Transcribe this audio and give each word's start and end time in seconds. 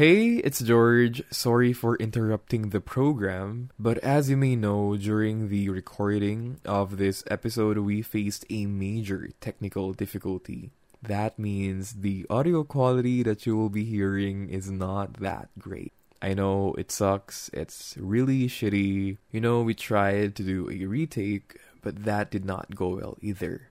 Hey, 0.00 0.36
it's 0.36 0.60
George. 0.60 1.22
Sorry 1.30 1.74
for 1.74 1.94
interrupting 1.96 2.70
the 2.70 2.80
program, 2.80 3.68
but 3.78 3.98
as 3.98 4.30
you 4.30 4.36
may 4.38 4.56
know, 4.56 4.96
during 4.96 5.50
the 5.50 5.68
recording 5.68 6.58
of 6.64 6.96
this 6.96 7.22
episode, 7.30 7.76
we 7.76 8.00
faced 8.00 8.46
a 8.48 8.64
major 8.64 9.28
technical 9.42 9.92
difficulty. 9.92 10.70
That 11.02 11.38
means 11.38 11.96
the 12.00 12.24
audio 12.30 12.64
quality 12.64 13.22
that 13.24 13.44
you 13.44 13.58
will 13.58 13.68
be 13.68 13.84
hearing 13.84 14.48
is 14.48 14.70
not 14.70 15.20
that 15.20 15.50
great. 15.58 15.92
I 16.22 16.32
know 16.32 16.74
it 16.78 16.90
sucks, 16.90 17.50
it's 17.52 17.94
really 18.00 18.48
shitty. 18.48 19.18
You 19.30 19.40
know, 19.42 19.60
we 19.60 19.74
tried 19.74 20.34
to 20.36 20.42
do 20.42 20.70
a 20.70 20.86
retake, 20.86 21.58
but 21.82 22.04
that 22.04 22.30
did 22.30 22.46
not 22.46 22.74
go 22.74 22.96
well 22.96 23.18
either. 23.20 23.68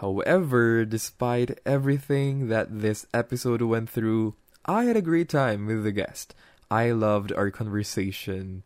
However, 0.00 0.86
despite 0.86 1.60
everything 1.66 2.48
that 2.48 2.80
this 2.80 3.04
episode 3.12 3.60
went 3.60 3.90
through, 3.90 4.32
I 4.64 4.84
had 4.84 4.96
a 4.96 5.02
great 5.02 5.28
time 5.28 5.66
with 5.66 5.82
the 5.84 5.92
guest. 5.92 6.34
I 6.70 6.92
loved 6.92 7.32
our 7.32 7.50
conversation. 7.50 8.62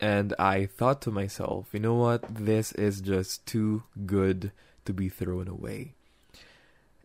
And 0.00 0.34
I 0.38 0.66
thought 0.66 1.02
to 1.02 1.10
myself, 1.10 1.68
you 1.72 1.80
know 1.80 1.94
what? 1.94 2.22
This 2.34 2.72
is 2.72 3.00
just 3.00 3.46
too 3.46 3.84
good 4.06 4.50
to 4.86 4.92
be 4.92 5.08
thrown 5.08 5.46
away. 5.46 5.94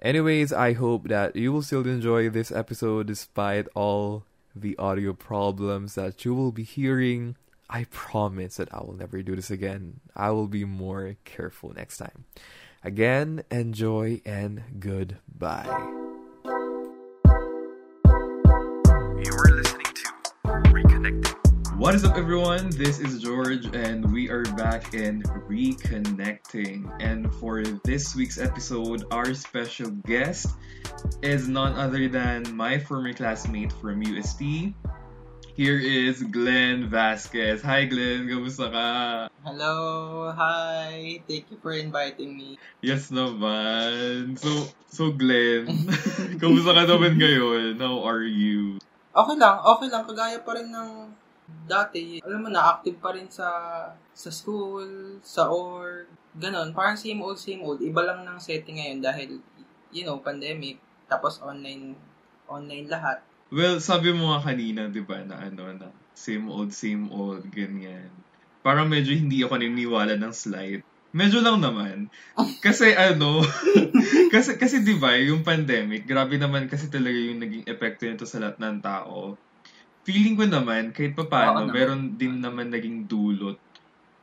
Anyways, 0.02 0.54
I 0.54 0.74
hope 0.74 1.08
that 1.10 1.36
you 1.36 1.52
will 1.52 1.62
still 1.62 1.86
enjoy 1.86 2.30
this 2.30 2.52
episode 2.52 3.08
despite 3.08 3.68
all 3.76 4.24
the 4.56 4.78
audio 4.78 5.14
problems 5.14 5.96
that 5.96 6.24
you 6.24 6.34
will 6.34 6.52
be 6.52 6.64
hearing. 6.64 7.36
I 7.70 7.86
promise 7.86 8.58
that 8.58 8.74
I 8.74 8.80
will 8.84 8.94
never 8.94 9.22
do 9.22 9.36
this 9.36 9.52
again. 9.52 10.00
I 10.16 10.32
will 10.32 10.48
be 10.48 10.64
more 10.64 11.16
careful 11.26 11.74
next 11.76 11.98
time. 11.98 12.26
Again, 12.84 13.44
enjoy 13.50 14.22
and 14.26 14.64
goodbye. 14.80 16.05
What 21.86 21.94
is 21.94 22.02
up, 22.02 22.18
everyone? 22.18 22.74
This 22.74 22.98
is 22.98 23.22
George, 23.22 23.70
and 23.78 24.10
we 24.10 24.26
are 24.26 24.42
back 24.58 24.98
in 24.98 25.22
Reconnecting. 25.46 26.90
And 26.98 27.30
for 27.38 27.62
this 27.86 28.18
week's 28.18 28.42
episode, 28.42 29.06
our 29.14 29.38
special 29.38 29.94
guest 30.02 30.50
is 31.22 31.46
none 31.46 31.78
other 31.78 32.10
than 32.10 32.42
my 32.58 32.82
former 32.82 33.14
classmate 33.14 33.70
from 33.78 34.02
UST. 34.02 34.74
Here 35.54 35.78
is 35.78 36.26
Glenn 36.26 36.90
Vasquez. 36.90 37.62
Hi, 37.62 37.86
Glenn. 37.86 38.34
Kamusta 38.34 38.74
ka? 38.74 38.88
Hello. 39.46 40.34
Hi. 40.34 41.22
Thank 41.30 41.54
you 41.54 41.62
for 41.62 41.78
inviting 41.78 42.34
me. 42.34 42.58
Yes 42.82 43.14
naman. 43.14 44.42
So, 44.42 44.74
so 44.90 45.14
Glenn, 45.14 45.70
kamusta 46.42 46.82
ka 46.82 46.90
naman 46.90 47.22
ngayon? 47.22 47.78
How 47.78 48.02
are 48.10 48.26
you? 48.26 48.82
Okay 49.14 49.38
lang. 49.38 49.62
Okay 49.62 49.88
lang. 49.94 50.02
Kagaya 50.10 50.42
pa 50.42 50.58
rin 50.58 50.74
ng 50.74 51.22
dati, 51.64 52.20
alam 52.20 52.44
mo 52.44 52.50
na, 52.52 52.76
active 52.76 53.00
pa 53.00 53.16
rin 53.16 53.32
sa 53.32 53.48
sa 54.12 54.30
school, 54.32 55.20
sa 55.24 55.48
org, 55.48 56.08
ganon. 56.36 56.76
Parang 56.76 57.00
same 57.00 57.24
old, 57.24 57.40
same 57.40 57.64
old. 57.64 57.80
Iba 57.80 58.04
lang 58.04 58.28
ng 58.28 58.40
setting 58.40 58.80
ngayon 58.80 59.00
dahil, 59.00 59.40
you 59.96 60.04
know, 60.04 60.20
pandemic, 60.20 60.80
tapos 61.08 61.40
online, 61.40 61.96
online 62.48 62.88
lahat. 62.92 63.24
Well, 63.54 63.80
sabi 63.80 64.12
mo 64.12 64.36
nga 64.36 64.52
kanina, 64.52 64.92
di 64.92 65.04
ba, 65.04 65.24
na 65.24 65.40
ano, 65.40 65.72
na 65.72 65.88
same 66.16 66.48
old, 66.52 66.76
same 66.76 67.08
old, 67.12 67.48
ganyan. 67.52 68.12
Parang 68.66 68.90
medyo 68.90 69.14
hindi 69.14 69.46
ako 69.46 69.62
naniniwala 69.62 70.18
ng 70.18 70.34
slide. 70.34 70.82
Medyo 71.16 71.40
lang 71.40 71.64
naman. 71.64 72.12
Kasi 72.66 72.92
ano, 72.92 73.40
kasi 74.34 74.60
kasi 74.60 74.84
'di 74.84 75.00
ba, 75.00 75.16
yung 75.16 75.48
pandemic, 75.48 76.04
grabe 76.04 76.36
naman 76.36 76.68
kasi 76.68 76.92
talaga 76.92 77.16
yung 77.16 77.40
naging 77.40 77.64
epekto 77.64 78.04
nito 78.04 78.28
sa 78.28 78.42
lahat 78.44 78.60
ng 78.60 78.78
tao 78.84 79.40
feeling 80.06 80.38
ko 80.38 80.46
naman, 80.46 80.94
kahit 80.94 81.18
pa 81.18 81.26
paano, 81.26 81.68
meron 81.74 82.14
din 82.14 82.38
naman 82.38 82.70
naging 82.70 83.10
dulot 83.10 83.58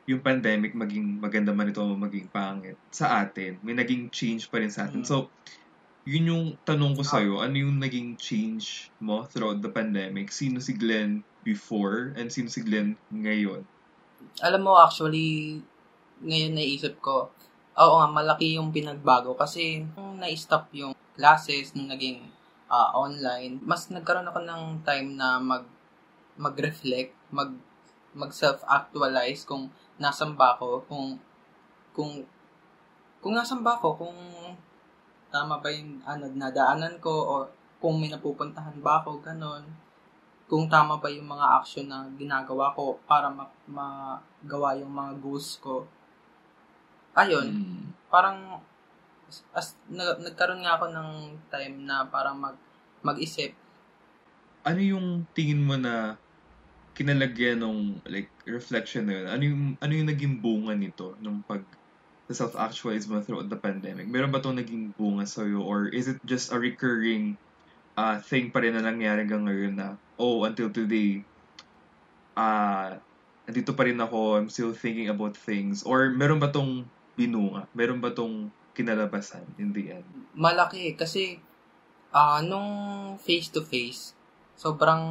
yung 0.07 0.19
pandemic 0.19 0.75
maging 0.75 1.23
maganda 1.23 1.55
man 1.55 1.71
ito 1.71 1.79
o 1.79 1.95
maging 1.95 2.27
pangit 2.27 2.75
sa 2.91 3.23
atin. 3.23 3.59
May 3.63 3.79
naging 3.79 4.11
change 4.11 4.51
pa 4.51 4.59
rin 4.59 4.71
sa 4.71 4.91
atin. 4.91 5.07
Mm. 5.07 5.09
So, 5.09 5.31
yun 6.03 6.27
yung 6.27 6.45
tanong 6.67 6.99
ko 6.99 7.03
sa'yo. 7.07 7.39
Ano 7.39 7.55
yung 7.55 7.79
naging 7.79 8.19
change 8.19 8.91
mo 8.99 9.23
throughout 9.23 9.63
the 9.63 9.71
pandemic? 9.71 10.35
Sino 10.35 10.59
si 10.59 10.75
Glenn 10.75 11.23
before 11.47 12.11
and 12.19 12.35
sino 12.35 12.51
si 12.51 12.67
Glenn 12.67 12.99
ngayon? 13.15 13.63
Alam 14.43 14.61
mo, 14.67 14.75
actually, 14.75 15.63
ngayon 16.19 16.59
naisip 16.59 16.99
ko, 16.99 17.31
oo 17.79 17.95
nga, 18.03 18.09
malaki 18.11 18.59
yung 18.59 18.75
pinagbago 18.75 19.39
kasi 19.39 19.87
nung 19.95 20.19
na-stop 20.19 20.67
yung 20.75 20.99
classes, 21.15 21.79
nung 21.79 21.87
naging 21.87 22.27
uh, 22.67 22.91
online, 22.99 23.63
mas 23.63 23.87
nagkaroon 23.87 24.27
ako 24.27 24.43
ng 24.43 24.63
time 24.83 25.15
na 25.15 25.39
mag 25.39 25.63
mag-reflect, 26.43 27.15
mag 27.31 27.55
mag 28.13 28.29
self-actualize 28.35 29.49
kung 29.49 29.73
nasan 29.97 30.37
ba 30.37 30.59
ako, 30.59 30.85
kung 30.91 31.17
kung 31.97 32.27
kung 33.23 33.39
nasan 33.39 33.63
ba 33.63 33.79
ako, 33.79 34.03
kung 34.03 34.19
tama 35.33 35.63
ba 35.63 35.69
yung 35.71 36.03
ano, 36.05 36.29
nadaanan 36.35 36.99
ko 37.01 37.13
o 37.13 37.35
kung 37.79 38.03
may 38.03 38.11
napupuntahan 38.11 38.77
ba 38.83 39.01
ako, 39.01 39.23
ganon. 39.25 39.65
Kung 40.51 40.69
tama 40.69 41.01
ba 41.01 41.09
yung 41.09 41.31
mga 41.31 41.63
action 41.63 41.89
na 41.89 42.05
ginagawa 42.19 42.75
ko 42.77 43.01
para 43.09 43.33
ma- 43.33 43.49
magawa 43.65 44.77
yung 44.77 44.93
mga 44.93 45.13
goals 45.23 45.57
ko. 45.63 45.89
Ayun, 47.17 47.49
mm. 47.49 47.85
parang 48.13 48.61
as 49.57 49.73
nag, 49.89 50.21
nagkaroon 50.21 50.61
nga 50.61 50.77
ako 50.77 50.93
ng 50.93 51.11
time 51.49 51.89
na 51.89 52.05
para 52.05 52.37
mag 52.37 52.59
mag-isip. 53.01 53.57
Ano 54.63 54.79
yung 54.79 55.27
tingin 55.35 55.65
mo 55.65 55.75
na 55.75 56.21
kinalagyan 56.93 57.65
ng 57.65 58.05
like 58.09 58.29
reflection 58.45 59.09
na 59.09 59.13
yun? 59.21 59.27
Ano 59.29 59.43
yung 59.43 59.63
ano 59.81 59.93
yung 59.93 60.09
naging 60.09 60.35
bunga 60.41 60.77
nito 60.77 61.17
nung 61.25 61.41
pag 61.45 61.65
self-actualize 62.33 63.09
mo 63.09 63.21
throughout 63.21 63.49
the 63.49 63.59
pandemic? 63.59 64.09
Meron 64.09 64.33
ba 64.33 64.41
itong 64.41 64.57
naging 64.57 64.93
bunga 64.97 65.29
sa'yo 65.29 65.61
or 65.61 65.93
is 65.93 66.09
it 66.09 66.17
just 66.25 66.49
a 66.53 66.57
recurring 66.57 67.37
uh, 67.97 68.17
thing 68.25 68.49
pa 68.49 68.65
rin 68.65 68.73
na 68.73 68.85
nangyari 68.85 69.25
hanggang 69.25 69.45
ngayon 69.45 69.75
na 69.77 69.89
oh, 70.17 70.45
until 70.49 70.73
today, 70.73 71.21
uh, 72.37 72.97
nandito 73.45 73.77
pa 73.77 73.85
rin 73.85 74.01
ako, 74.01 74.41
I'm 74.41 74.49
still 74.49 74.73
thinking 74.73 75.13
about 75.13 75.37
things 75.37 75.85
or 75.85 76.09
meron 76.09 76.41
ba 76.41 76.49
tong 76.49 76.89
binunga? 77.17 77.69
Meron 77.77 78.01
ba 78.01 78.13
tong 78.13 78.49
kinalabasan 78.73 79.45
in 79.61 79.77
the 79.77 80.01
end? 80.01 80.09
Malaki 80.33 80.97
kasi 80.97 81.37
uh, 82.13 82.41
nung 82.41 82.71
face-to-face, 83.21 84.17
sobrang 84.57 85.05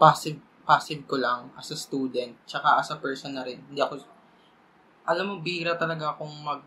passive 0.00 0.40
passive 0.64 1.04
ko 1.04 1.20
lang 1.20 1.52
as 1.54 1.70
a 1.70 1.78
student, 1.78 2.34
tsaka 2.48 2.80
as 2.80 2.88
a 2.90 2.98
person 2.98 3.36
na 3.36 3.44
rin. 3.44 3.60
Hindi 3.68 3.80
ako, 3.80 4.00
alam 5.04 5.24
mo, 5.28 5.34
bira 5.44 5.76
talaga 5.76 6.16
akong 6.16 6.34
mag, 6.40 6.60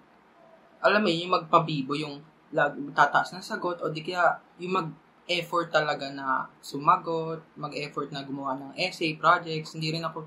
alam 0.81 1.01
mo 1.01 1.09
yung 1.09 1.33
magpabibo, 1.33 1.97
yung 1.97 2.21
lag, 2.53 2.77
tataas 2.93 3.33
ng 3.33 3.43
sagot, 3.43 3.81
o 3.81 3.89
di 3.89 4.05
kaya 4.05 4.37
yung 4.61 4.73
mag-effort 4.77 5.73
talaga 5.73 6.07
na 6.13 6.45
sumagot, 6.61 7.41
mag-effort 7.57 8.13
na 8.13 8.21
gumawa 8.23 8.55
ng 8.55 8.71
essay, 8.77 9.17
projects, 9.17 9.73
hindi 9.73 9.91
rin 9.91 10.05
ako, 10.05 10.23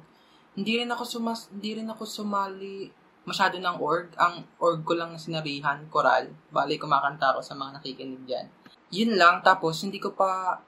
hindi 0.59 0.83
rin 0.83 0.91
ako 0.91 1.03
sumas, 1.07 1.47
hindi 1.55 1.79
rin 1.79 1.89
ako 1.89 2.03
sumali 2.03 2.91
masyado 3.25 3.63
ng 3.63 3.77
org. 3.79 4.11
Ang 4.19 4.43
org 4.59 4.83
ko 4.83 4.99
lang 4.99 5.15
sinarihan, 5.15 5.79
koral. 5.87 6.33
Bali, 6.51 6.81
kumakanta 6.81 7.37
ako 7.37 7.41
sa 7.45 7.55
mga 7.55 7.79
nakikinig 7.79 8.23
dyan. 8.27 8.47
Yun 8.91 9.15
lang, 9.15 9.39
tapos 9.47 9.87
hindi 9.87 10.03
ko 10.03 10.11
pa 10.17 10.59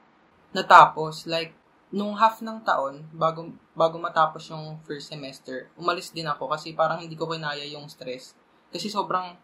natapos. 0.54 1.26
Like, 1.26 1.56
nung 1.92 2.16
half 2.16 2.40
ng 2.40 2.64
taon, 2.64 3.04
bago, 3.12 3.52
bago 3.76 4.00
matapos 4.00 4.48
yung 4.48 4.80
first 4.80 5.12
semester, 5.12 5.68
umalis 5.76 6.08
din 6.08 6.24
ako 6.24 6.48
kasi 6.48 6.72
parang 6.72 7.04
hindi 7.04 7.12
ko 7.12 7.28
kinaya 7.28 7.68
yung 7.68 7.84
stress. 7.84 8.32
Kasi 8.72 8.88
sobrang 8.88 9.36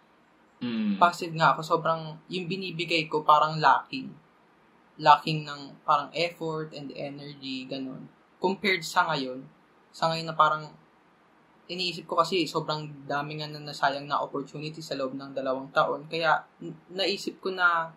mm. 0.65 0.97
passive 0.97 1.37
nga 1.37 1.53
ako. 1.53 1.61
Sobrang, 1.61 2.17
yung 2.33 2.49
binibigay 2.49 3.05
ko 3.05 3.21
parang 3.21 3.61
lacking. 3.61 4.09
Lacking 4.97 5.45
ng 5.45 5.85
parang 5.85 6.09
effort 6.17 6.73
and 6.73 6.89
energy, 6.97 7.69
ganun. 7.69 8.09
Compared 8.41 8.81
sa 8.81 9.05
ngayon, 9.13 9.45
sa 9.93 10.09
ngayon 10.09 10.33
na 10.33 10.37
parang 10.37 10.73
iniisip 11.69 12.09
ko 12.09 12.17
kasi 12.17 12.49
sobrang 12.49 12.89
dami 13.05 13.45
nga 13.45 13.47
na 13.47 13.61
nasayang 13.61 14.09
na 14.09 14.25
opportunity 14.25 14.81
sa 14.81 14.97
loob 14.97 15.13
ng 15.13 15.37
dalawang 15.37 15.69
taon. 15.69 16.09
Kaya 16.09 16.49
naisip 16.89 17.45
ko 17.45 17.53
na 17.53 17.93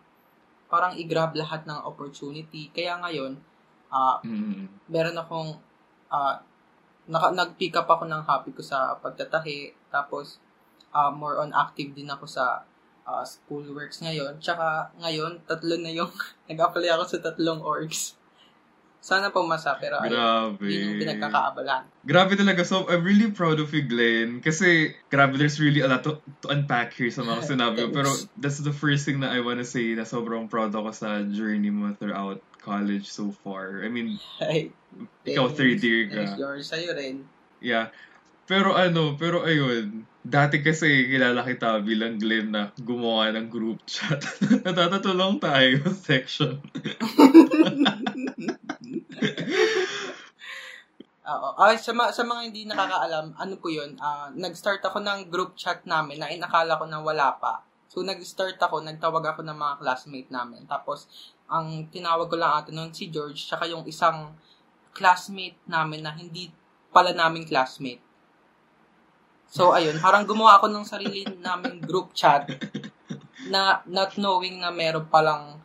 parang 0.68 1.00
i-grab 1.00 1.32
lahat 1.40 1.64
ng 1.64 1.80
opportunity. 1.88 2.68
Kaya 2.76 3.00
ngayon, 3.00 3.40
uh, 3.92 4.18
mm-hmm. 4.24 4.66
meron 4.88 5.20
akong 5.20 5.60
uh, 6.10 6.36
naka, 7.12 7.28
nag-pick 7.36 7.76
up 7.76 7.92
ako 7.92 8.08
ng 8.08 8.24
hobby 8.24 8.52
ko 8.56 8.64
sa 8.64 8.96
pagtatahi. 8.98 9.76
Tapos, 9.92 10.40
uh, 10.96 11.12
more 11.12 11.38
on 11.44 11.52
active 11.52 11.92
din 11.92 12.10
ako 12.10 12.26
sa 12.26 12.64
uh, 13.06 13.24
school 13.28 13.68
works 13.76 14.00
ngayon. 14.00 14.40
Tsaka 14.40 14.96
ngayon, 15.04 15.44
tatlo 15.44 15.76
na 15.80 15.92
yung 15.92 16.12
nag-apply 16.50 16.90
ako 16.96 17.04
sa 17.06 17.20
tatlong 17.20 17.62
orgs. 17.62 18.16
Sana 19.02 19.34
pumasa, 19.34 19.74
pero 19.82 19.98
grabe. 19.98 20.62
Ay, 20.62 20.78
yun 20.78 20.94
yung 20.94 21.00
pinagkakaabalahan. 21.02 21.90
Grabe 22.06 22.38
talaga. 22.38 22.62
So, 22.62 22.86
I'm 22.86 23.02
really 23.02 23.34
proud 23.34 23.58
of 23.58 23.74
you, 23.74 23.82
Glenn. 23.82 24.46
Kasi, 24.46 24.94
grabe, 25.10 25.42
there's 25.42 25.58
really 25.58 25.82
a 25.82 25.90
lot 25.90 26.06
to, 26.06 26.22
to 26.46 26.54
unpack 26.54 26.94
here 26.94 27.10
sa 27.10 27.26
mga 27.26 27.42
sinabi 27.58 27.90
mo. 27.90 27.98
pero, 27.98 28.14
that's 28.38 28.62
the 28.62 28.70
first 28.70 29.10
thing 29.10 29.26
na 29.26 29.34
I 29.34 29.42
wanna 29.42 29.66
say 29.66 29.98
na 29.98 30.06
sobrang 30.06 30.54
proud 30.54 30.78
ako 30.78 30.94
sa 30.94 31.26
journey 31.26 31.74
mo 31.74 31.98
throughout 31.98 32.46
college 32.62 33.10
so 33.10 33.34
far. 33.42 33.82
I 33.82 33.90
mean, 33.90 34.22
Ay, 34.38 34.70
ikaw 35.26 35.50
third 35.50 35.82
year 35.82 36.06
ka. 36.06 36.22
Thanks, 36.22 36.38
George. 36.38 36.64
Sa'yo 36.70 36.94
rin. 36.94 37.26
Yeah. 37.58 37.90
Pero 38.46 38.78
ano, 38.78 39.18
pero 39.18 39.42
ayun, 39.50 40.06
dati 40.22 40.62
kasi 40.62 41.10
kilala 41.10 41.42
kita 41.42 41.82
bilang 41.82 42.22
Glenn 42.22 42.54
na 42.54 42.70
gumawa 42.78 43.34
ng 43.34 43.50
group 43.50 43.82
chat. 43.90 44.22
Natatatulong 44.66 45.42
tayo 45.42 45.90
section. 45.98 46.62
Oo. 51.32 51.50
Ay, 51.62 51.78
sa, 51.78 51.94
ma- 51.94 52.10
sa 52.10 52.26
mga 52.26 52.42
hindi 52.50 52.66
nakakaalam, 52.66 53.38
ano 53.38 53.54
po 53.62 53.70
yun, 53.70 53.94
ah, 54.02 54.34
nag-start 54.34 54.82
ako 54.82 55.00
ng 55.06 55.30
group 55.30 55.54
chat 55.54 55.86
namin 55.86 56.18
na 56.18 56.34
inakala 56.34 56.76
ko 56.82 56.90
na 56.90 57.00
wala 57.00 57.38
pa. 57.38 57.62
So, 57.88 58.02
nag-start 58.02 58.58
ako, 58.58 58.82
nagtawag 58.82 59.22
ako 59.22 59.46
ng 59.46 59.58
mga 59.58 59.74
classmate 59.86 60.32
namin. 60.34 60.66
Tapos, 60.66 61.06
ang 61.46 61.86
tinawag 61.94 62.26
ko 62.32 62.40
lang 62.40 62.58
ata 62.58 62.74
noon 62.74 62.90
si 62.96 63.14
George, 63.14 63.38
tsaka 63.46 63.70
yung 63.70 63.86
isang 63.86 64.34
classmate 64.98 65.60
namin 65.70 66.02
na 66.02 66.12
hindi 66.16 66.50
pala 66.90 67.14
naming 67.14 67.46
classmate. 67.46 68.02
So, 69.52 69.76
ayun, 69.76 70.00
parang 70.00 70.26
gumawa 70.26 70.58
ako 70.58 70.72
ng 70.72 70.88
sarili 70.88 71.28
naming 71.44 71.84
group 71.84 72.16
chat 72.16 72.48
na 73.52 73.84
not 73.86 74.16
knowing 74.18 74.64
na 74.64 74.72
meron 74.72 75.06
palang 75.12 75.61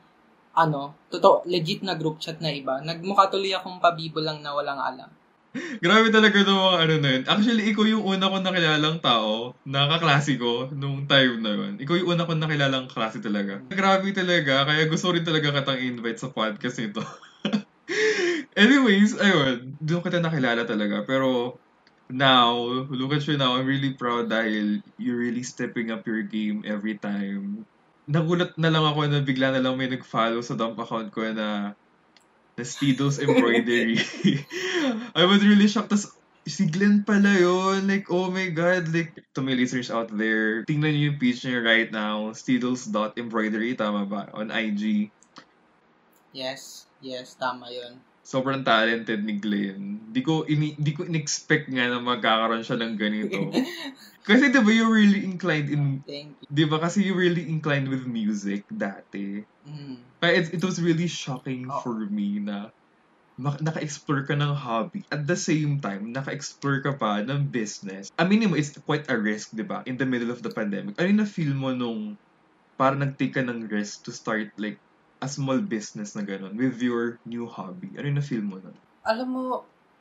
ano, 0.56 0.96
totoo, 1.12 1.44
legit 1.44 1.84
na 1.84 1.94
group 1.94 2.16
chat 2.16 2.40
na 2.40 2.48
iba. 2.48 2.80
Nagmukha 2.80 3.28
tuloy 3.28 3.52
akong 3.52 3.76
pabibo 3.76 4.24
lang 4.24 4.40
na 4.40 4.56
walang 4.56 4.80
alam. 4.80 5.10
Grabe 5.84 6.08
talaga 6.12 6.36
ng 6.40 6.48
mga 6.48 6.78
ano 6.80 6.94
na 7.00 7.08
yun. 7.16 7.22
Actually, 7.28 7.64
ikaw 7.72 7.84
yung 7.88 8.04
una 8.04 8.28
ko 8.28 8.36
nakilalang 8.40 8.98
tao, 9.00 9.56
nakaklase 9.64 10.36
ko, 10.40 10.68
nung 10.72 11.04
time 11.04 11.40
na 11.44 11.52
yun. 11.52 11.72
Ikaw 11.80 11.94
yung 12.00 12.08
una 12.16 12.28
ko 12.28 12.32
nakilalang 12.36 12.88
klase 12.88 13.20
talaga. 13.20 13.60
Grabe 13.68 14.12
talaga, 14.12 14.68
kaya 14.68 14.88
gusto 14.88 15.12
rin 15.12 15.24
talaga 15.24 15.52
katang 15.52 15.80
invite 15.80 16.20
sa 16.20 16.32
podcast 16.32 16.80
nito. 16.80 17.04
Anyways, 18.56 19.16
ayun, 19.20 19.76
doon 19.80 20.00
kita 20.00 20.20
nakilala 20.20 20.64
talaga. 20.64 21.04
Pero, 21.04 21.60
now, 22.08 22.56
look 22.88 23.12
at 23.12 23.24
you 23.28 23.36
now, 23.36 23.56
I'm 23.56 23.68
really 23.68 23.92
proud 23.92 24.32
dahil 24.32 24.80
you're 24.96 25.20
really 25.20 25.44
stepping 25.44 25.92
up 25.92 26.08
your 26.08 26.24
game 26.24 26.64
every 26.64 26.96
time. 26.96 27.68
Nagulat 28.06 28.54
na 28.54 28.70
lang 28.70 28.86
ako 28.86 29.10
na 29.10 29.20
bigla 29.22 29.50
na 29.50 29.62
lang 29.62 29.74
may 29.74 29.90
nag-follow 29.90 30.38
sa 30.42 30.54
dump 30.54 30.78
account 30.78 31.10
ko 31.10 31.26
na 31.34 31.74
na 32.56 32.64
Stidos 32.64 33.20
embroidery. 33.20 34.00
I 35.18 35.28
was 35.28 35.44
really 35.44 35.68
shocked. 35.68 35.92
Tapos, 35.92 36.16
si 36.48 36.64
Glenn 36.70 37.04
pala 37.04 37.36
yun. 37.36 37.84
Like, 37.84 38.08
oh 38.08 38.32
my 38.32 38.48
God. 38.48 38.88
Like, 38.88 39.12
to 39.36 39.44
my 39.44 39.52
listeners 39.52 39.92
out 39.92 40.08
there, 40.08 40.64
tingnan 40.64 40.96
niyo 40.96 41.12
yung 41.12 41.20
page 41.20 41.44
niya 41.44 41.60
right 41.60 41.90
now. 41.92 42.32
Stidos.embroidery, 42.32 43.76
tama 43.76 44.08
ba? 44.08 44.32
On 44.32 44.48
IG. 44.48 45.12
Yes, 46.32 46.88
yes, 47.04 47.36
tama 47.36 47.68
yun. 47.68 48.00
Sobrang 48.26 48.66
talented 48.66 49.22
ni 49.22 49.38
Glenn. 49.38 50.02
Di 50.10 50.18
ko, 50.18 50.42
ini, 50.50 50.74
di 50.74 50.90
ko 50.90 51.06
in-expect 51.06 51.70
nga 51.70 51.86
na 51.86 52.02
magkakaroon 52.02 52.66
siya 52.66 52.74
ng 52.82 52.98
ganito. 52.98 53.38
Kasi 54.26 54.50
di 54.50 54.58
ba 54.58 54.70
you're 54.74 54.90
really 54.90 55.22
inclined 55.22 55.70
in, 55.70 56.02
Thank 56.02 56.34
you. 56.42 56.46
di 56.50 56.64
ba 56.66 56.82
kasi 56.82 57.06
you're 57.06 57.14
really 57.14 57.46
inclined 57.46 57.86
with 57.86 58.10
music 58.10 58.66
dati. 58.66 59.46
Mm. 59.62 60.02
Kaya 60.18 60.42
it, 60.42 60.58
it 60.58 60.62
was 60.66 60.82
really 60.82 61.06
shocking 61.06 61.70
Oh. 61.70 61.78
for 61.78 61.94
me 62.10 62.42
na 62.42 62.74
naka-explore 63.38 64.26
ka 64.26 64.34
ng 64.34 64.50
hobby. 64.50 65.06
At 65.14 65.30
the 65.30 65.38
same 65.38 65.78
time, 65.78 66.10
naka-explore 66.10 66.82
ka 66.82 66.98
pa 66.98 67.22
ng 67.22 67.52
business. 67.54 68.10
Aminin 68.18 68.50
mo, 68.50 68.58
it's 68.58 68.74
quite 68.82 69.06
a 69.06 69.14
risk, 69.14 69.54
di 69.54 69.62
ba? 69.62 69.86
In 69.86 69.94
the 70.00 70.08
middle 70.08 70.34
of 70.34 70.42
the 70.42 70.50
pandemic. 70.50 70.98
Ano 70.98 71.06
yung 71.06 71.22
na-feel 71.22 71.54
mo 71.54 71.70
nung 71.70 72.18
parang 72.74 72.98
nag-take 72.98 73.38
ka 73.38 73.46
ng 73.46 73.68
risk 73.70 74.02
to 74.04 74.12
start 74.12 74.50
like 74.58 74.80
a 75.26 75.28
small 75.28 75.58
business 75.58 76.14
na 76.14 76.22
gano'n 76.22 76.54
with 76.54 76.78
your 76.78 77.18
new 77.26 77.50
hobby? 77.50 77.90
Ano 77.98 78.06
yung 78.06 78.18
na-feel 78.22 78.46
mo 78.46 78.62
nun? 78.62 78.76
Alam 79.02 79.28
mo, 79.28 79.42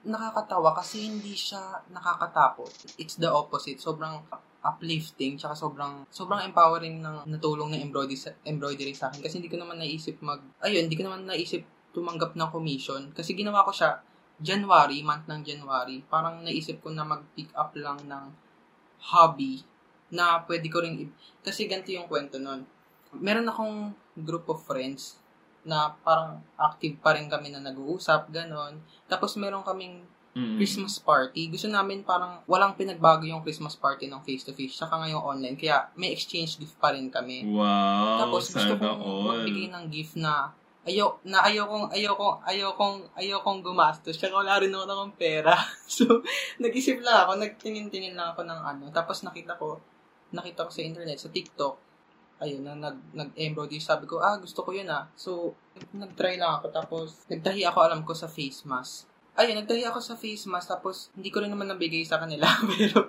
nakakatawa 0.06 0.78
kasi 0.78 1.10
hindi 1.10 1.34
siya 1.34 1.82
nakakatakot. 1.90 2.70
It's 3.02 3.18
the 3.18 3.34
opposite. 3.34 3.82
Sobrang 3.82 4.22
uplifting, 4.66 5.38
tsaka 5.38 5.54
sobrang 5.54 6.10
sobrang 6.10 6.42
empowering 6.42 6.98
ng 7.02 7.30
natulong 7.30 7.78
ng 7.78 7.82
embroidery 7.86 8.18
sa, 8.18 8.34
embroidery 8.42 8.98
sa 8.98 9.14
akin 9.14 9.22
kasi 9.22 9.38
hindi 9.38 9.46
ko 9.46 9.62
naman 9.62 9.78
naisip 9.78 10.18
mag 10.26 10.42
ayun, 10.66 10.90
hindi 10.90 10.98
ko 10.98 11.06
naman 11.06 11.30
naisip 11.30 11.62
tumanggap 11.94 12.34
ng 12.34 12.50
commission 12.50 13.14
kasi 13.14 13.38
ginawa 13.38 13.62
ko 13.62 13.70
siya 13.70 14.02
January, 14.42 15.00
month 15.06 15.30
ng 15.30 15.46
January. 15.46 16.04
Parang 16.10 16.44
naisip 16.44 16.82
ko 16.84 16.92
na 16.92 17.08
mag-pick 17.08 17.54
up 17.56 17.72
lang 17.78 18.04
ng 18.04 18.26
hobby 19.14 19.64
na 20.12 20.44
pwede 20.44 20.68
ko 20.68 20.84
ring 20.84 21.08
i- 21.08 21.14
kasi 21.46 21.70
ganito 21.70 21.94
yung 21.94 22.10
kwento 22.10 22.42
nun. 22.42 22.66
Meron 23.20 23.48
akong 23.48 23.76
group 24.16 24.48
of 24.48 24.62
friends 24.62 25.20
na 25.66 25.98
parang 26.02 26.40
active 26.56 27.00
pa 27.02 27.18
rin 27.18 27.26
kami 27.26 27.50
na 27.50 27.60
nag-uusap, 27.60 28.30
ganon. 28.30 28.78
Tapos 29.06 29.34
meron 29.36 29.66
kaming 29.66 30.06
Mm. 30.36 30.60
Christmas 30.60 31.00
party. 31.00 31.48
Gusto 31.48 31.72
namin 31.72 32.04
parang 32.04 32.44
walang 32.44 32.76
pinagbago 32.76 33.24
yung 33.24 33.40
Christmas 33.40 33.80
party 33.80 34.12
ng 34.12 34.20
face-to-face 34.20 34.76
saka 34.76 35.00
ngayong 35.00 35.24
online. 35.24 35.56
Kaya 35.56 35.88
may 35.96 36.12
exchange 36.12 36.60
gift 36.60 36.76
pa 36.76 36.92
rin 36.92 37.08
kami. 37.08 37.48
Wow, 37.48 38.20
Tapos 38.28 38.52
gusto 38.52 38.76
kong 38.76 39.00
all. 39.00 39.32
magbigay 39.32 39.72
ng 39.72 39.88
gift 39.88 40.20
na 40.20 40.52
ayaw, 40.84 41.24
na 41.24 41.40
ayaw 41.40 41.72
kong, 41.72 41.86
ayaw 41.96 42.14
kong, 42.20 42.36
ayaw 42.52 42.70
kong, 42.76 42.96
ayaw 43.16 43.40
kong 43.48 43.60
gumastos. 43.64 44.20
Tsaka 44.20 44.36
wala 44.36 44.60
rin 44.60 44.76
ako 44.76 44.84
ng 44.84 45.16
pera. 45.16 45.56
so, 45.88 46.04
nag-isip 46.60 47.00
lang 47.00 47.24
ako, 47.24 47.40
nagtingin-tingin 47.40 48.20
lang 48.20 48.36
ako 48.36 48.44
ng 48.44 48.60
ano. 48.60 48.92
Tapos 48.92 49.24
nakita 49.24 49.56
ko, 49.56 49.80
nakita 50.36 50.68
ko 50.68 50.70
sa 50.70 50.84
internet, 50.84 51.16
sa 51.16 51.32
TikTok, 51.32 51.80
ayun, 52.40 52.64
na 52.68 52.76
nag, 52.76 52.98
nag-embroidery. 53.16 53.80
Sabi 53.80 54.10
ko, 54.10 54.20
ah, 54.20 54.36
gusto 54.40 54.64
ko 54.66 54.76
yun 54.76 54.90
ah. 54.92 55.08
So, 55.16 55.56
nag-try 55.96 56.36
lang 56.36 56.60
ako. 56.60 56.66
Tapos, 56.72 57.08
nagtahi 57.32 57.64
ako, 57.64 57.80
alam 57.80 58.02
ko, 58.04 58.12
sa 58.12 58.28
face 58.28 58.68
mask. 58.68 59.08
Ayun, 59.36 59.60
nagtahi 59.60 59.84
ako 59.88 60.00
sa 60.00 60.16
face 60.16 60.48
mask. 60.48 60.72
Tapos, 60.72 61.12
hindi 61.16 61.32
ko 61.32 61.44
rin 61.44 61.52
naman 61.52 61.68
nabigay 61.72 62.04
sa 62.04 62.20
kanila. 62.20 62.48
pero, 62.76 63.00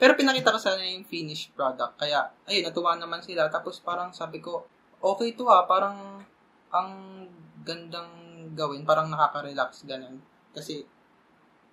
pero 0.00 0.12
pinakita 0.16 0.52
ko 0.52 0.60
sa 0.60 0.76
kanila 0.76 1.00
yung 1.00 1.08
finished 1.08 1.52
product. 1.56 1.96
Kaya, 1.96 2.28
ayun, 2.48 2.68
natuwa 2.68 2.96
naman 2.96 3.24
sila. 3.24 3.48
Tapos, 3.48 3.80
parang 3.80 4.12
sabi 4.12 4.44
ko, 4.44 4.68
okay 5.00 5.32
to 5.32 5.48
ah. 5.48 5.64
Parang, 5.64 6.20
ang 6.68 6.90
gandang 7.64 8.12
gawin. 8.52 8.84
Parang 8.84 9.08
nakaka-relax, 9.08 9.88
ganun. 9.88 10.20
Kasi, 10.52 10.84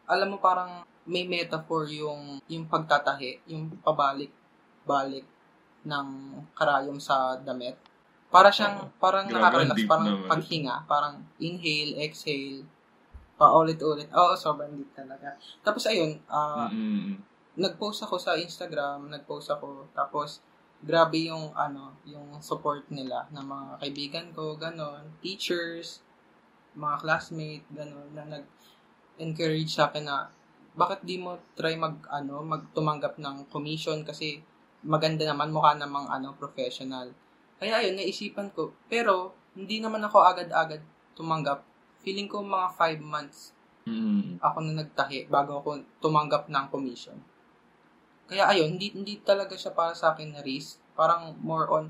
alam 0.08 0.32
mo, 0.32 0.40
parang 0.40 0.88
may 1.08 1.28
metaphor 1.28 1.92
yung, 1.92 2.40
yung 2.48 2.72
pagtatahi, 2.72 3.52
yung 3.52 3.80
pabalik-balik 3.84 5.28
ng 5.86 6.08
karayom 6.54 6.98
sa 7.02 7.38
damit. 7.42 7.78
Para 8.32 8.48
siyang, 8.48 8.88
parang 8.96 9.28
Grabe, 9.28 9.44
nakaka-relax, 9.44 9.78
parang 9.90 10.08
naman. 10.08 10.30
paghinga, 10.32 10.76
parang 10.88 11.16
inhale, 11.42 12.00
exhale, 12.00 12.64
paulit-ulit. 13.36 14.08
Oo, 14.14 14.38
sobrang 14.40 14.72
deep 14.78 14.94
talaga. 14.96 15.36
Tapos 15.66 15.84
ayun, 15.90 16.16
ah, 16.32 16.72
Mm-mm. 16.72 17.20
nag-post 17.60 18.08
ako 18.08 18.16
sa 18.22 18.40
Instagram, 18.40 19.12
nag-post 19.12 19.52
ako, 19.52 19.92
tapos 19.92 20.40
grabe 20.82 21.30
yung 21.30 21.54
ano, 21.54 21.94
yung 22.08 22.42
support 22.42 22.88
nila 22.90 23.30
ng 23.30 23.46
mga 23.46 23.68
kaibigan 23.84 24.28
ko, 24.34 24.56
ganon, 24.56 25.14
teachers, 25.22 26.02
mga 26.74 27.04
classmate, 27.04 27.66
ganon, 27.70 28.10
na 28.16 28.26
nag-encourage 28.26 29.76
sa 29.76 29.92
akin 29.92 30.08
na 30.08 30.32
bakit 30.72 31.04
di 31.04 31.20
mo 31.20 31.36
try 31.54 31.76
mag 31.76 32.00
ano, 32.08 32.42
magtumanggap 32.48 33.20
ng 33.20 33.52
commission 33.52 34.08
kasi 34.08 34.40
maganda 34.82 35.24
naman 35.26 35.54
mukha 35.54 35.78
namang 35.78 36.10
ano 36.10 36.34
professional. 36.36 37.10
Kaya 37.62 37.82
ayun, 37.82 37.98
naisipan 37.98 38.50
ko. 38.52 38.74
Pero 38.90 39.34
hindi 39.54 39.78
naman 39.78 40.02
ako 40.02 40.18
agad-agad 40.26 40.82
tumanggap. 41.14 41.62
Feeling 42.02 42.26
ko 42.26 42.42
mga 42.42 42.74
5 42.74 43.02
months 43.06 43.54
Mm-mm. 43.86 44.38
ako 44.42 44.58
na 44.62 44.82
nagtahi 44.82 45.30
bago 45.30 45.62
ako 45.62 45.70
tumanggap 46.02 46.50
ng 46.50 46.66
commission. 46.70 47.18
Kaya 48.26 48.50
ayun, 48.50 48.78
hindi, 48.78 48.94
hindi 48.96 49.20
talaga 49.22 49.54
siya 49.54 49.76
para 49.76 49.94
sa 49.94 50.14
akin 50.14 50.34
na 50.34 50.42
risk. 50.42 50.82
Parang 50.98 51.36
more 51.42 51.68
on 51.70 51.86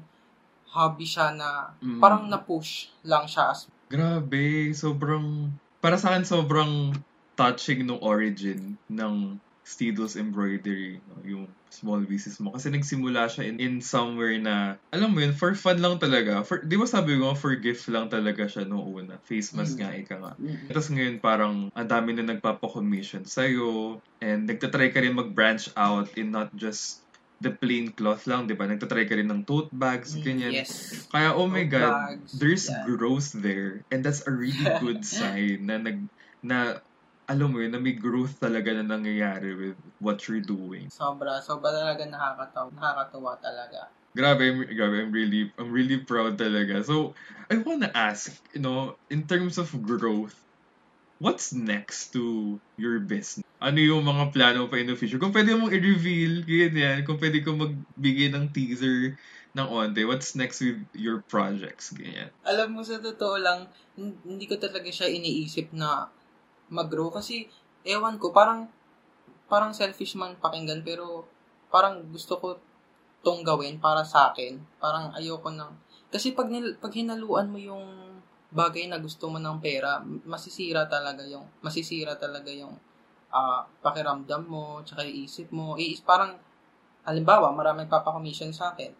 hobby 0.71 1.03
siya 1.03 1.35
na 1.35 1.75
Mm. 1.83 1.99
parang 1.99 2.31
na-push 2.31 2.91
lang 3.03 3.27
siya 3.27 3.51
as 3.51 3.67
Grabe, 3.91 4.71
sobrang... 4.71 5.51
Para 5.83 5.99
sa 5.99 6.15
akin, 6.15 6.23
sobrang 6.23 6.95
touching 7.35 7.83
nung 7.83 7.99
origin 7.99 8.79
ng 8.87 9.35
Stidos 9.67 10.15
Embroidery, 10.15 11.03
yung 11.27 11.51
small 11.71 12.03
business 12.03 12.37
mo. 12.37 12.51
Kasi 12.51 12.67
nagsimula 12.69 13.31
siya 13.31 13.47
in, 13.47 13.57
in 13.57 13.73
somewhere 13.79 14.35
na, 14.35 14.75
alam 14.91 15.15
mo 15.15 15.23
yun, 15.23 15.31
for 15.31 15.55
fun 15.55 15.79
lang 15.79 15.97
talaga. 15.97 16.43
For, 16.43 16.59
di 16.59 16.75
ba 16.75 16.83
sabi 16.85 17.15
ko, 17.15 17.31
for 17.33 17.55
gift 17.55 17.87
lang 17.87 18.11
talaga 18.11 18.45
siya 18.45 18.67
noong 18.67 18.87
una. 18.91 19.15
Face 19.23 19.55
mask 19.55 19.75
Mm. 19.75 19.81
nga, 19.81 19.89
ika 19.95 20.15
nga. 20.19 20.33
Mm. 20.35 20.67
Tapos 20.69 20.87
ngayon 20.91 21.15
parang 21.17 21.55
ang 21.71 21.87
dami 21.87 22.11
na 22.13 22.27
nagpapa-commission 22.27 23.23
sa'yo 23.23 23.97
and 24.19 24.45
nagtatry 24.45 24.91
ka 24.91 24.99
rin 24.99 25.15
mag-branch 25.15 25.71
out 25.73 26.11
in 26.19 26.29
not 26.29 26.51
just 26.53 26.99
the 27.41 27.49
plain 27.49 27.89
cloth 27.89 28.29
lang, 28.29 28.45
di 28.45 28.53
ba? 28.53 28.69
Nagtatry 28.69 29.09
ka 29.09 29.17
rin 29.17 29.25
ng 29.25 29.41
tote 29.49 29.73
bags, 29.73 30.13
Mm, 30.13 30.21
ganyan. 30.21 30.51
Yes. 30.53 31.07
Kaya, 31.09 31.33
oh 31.33 31.49
my 31.49 31.65
Tote 31.65 31.73
God, 31.73 31.89
bags, 31.89 32.31
there's 32.37 32.69
yeah. 32.69 32.85
growth 32.85 33.33
there. 33.33 33.81
And 33.89 34.05
that's 34.05 34.27
a 34.27 34.31
really 34.31 34.61
good 34.77 35.01
sign 35.09 35.65
na 35.65 35.81
nag, 35.81 36.05
na, 36.45 36.85
alam 37.31 37.55
mo 37.55 37.63
yun, 37.63 37.71
na 37.71 37.79
may 37.79 37.95
growth 37.95 38.35
talaga 38.43 38.75
na 38.75 38.83
nangyayari 38.83 39.55
with 39.55 39.79
what 40.03 40.19
you're 40.27 40.43
doing. 40.43 40.91
Sobra, 40.91 41.39
sobra 41.39 41.71
talaga 41.71 42.03
nakakatawa, 42.03 42.69
nakakatuwa 42.75 43.33
talaga. 43.39 43.87
Grabe, 44.11 44.43
I'm, 44.51 44.59
grabe, 44.67 45.07
I'm 45.07 45.11
really, 45.15 45.47
I'm 45.55 45.71
really 45.71 46.03
proud 46.03 46.35
talaga. 46.35 46.83
So, 46.83 47.15
I 47.47 47.63
wanna 47.63 47.87
ask, 47.95 48.35
you 48.51 48.59
know, 48.59 48.99
in 49.07 49.23
terms 49.23 49.55
of 49.55 49.71
growth, 49.79 50.35
what's 51.23 51.55
next 51.55 52.11
to 52.11 52.59
your 52.75 52.99
business? 52.99 53.47
Ano 53.61 53.79
yung 53.79 54.03
mga 54.03 54.33
plano 54.35 54.67
pa 54.67 54.81
in 54.81 54.91
the 54.91 54.97
future? 54.99 55.21
Kung 55.21 55.31
pwede 55.31 55.55
mong 55.55 55.71
i-reveal, 55.71 56.43
ganyan, 56.43 57.07
kung 57.07 57.21
pwede 57.21 57.45
ko 57.45 57.55
magbigay 57.55 58.33
ng 58.35 58.51
teaser 58.51 59.15
ng 59.55 59.67
onte, 59.69 60.01
what's 60.03 60.35
next 60.35 60.59
with 60.59 60.83
your 60.97 61.23
projects, 61.29 61.93
ganyan. 61.95 62.33
Alam 62.43 62.75
mo, 62.75 62.81
sa 62.81 62.99
totoo 62.99 63.37
lang, 63.39 63.69
hindi 63.95 64.49
ko 64.49 64.57
talaga 64.57 64.89
siya 64.89 65.07
iniisip 65.07 65.71
na 65.77 66.09
mag-grow 66.71 67.11
kasi, 67.11 67.51
ewan 67.83 68.15
ko, 68.17 68.31
parang, 68.31 68.71
parang 69.51 69.75
selfish 69.75 70.15
man 70.15 70.39
pakinggan, 70.39 70.81
pero 70.81 71.27
parang 71.67 72.07
gusto 72.07 72.39
ko 72.39 72.47
tong 73.21 73.43
gawin 73.45 73.77
para 73.77 74.01
sa 74.01 74.31
akin. 74.33 74.57
Parang 74.81 75.13
ayoko 75.13 75.51
nang... 75.53 75.77
Kasi 76.09 76.33
pag, 76.33 76.49
nil, 76.49 76.79
pag 76.79 76.95
hinaluan 76.95 77.51
mo 77.51 77.59
yung 77.61 78.11
bagay 78.51 78.91
na 78.91 78.99
gusto 78.99 79.31
mo 79.31 79.39
ng 79.39 79.63
pera, 79.63 80.03
masisira 80.27 80.83
talaga 80.91 81.23
yung 81.23 81.47
masisira 81.63 82.19
talaga 82.19 82.51
yung 82.51 82.75
uh, 83.31 83.63
pakiramdam 83.79 84.43
mo, 84.43 84.83
tsaka 84.83 85.07
yung 85.07 85.17
isip 85.23 85.47
mo. 85.55 85.79
Iis 85.79 86.03
parang 86.03 86.35
halimbawa, 87.07 87.55
maraming 87.55 87.87
papakommission 87.87 88.51
sa 88.51 88.75
akin. 88.75 88.91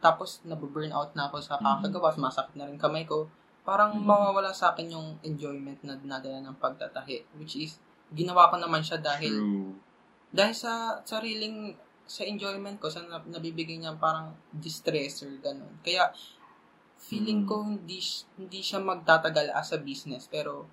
Tapos 0.00 0.40
nabu-burn 0.48 0.90
out 0.90 1.12
na 1.12 1.28
ako 1.28 1.36
sa 1.44 1.60
kakagawa, 1.60 2.12
mm-hmm. 2.12 2.24
masakit 2.24 2.54
na 2.56 2.66
rin 2.68 2.80
kamay 2.80 3.04
ko. 3.04 3.28
Parang 3.64 3.96
mm-hmm. 3.96 4.06
mawawala 4.06 4.52
sa 4.52 4.76
akin 4.76 4.92
yung 4.92 5.08
enjoyment 5.24 5.80
na 5.82 5.96
dinadala 5.96 6.44
ng 6.44 6.56
pagtatahi, 6.60 7.40
which 7.40 7.56
is 7.56 7.80
ginawa 8.12 8.52
ko 8.52 8.60
naman 8.60 8.84
siya 8.84 9.00
dahil 9.00 9.32
True. 9.32 9.72
dahil 10.30 10.54
sa 10.54 11.00
sariling 11.02 11.72
sa 12.04 12.22
enjoyment 12.28 12.76
ko, 12.76 12.92
sa 12.92 13.00
nabibigay 13.08 13.80
niya 13.80 13.96
parang 13.96 14.36
distressor, 14.52 15.32
ganun. 15.40 15.72
Kaya, 15.80 16.12
feeling 17.00 17.44
mm. 17.44 17.48
ko 17.48 17.64
hindi, 17.64 18.00
hindi 18.36 18.60
siya 18.60 18.80
magtatagal 18.80 19.48
as 19.52 19.72
a 19.72 19.80
business, 19.80 20.28
pero, 20.28 20.68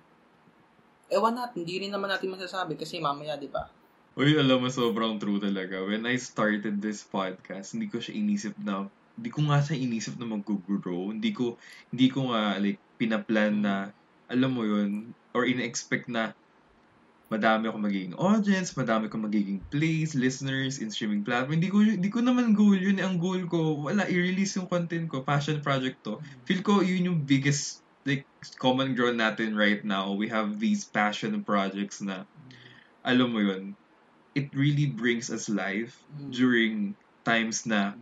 ewan 1.08 1.40
natin, 1.40 1.64
hindi 1.64 1.88
rin 1.88 1.92
naman 1.92 2.12
natin 2.12 2.32
masasabi 2.32 2.76
kasi 2.76 3.00
mamaya, 3.00 3.40
di 3.40 3.48
ba? 3.48 3.68
Uy, 4.12 4.36
alam 4.36 4.60
mo, 4.60 4.68
sobrang 4.68 5.16
true 5.16 5.40
talaga. 5.40 5.80
When 5.80 6.04
I 6.04 6.20
started 6.20 6.84
this 6.84 7.00
podcast, 7.08 7.72
hindi 7.72 7.88
ko 7.88 7.96
siya 7.96 8.12
inisip 8.12 8.60
na, 8.60 8.92
hindi 9.22 9.30
ko 9.30 9.46
nga 9.46 9.62
siya 9.62 9.78
inisip 9.78 10.18
na 10.18 10.26
mag-grow. 10.26 11.14
Hindi 11.14 11.30
ko, 11.30 11.54
hindi 11.94 12.10
ko 12.10 12.34
nga, 12.34 12.58
like, 12.58 12.82
pinaplan 12.98 13.62
na, 13.62 13.94
alam 14.26 14.50
mo 14.50 14.66
yun, 14.66 15.14
or 15.30 15.46
in-expect 15.46 16.10
na, 16.10 16.34
madami 17.30 17.70
ako 17.70 17.78
magiging 17.80 18.14
audience, 18.18 18.74
madami 18.74 19.06
ko 19.06 19.16
magiging 19.22 19.62
plays, 19.70 20.18
listeners 20.18 20.82
in 20.82 20.90
streaming 20.90 21.22
platform. 21.22 21.62
Hindi 21.62 21.70
ko, 21.70 21.78
hindi 21.80 22.10
ko 22.10 22.18
naman 22.18 22.52
goal 22.52 22.74
yun. 22.74 22.98
Ang 22.98 23.22
goal 23.22 23.46
ko, 23.46 23.88
wala, 23.88 24.10
i-release 24.10 24.58
yung 24.58 24.66
content 24.66 25.06
ko. 25.06 25.22
Passion 25.22 25.62
project 25.62 26.02
to. 26.02 26.18
Feel 26.44 26.60
ko 26.66 26.82
yun 26.82 27.08
yung 27.08 27.24
biggest 27.24 27.80
like 28.04 28.26
common 28.58 28.98
ground 28.98 29.22
natin 29.22 29.54
right 29.54 29.80
now. 29.86 30.12
We 30.12 30.26
have 30.28 30.58
these 30.58 30.82
passion 30.84 31.40
projects 31.46 32.02
na, 32.02 32.26
alam 33.06 33.32
mo 33.32 33.40
yun, 33.40 33.78
it 34.34 34.52
really 34.52 34.90
brings 34.90 35.30
us 35.30 35.48
life 35.48 35.96
mm. 36.12 36.34
during 36.34 36.98
times 37.24 37.64
na 37.64 37.94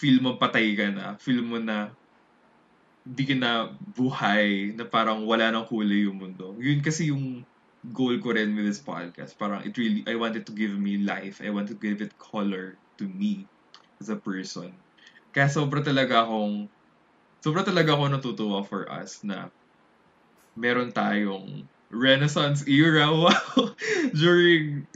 feel 0.00 0.16
mo 0.24 0.40
patay 0.40 0.72
ka 0.72 0.88
na, 0.88 1.20
feel 1.20 1.44
mo 1.44 1.60
na 1.60 1.92
di 3.04 3.28
ka 3.28 3.36
na 3.36 3.76
buhay, 3.76 4.72
na 4.72 4.88
parang 4.88 5.28
wala 5.28 5.52
nang 5.52 5.68
kulay 5.68 6.08
yung 6.08 6.16
mundo. 6.16 6.56
Yun 6.56 6.80
kasi 6.80 7.12
yung 7.12 7.44
goal 7.92 8.16
ko 8.20 8.32
rin 8.32 8.56
with 8.56 8.64
this 8.64 8.80
podcast. 8.80 9.36
Parang 9.36 9.60
it 9.64 9.76
really, 9.76 10.04
I 10.08 10.16
wanted 10.16 10.48
to 10.48 10.52
give 10.56 10.72
me 10.72 11.00
life. 11.04 11.40
I 11.44 11.52
wanted 11.52 11.76
to 11.76 11.80
give 11.80 12.00
it 12.00 12.16
color 12.16 12.80
to 13.00 13.04
me 13.08 13.48
as 14.00 14.08
a 14.08 14.16
person. 14.20 14.72
Kaya 15.32 15.52
sobra 15.52 15.84
talaga 15.84 16.24
akong, 16.24 16.68
sobra 17.44 17.64
talaga 17.64 17.96
ako 17.96 18.04
natutuwa 18.08 18.60
for 18.64 18.88
us 18.88 19.20
na 19.24 19.48
meron 20.56 20.92
tayong 20.92 21.64
Renaissance 21.90 22.62
era 22.70 23.10
wow 23.26 23.74
during 24.14 24.86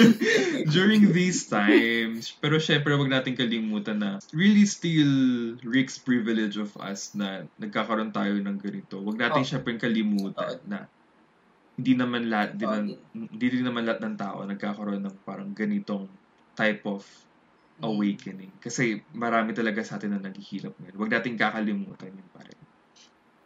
during 0.74 1.12
these 1.12 1.44
times 1.46 2.32
pero 2.40 2.56
syempre 2.56 2.96
wag 2.96 3.12
nating 3.12 3.36
kalimutan 3.36 4.00
na 4.00 4.10
really 4.32 4.64
still 4.64 5.54
Rick's 5.60 6.00
privilege 6.00 6.56
of 6.56 6.72
us 6.80 7.12
na 7.12 7.44
nagkakaroon 7.60 8.10
tayo 8.10 8.36
ng 8.40 8.56
ganito 8.56 8.98
wag 9.04 9.20
nating 9.20 9.44
oh. 9.44 9.50
syempre 9.54 9.76
kalimutan 9.76 10.56
oh. 10.56 10.66
na 10.66 10.88
hindi 11.78 11.94
naman 11.94 12.26
lahat 12.26 12.58
din, 12.58 12.98
hindi 13.14 13.46
din 13.54 13.62
naman 13.62 13.86
lahat 13.86 14.02
ng 14.02 14.18
tao 14.18 14.42
nagkakaroon 14.42 14.98
ng 14.98 15.16
parang 15.22 15.54
ganitong 15.54 16.10
type 16.58 16.82
of 16.90 17.06
mm. 17.78 17.86
awakening. 17.86 18.50
Kasi 18.58 18.98
marami 19.14 19.54
talaga 19.54 19.86
sa 19.86 20.02
atin 20.02 20.18
na 20.18 20.20
naghihirap 20.26 20.74
ngayon. 20.74 20.96
Huwag 20.98 21.14
nating 21.14 21.38
kakalimutan 21.38 22.10
yun 22.10 22.30
pa 22.34 22.42
rin. 22.42 22.58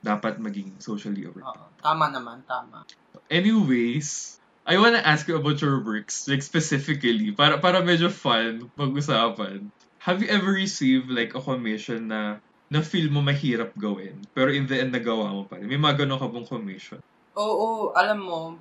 Dapat 0.02 0.42
maging 0.42 0.82
socially 0.82 1.24
aware. 1.24 1.46
Oo, 1.46 1.66
tama 1.78 2.10
naman, 2.10 2.42
tama. 2.44 2.82
Anyways, 3.30 4.38
I 4.66 4.78
wanna 4.78 5.02
ask 5.02 5.26
you 5.30 5.38
about 5.38 5.62
your 5.62 5.82
works, 5.82 6.26
like 6.26 6.42
specifically, 6.42 7.30
para 7.34 7.58
para 7.62 7.82
medyo 7.82 8.10
fun 8.10 8.70
pag-usapan. 8.74 9.70
Have 10.02 10.18
you 10.22 10.28
ever 10.30 10.50
received 10.50 11.06
like 11.06 11.34
a 11.38 11.42
commission 11.42 12.10
na 12.10 12.42
na 12.66 12.82
feel 12.82 13.06
mo 13.12 13.22
mahirap 13.22 13.76
gawin, 13.78 14.18
pero 14.34 14.50
in 14.50 14.66
the 14.66 14.78
end 14.80 14.90
nagawa 14.90 15.30
mo 15.30 15.42
pa 15.46 15.60
rin? 15.60 15.70
May 15.70 15.78
mga 15.78 16.02
ganun 16.02 16.18
ka 16.18 16.26
bang 16.26 16.48
commission? 16.48 17.00
Oo, 17.38 17.92
alam 17.94 18.18
mo, 18.22 18.56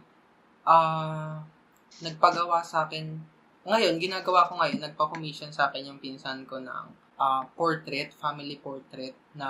ah, 0.68 0.76
uh, 0.76 1.36
nagpagawa 2.04 2.60
sa 2.66 2.86
akin, 2.90 3.08
ngayon, 3.64 4.02
ginagawa 4.02 4.50
ko 4.50 4.58
ngayon, 4.58 4.82
nagpa-commission 4.82 5.54
sa 5.54 5.70
akin 5.70 5.94
yung 5.94 6.00
pinsan 6.02 6.44
ko 6.50 6.58
ng 6.58 6.86
uh, 7.22 7.44
portrait, 7.54 8.10
family 8.18 8.58
portrait, 8.58 9.14
na 9.38 9.48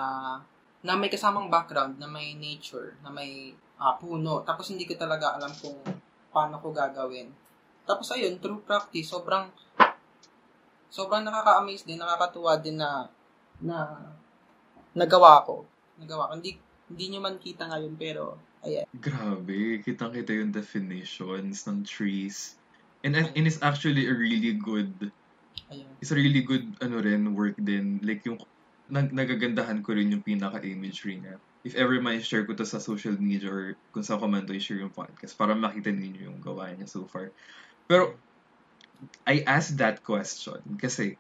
na 0.82 0.98
may 0.98 1.10
kasamang 1.10 1.50
background, 1.50 2.02
na 2.02 2.10
may 2.10 2.34
nature, 2.34 2.98
na 3.06 3.14
may 3.14 3.54
uh, 3.78 3.94
puno. 4.02 4.42
Tapos 4.42 4.70
hindi 4.74 4.90
ko 4.90 4.98
talaga 4.98 5.38
alam 5.38 5.54
kung 5.62 5.78
paano 6.34 6.58
ko 6.58 6.74
gagawin. 6.74 7.30
Tapos 7.86 8.10
ayun, 8.14 8.42
through 8.42 8.66
practice, 8.66 9.10
sobrang 9.10 9.50
sobrang 10.92 11.24
nakaka-amaze 11.24 11.86
din, 11.86 12.02
nakakatuwa 12.02 12.58
din 12.60 12.82
na 12.82 13.08
na 13.62 14.10
nagawa 14.98 15.46
ko. 15.46 15.64
Nagawa 16.02 16.30
ko. 16.30 16.42
Hindi, 16.42 16.58
hindi 16.92 17.06
nyo 17.14 17.20
man 17.24 17.38
kita 17.38 17.70
ngayon, 17.70 17.96
pero 17.96 18.36
Ayan. 18.62 18.86
Grabe, 18.94 19.82
kitang-kita 19.82 20.38
yung 20.38 20.54
definitions 20.54 21.66
ng 21.66 21.82
trees. 21.82 22.62
And, 23.02 23.18
and 23.18 23.46
it's 23.50 23.58
actually 23.66 24.06
a 24.06 24.14
really 24.14 24.54
good, 24.54 24.94
Ayan. 25.74 25.90
it's 25.98 26.14
a 26.14 26.18
really 26.18 26.46
good, 26.46 26.70
ano 26.78 27.02
rin, 27.02 27.34
work 27.34 27.58
din. 27.58 27.98
Like 28.06 28.22
yung, 28.30 28.38
nag, 28.92 29.16
nagagandahan 29.16 29.80
ko 29.82 29.96
rin 29.96 30.12
yung 30.12 30.22
pinaka-imagery 30.26 31.24
niya. 31.24 31.40
If 31.64 31.78
ever 31.80 31.98
may 32.04 32.20
share 32.20 32.44
ko 32.44 32.54
to 32.58 32.68
sa 32.68 32.82
social 32.82 33.16
media 33.16 33.48
or 33.48 33.80
kung 33.96 34.04
saan 34.04 34.20
ko 34.20 34.28
man 34.28 34.44
to 34.50 34.54
i-share 34.58 34.82
yung 34.82 34.94
podcast 34.94 35.38
para 35.40 35.56
makita 35.56 35.94
ninyo 35.94 36.28
yung 36.28 36.40
gawa 36.44 36.74
niya 36.76 36.90
so 36.90 37.08
far. 37.08 37.32
Pero, 37.88 38.20
I 39.26 39.42
asked 39.48 39.80
that 39.82 40.04
question 40.06 40.62
kasi 40.78 41.18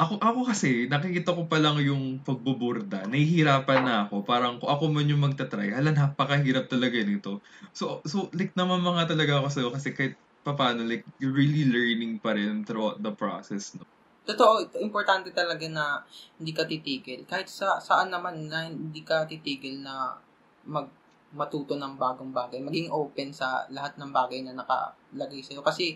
ako, 0.00 0.16
ako 0.16 0.40
kasi, 0.48 0.88
nakikita 0.88 1.36
ko 1.36 1.44
pa 1.44 1.60
lang 1.60 1.76
yung 1.84 2.24
pagbuburda. 2.24 3.04
Nahihirapan 3.04 3.80
na 3.84 3.94
ako. 4.08 4.24
Parang 4.24 4.56
kung 4.56 4.72
ako 4.72 4.88
man 4.88 5.04
yung 5.12 5.20
magta-try, 5.20 5.76
hala, 5.76 5.92
napakahirap 5.92 6.72
talaga 6.72 6.96
nito. 7.04 7.44
So, 7.76 8.00
so 8.08 8.32
like, 8.32 8.56
namamanga 8.56 9.12
talaga 9.12 9.44
ako 9.44 9.48
sa'yo 9.52 9.68
kasi 9.76 9.92
kahit 9.92 10.16
paano, 10.40 10.88
like, 10.88 11.04
you're 11.20 11.36
really 11.36 11.68
learning 11.68 12.16
pa 12.24 12.32
rin 12.32 12.64
throughout 12.64 13.04
the 13.04 13.12
process, 13.12 13.76
no? 13.76 13.84
Totoo, 14.30 14.62
importante 14.78 15.34
talaga 15.34 15.66
na 15.66 16.06
hindi 16.38 16.54
ka 16.54 16.62
titigil. 16.62 17.26
Kahit 17.26 17.50
sa 17.50 17.82
saan 17.82 18.14
naman 18.14 18.46
na 18.46 18.70
hindi 18.70 19.02
ka 19.02 19.26
titigil 19.26 19.82
na 19.82 20.14
mag 20.66 20.86
matuto 21.30 21.78
ng 21.78 21.94
bagong 21.94 22.34
bagay. 22.34 22.58
Maging 22.58 22.90
open 22.90 23.30
sa 23.30 23.66
lahat 23.70 23.94
ng 23.98 24.10
bagay 24.10 24.42
na 24.42 24.54
nakalagay 24.54 25.42
sa'yo. 25.46 25.62
Kasi 25.62 25.94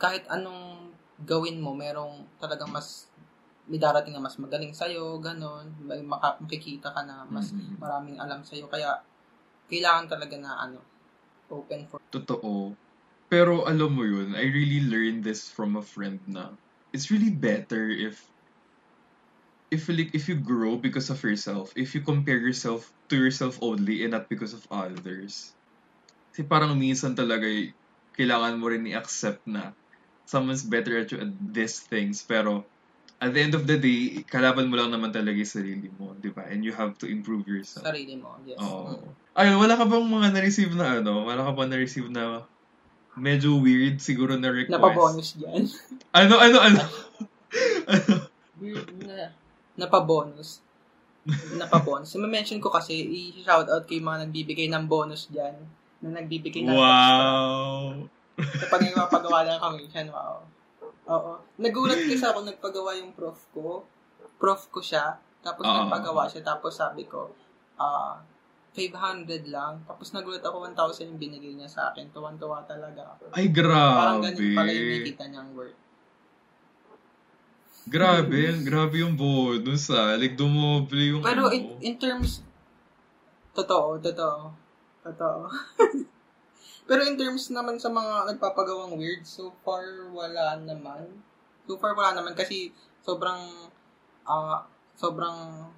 kahit 0.00 0.24
anong 0.32 0.92
gawin 1.20 1.60
mo, 1.60 1.76
merong 1.76 2.24
talagang 2.40 2.72
mas 2.72 3.12
may 3.64 3.80
darating 3.80 4.12
na 4.12 4.24
mas 4.24 4.36
magaling 4.36 4.72
sa'yo, 4.76 5.20
ganun. 5.20 5.72
May 5.80 6.04
maka, 6.04 6.36
makikita 6.40 6.92
ka 6.92 7.04
na 7.04 7.24
mas 7.28 7.52
mm-hmm. 7.52 7.80
maraming 7.80 8.16
alam 8.20 8.44
sa'yo. 8.44 8.68
Kaya, 8.68 9.00
kailangan 9.68 10.08
talaga 10.08 10.36
na, 10.36 10.52
ano, 10.60 10.80
open 11.48 11.88
for... 11.88 12.00
Totoo. 12.12 12.76
Pero, 13.32 13.64
alam 13.64 13.92
mo 13.92 14.04
yun, 14.04 14.36
I 14.36 14.44
really 14.52 14.84
learned 14.84 15.24
this 15.24 15.48
from 15.48 15.80
a 15.80 15.84
friend 15.84 16.20
na 16.28 16.52
it's 16.94 17.10
really 17.10 17.34
better 17.34 17.90
if 17.90 18.22
if 19.74 19.90
like 19.90 20.14
if 20.14 20.30
you 20.30 20.38
grow 20.38 20.78
because 20.78 21.10
of 21.10 21.18
yourself, 21.18 21.74
if 21.74 21.98
you 21.98 22.00
compare 22.06 22.38
yourself 22.38 22.86
to 23.10 23.18
yourself 23.18 23.58
only 23.58 24.06
and 24.06 24.14
not 24.14 24.30
because 24.30 24.54
of 24.54 24.62
others. 24.70 25.50
Kasi 26.30 26.46
parang 26.46 26.78
minsan 26.78 27.18
talaga 27.18 27.50
kailangan 28.14 28.62
mo 28.62 28.70
rin 28.70 28.86
i-accept 28.86 29.42
na 29.50 29.74
someone's 30.30 30.62
better 30.62 31.02
at 31.02 31.10
you 31.10 31.18
at 31.18 31.34
these 31.34 31.82
things, 31.90 32.22
pero 32.22 32.62
at 33.18 33.34
the 33.34 33.42
end 33.42 33.54
of 33.58 33.66
the 33.66 33.78
day, 33.78 34.22
kalaban 34.30 34.70
mo 34.70 34.78
lang 34.78 34.94
naman 34.94 35.10
talaga 35.10 35.34
yung 35.34 35.54
sarili 35.58 35.90
mo, 35.94 36.14
di 36.14 36.30
ba? 36.30 36.46
And 36.46 36.62
you 36.62 36.74
have 36.74 36.98
to 37.02 37.06
improve 37.10 37.46
yourself. 37.46 37.86
Sarili 37.86 38.18
mo, 38.18 38.38
yes. 38.42 38.58
Oo. 38.62 39.14
Ayun, 39.34 39.58
wala 39.58 39.74
ka 39.78 39.86
bang 39.86 40.06
mga 40.06 40.28
na-receive 40.34 40.74
na 40.74 41.02
ano? 41.02 41.26
Wala 41.26 41.42
ka 41.42 41.52
bang 41.54 41.70
na-receive 41.70 42.10
na 42.10 42.46
medyo 43.14 43.58
weird 43.58 43.98
siguro 44.02 44.34
na 44.38 44.50
request? 44.50 44.74
Napabonus 44.74 45.30
dyan. 45.38 45.62
ano, 46.18 46.34
ano, 46.38 46.56
ano? 46.60 46.80
ano? 47.88 48.14
weird 48.58 48.90
na 49.02 49.34
napabonus. 49.74 50.62
napabonus. 51.56 52.14
So, 52.14 52.20
mention 52.22 52.60
ko 52.62 52.70
kasi, 52.70 52.94
i-shoutout 52.94 53.88
ko 53.88 53.92
yung 53.96 54.06
mga 54.06 54.28
nagbibigay 54.28 54.68
ng 54.70 54.84
bonus 54.86 55.30
dyan. 55.32 55.56
Na 56.04 56.20
nagbibigay 56.20 56.62
ng 56.62 56.74
Wow! 56.74 58.06
Kapag 58.34 58.80
nagpapagawa 58.90 59.46
ng 59.46 59.60
commission, 59.62 60.06
wow. 60.10 60.42
Oo. 61.04 61.32
Nagulat 61.60 62.00
kasi 62.08 62.24
ako 62.24 62.44
nagpagawa 62.48 62.96
yung 62.98 63.12
prof 63.14 63.38
ko. 63.54 63.84
Prof 64.40 64.68
ko 64.72 64.80
siya. 64.82 65.16
Tapos 65.44 65.64
Oo. 65.64 65.74
nagpagawa 65.86 66.26
siya. 66.26 66.42
Tapos 66.42 66.76
sabi 66.76 67.06
ko, 67.06 67.30
ah, 67.78 68.18
500 68.74 69.54
lang. 69.54 69.86
Tapos 69.86 70.10
nagulat 70.10 70.42
ako 70.42 70.66
1,000 70.66 71.06
yung 71.14 71.20
binigay 71.22 71.54
niya 71.54 71.70
sa 71.70 71.94
akin. 71.94 72.10
Tuwan-tuwa 72.10 72.66
talaga 72.66 73.14
ako. 73.14 73.30
Ay, 73.30 73.46
Parang 73.54 74.18
grabe. 74.18 74.34
ganun 74.34 74.50
pala 74.58 74.70
yung 74.74 74.88
nakikita 74.90 75.24
niyang 75.30 75.50
worth. 75.54 75.78
Grabe, 77.84 78.40
grabe 78.64 78.96
yung 79.04 79.14
bonus 79.14 79.92
ah. 79.94 80.18
Like, 80.18 80.34
dumoble 80.34 80.98
yung 80.98 81.22
Pero 81.22 81.46
ano. 81.46 81.54
in, 81.54 81.78
in 81.84 81.94
terms, 82.00 82.42
totoo, 83.54 84.00
totoo, 84.02 84.50
totoo. 85.04 85.40
Pero 86.88 87.00
in 87.06 87.14
terms 87.14 87.52
naman 87.54 87.78
sa 87.78 87.92
mga 87.92 88.34
nagpapagawang 88.34 88.96
weird, 88.98 89.22
so 89.22 89.52
far 89.62 89.84
wala 90.10 90.58
naman. 90.58 91.08
So 91.68 91.76
far 91.76 91.94
wala 91.94 92.16
naman 92.16 92.32
kasi 92.32 92.72
sobrang, 93.04 93.70
ah, 94.24 94.64
sobrang 94.96 95.68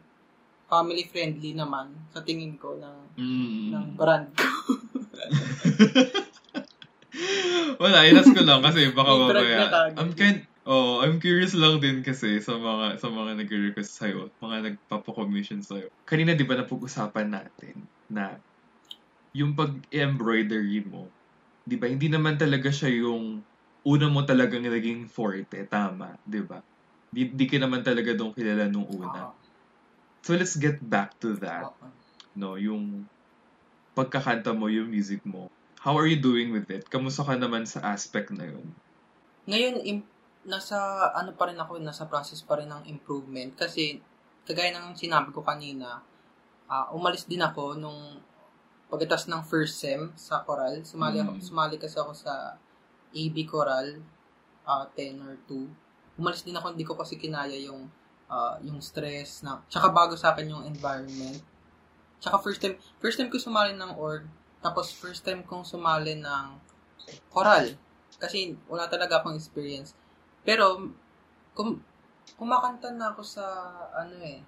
family 0.67 1.07
friendly 1.07 1.55
naman 1.55 1.95
sa 2.11 2.23
tingin 2.27 2.59
ko 2.59 2.75
ng, 2.79 2.99
Mm. 3.17 3.71
ng 3.73 3.87
brand 3.97 4.29
ko. 4.35 4.47
Wala, 7.83 8.05
inas 8.05 8.29
ko 8.29 8.45
lang 8.45 8.61
kasi 8.61 8.93
baka 8.93 9.13
mamaya. 9.15 9.93
I'm 9.97 10.13
kind, 10.13 10.45
oh, 10.69 11.01
I'm 11.01 11.17
curious 11.23 11.57
lang 11.57 11.81
din 11.81 12.05
kasi 12.05 12.43
sa 12.45 12.59
mga 12.61 13.01
sa 13.01 13.09
mga 13.09 13.41
nagre-request 13.41 13.93
sa'yo, 13.97 14.29
mga 14.43 14.57
nagpapa-commission 14.69 15.65
sa'yo. 15.65 15.89
Kanina 16.05 16.37
di 16.37 16.45
ba 16.45 16.61
napag-usapan 16.61 17.33
natin 17.33 17.89
na 18.13 18.37
yung 19.33 19.57
pag-embroidery 19.57 20.85
mo, 20.89 21.09
di 21.65 21.77
ba, 21.77 21.89
hindi 21.89 22.09
naman 22.09 22.37
talaga 22.41 22.73
siya 22.73 22.89
yung 23.05 23.45
una 23.87 24.07
mo 24.09 24.25
talagang 24.25 24.65
naging 24.65 25.07
forte, 25.09 25.69
tama, 25.69 26.17
di 26.25 26.41
ba? 26.43 26.59
Di, 27.13 27.33
di 27.33 27.45
ka 27.47 27.57
naman 27.61 27.85
talaga 27.85 28.13
doon 28.17 28.33
kilala 28.35 28.67
nung 28.69 28.89
una. 28.89 29.31
So 30.27 30.35
let's 30.35 30.59
get 30.59 30.83
back 30.83 31.15
to 31.23 31.39
that 31.39 31.71
Oo. 31.71 31.87
no, 32.35 32.59
yung 32.59 33.07
pagkakanta 33.95 34.51
mo, 34.51 34.67
yung 34.67 34.91
music 34.91 35.23
mo. 35.23 35.47
How 35.79 35.95
are 35.95 36.11
you 36.11 36.19
doing 36.19 36.51
with 36.51 36.67
it? 36.67 36.83
Kamusta 36.91 37.23
ka 37.23 37.39
naman 37.39 37.63
sa 37.63 37.95
aspect 37.95 38.35
na 38.35 38.51
yun? 38.51 38.75
Ngayon, 39.47 39.75
im- 39.87 40.11
nasa, 40.43 40.77
ano 41.15 41.31
pa 41.39 41.47
rin 41.47 41.57
ako, 41.57 41.79
nasa 41.79 42.11
process 42.11 42.43
pa 42.43 42.59
rin 42.59 42.67
ng 42.67 42.91
improvement. 42.91 43.55
Kasi, 43.55 44.03
kagaya 44.43 44.75
ng 44.75 44.99
sinabi 44.99 45.31
ko 45.31 45.47
kanina, 45.47 46.03
ah, 46.67 46.91
umalis 46.91 47.25
din 47.31 47.41
ako 47.41 47.79
nung 47.79 48.19
pagkatas 48.91 49.31
ng 49.31 49.41
first 49.47 49.79
sem 49.79 50.11
sa 50.19 50.43
choral. 50.43 50.83
Sumali, 50.83 51.23
ako, 51.23 51.39
Mm. 51.39 51.43
sumali 51.47 51.77
kasi 51.79 51.97
ako 52.03 52.13
sa 52.13 52.59
AB 53.15 53.37
choral, 53.47 54.03
ah, 54.67 54.91
tenor 54.91 55.39
2. 55.47 55.71
Umalis 56.19 56.43
din 56.43 56.59
ako, 56.59 56.75
hindi 56.75 56.83
ko 56.85 56.99
kasi 56.99 57.15
kinaya 57.15 57.55
yung 57.63 57.87
ah, 58.31 58.59
yung 58.63 58.83
stress 58.83 59.43
na, 59.47 59.63
tsaka 59.71 59.91
bago 59.91 60.15
sa 60.19 60.35
akin 60.35 60.51
yung 60.51 60.65
environment. 60.67 61.39
Tsaka 62.19 62.43
first 62.43 62.61
time, 62.63 62.77
first 62.99 63.17
time 63.21 63.31
ko 63.31 63.39
sumali 63.39 63.77
ng 63.77 63.95
org, 63.97 64.27
tapos 64.65 64.91
first 64.91 65.23
time 65.23 65.47
kong 65.47 65.63
sumali 65.63 66.19
ng 66.19 66.47
choral. 67.31 67.77
Kasi 68.17 68.57
wala 68.67 68.89
talaga 68.89 69.21
akong 69.21 69.37
experience. 69.37 69.93
Pero, 70.43 70.91
kum, 71.53 71.79
kumakanta 72.35 72.91
na 72.91 73.13
ako 73.13 73.23
sa, 73.23 73.45
ano 73.93 74.17
eh, 74.25 74.41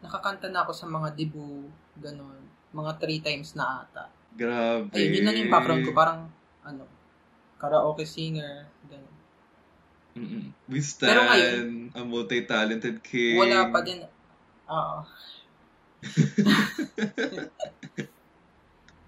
nakakanta 0.00 0.48
na 0.50 0.64
ako 0.64 0.72
sa 0.74 0.86
mga 0.88 1.08
debut, 1.14 1.68
ganun. 2.00 2.40
Mga 2.72 2.92
three 2.98 3.20
times 3.20 3.52
na 3.54 3.84
ata. 3.84 4.08
Grabe. 4.32 4.88
Ayun, 4.96 5.12
yun 5.20 5.24
lang 5.28 5.36
yung 5.36 5.52
background 5.52 5.84
ko. 5.84 5.92
Parang, 5.92 6.20
ano, 6.64 6.88
karaoke 7.60 8.02
singer, 8.08 8.66
ganun. 8.88 9.11
Mm-mm. 10.12 10.52
We 10.68 10.80
Pero 10.80 11.24
stand 11.24 11.96
a 11.96 12.04
multi-talented 12.04 13.00
kid. 13.00 13.40
Wala 13.40 13.72
pa 13.72 13.80
din. 13.80 14.04
Oo. 14.68 14.98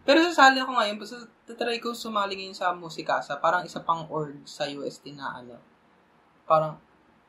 Pero 0.04 0.20
sasali 0.20 0.60
ako 0.60 0.76
ngayon, 0.76 0.96
basta 1.00 1.16
tatry 1.48 1.80
ko 1.80 1.96
sumali 1.96 2.36
ngayon 2.36 2.56
sa 2.56 2.76
musikasa. 2.76 3.40
Parang 3.40 3.64
isa 3.64 3.80
pang 3.80 4.04
org 4.12 4.36
sa 4.44 4.68
UST 4.68 5.16
na 5.16 5.40
ano. 5.40 5.56
Parang 6.44 6.76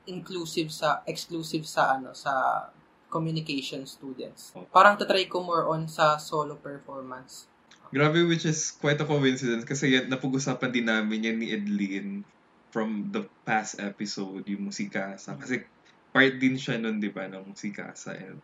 inclusive 0.08 0.72
sa, 0.72 1.00
exclusive 1.08 1.64
sa 1.64 1.96
ano, 1.96 2.12
sa 2.12 2.68
communication 3.08 3.88
students. 3.88 4.52
Parang 4.76 5.00
tatry 5.00 5.32
ko 5.32 5.40
more 5.40 5.72
on 5.72 5.88
sa 5.88 6.20
solo 6.20 6.60
performance. 6.60 7.48
Grabe, 7.96 8.28
which 8.28 8.44
is 8.44 8.76
quite 8.76 9.00
a 9.00 9.08
coincidence 9.08 9.64
kasi 9.64 9.96
yan, 9.96 10.12
napag-usapan 10.12 10.68
din 10.68 10.92
namin 10.92 11.32
yan 11.32 11.38
ni 11.40 11.48
Edlin 11.56 12.28
from 12.76 13.08
the 13.16 13.24
past 13.48 13.80
episode, 13.80 14.44
yung 14.52 14.68
musikasa. 14.68 15.40
Kasi 15.40 15.64
part 16.12 16.36
din 16.36 16.60
siya 16.60 16.76
nun, 16.76 17.00
di 17.00 17.08
ba, 17.08 17.24
ng 17.32 17.56
musikasa. 17.56 18.20
And 18.20 18.44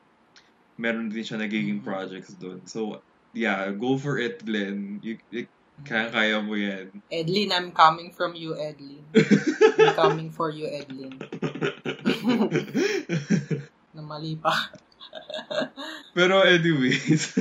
meron 0.79 1.11
din 1.11 1.27
siya 1.27 1.43
nagiging 1.43 1.83
Mhm. 1.83 1.85
projects 1.85 2.31
doon. 2.39 2.63
So, 2.63 3.03
yeah, 3.35 3.67
go 3.75 3.99
for 3.99 4.23
it, 4.23 4.39
Glenn. 4.47 5.03
You, 5.03 5.19
you, 5.35 5.51
kaya-kaya 5.83 6.39
mo 6.39 6.55
yan. 6.55 6.95
Edlin, 7.11 7.51
I'm 7.51 7.75
coming 7.75 8.15
from 8.15 8.39
you, 8.39 8.55
Edlin. 8.55 9.03
I'm 9.11 9.91
coming 9.99 10.31
for 10.31 10.47
you, 10.47 10.71
Edlin. 10.71 11.19
Na 13.91 13.99
mali 13.99 14.39
pa. 14.39 14.55
Pero 16.17 16.47
anyways, 16.47 17.35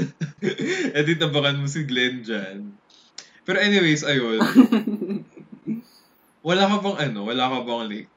edit 0.98 1.22
abangan 1.22 1.62
mo 1.62 1.70
si 1.70 1.87
Glenn 1.87 2.26
dyan. 2.26 2.74
Pero 3.46 3.62
anyways, 3.62 4.03
ayun. 4.03 4.42
Wala 6.44 6.64
ka 6.72 6.76
bang 6.81 6.98
ano, 7.11 7.29
wala 7.29 7.44
ka 7.53 7.59
bang 7.68 7.85
like, 7.92 8.09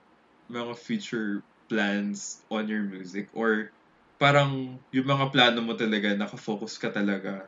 mga 0.52 0.74
future 0.80 1.44
plans 1.68 2.44
on 2.52 2.68
your 2.72 2.84
music? 2.84 3.28
Or 3.36 3.72
parang 4.20 4.80
yung 4.96 5.08
mga 5.08 5.32
plano 5.36 5.60
mo 5.64 5.76
talaga, 5.76 6.16
nakafocus 6.16 6.80
ka 6.80 6.92
talaga 6.92 7.48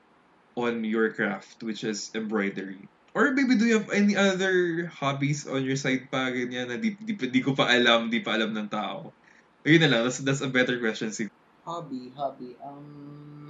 on 0.60 0.84
your 0.84 1.12
craft, 1.16 1.64
which 1.64 1.84
is 1.84 2.12
embroidery? 2.16 2.88
Or 3.16 3.32
maybe 3.32 3.56
do 3.56 3.68
you 3.68 3.80
have 3.80 3.92
any 3.96 4.16
other 4.20 4.88
hobbies 4.92 5.48
on 5.48 5.64
your 5.64 5.80
side 5.80 6.12
pa, 6.12 6.32
ganyan, 6.32 6.68
na 6.68 6.78
di, 6.80 7.00
di, 7.00 7.16
di 7.16 7.42
ko 7.44 7.56
pa 7.56 7.72
alam, 7.72 8.12
di 8.12 8.20
pa 8.20 8.36
alam 8.36 8.52
ng 8.52 8.68
tao? 8.72 9.16
Ayun 9.64 9.84
na 9.84 9.90
lang, 9.92 10.02
that's, 10.04 10.20
that's 10.24 10.44
a 10.44 10.52
better 10.52 10.80
question 10.80 11.12
siguro. 11.16 11.32
Hobby, 11.64 12.14
hobby. 12.16 12.56
Um, 12.62 13.45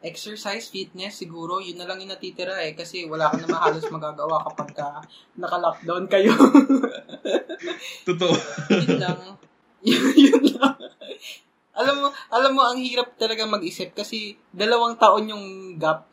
exercise, 0.00 0.72
fitness, 0.72 1.20
siguro, 1.20 1.60
yun 1.60 1.76
na 1.76 1.84
lang 1.84 2.00
yung 2.00 2.12
natitira 2.12 2.56
eh. 2.64 2.72
Kasi 2.72 3.04
wala 3.04 3.28
ka 3.28 3.36
naman 3.36 3.60
halos 3.60 3.84
magagawa 3.92 4.40
kapag 4.48 4.70
ka 4.72 4.88
naka-lockdown 5.36 6.04
kayo. 6.08 6.32
Totoo. 8.08 8.34
yun 8.72 8.96
lang. 9.00 9.20
Yun, 9.80 10.12
yun 10.12 10.44
lang. 10.60 10.76
alam 11.72 11.96
mo, 12.04 12.12
alam 12.28 12.52
mo, 12.52 12.60
ang 12.68 12.76
hirap 12.76 13.16
talaga 13.16 13.48
mag-isip 13.48 13.96
kasi 13.96 14.36
dalawang 14.52 15.00
taon 15.00 15.32
yung 15.32 15.46
gap 15.80 16.04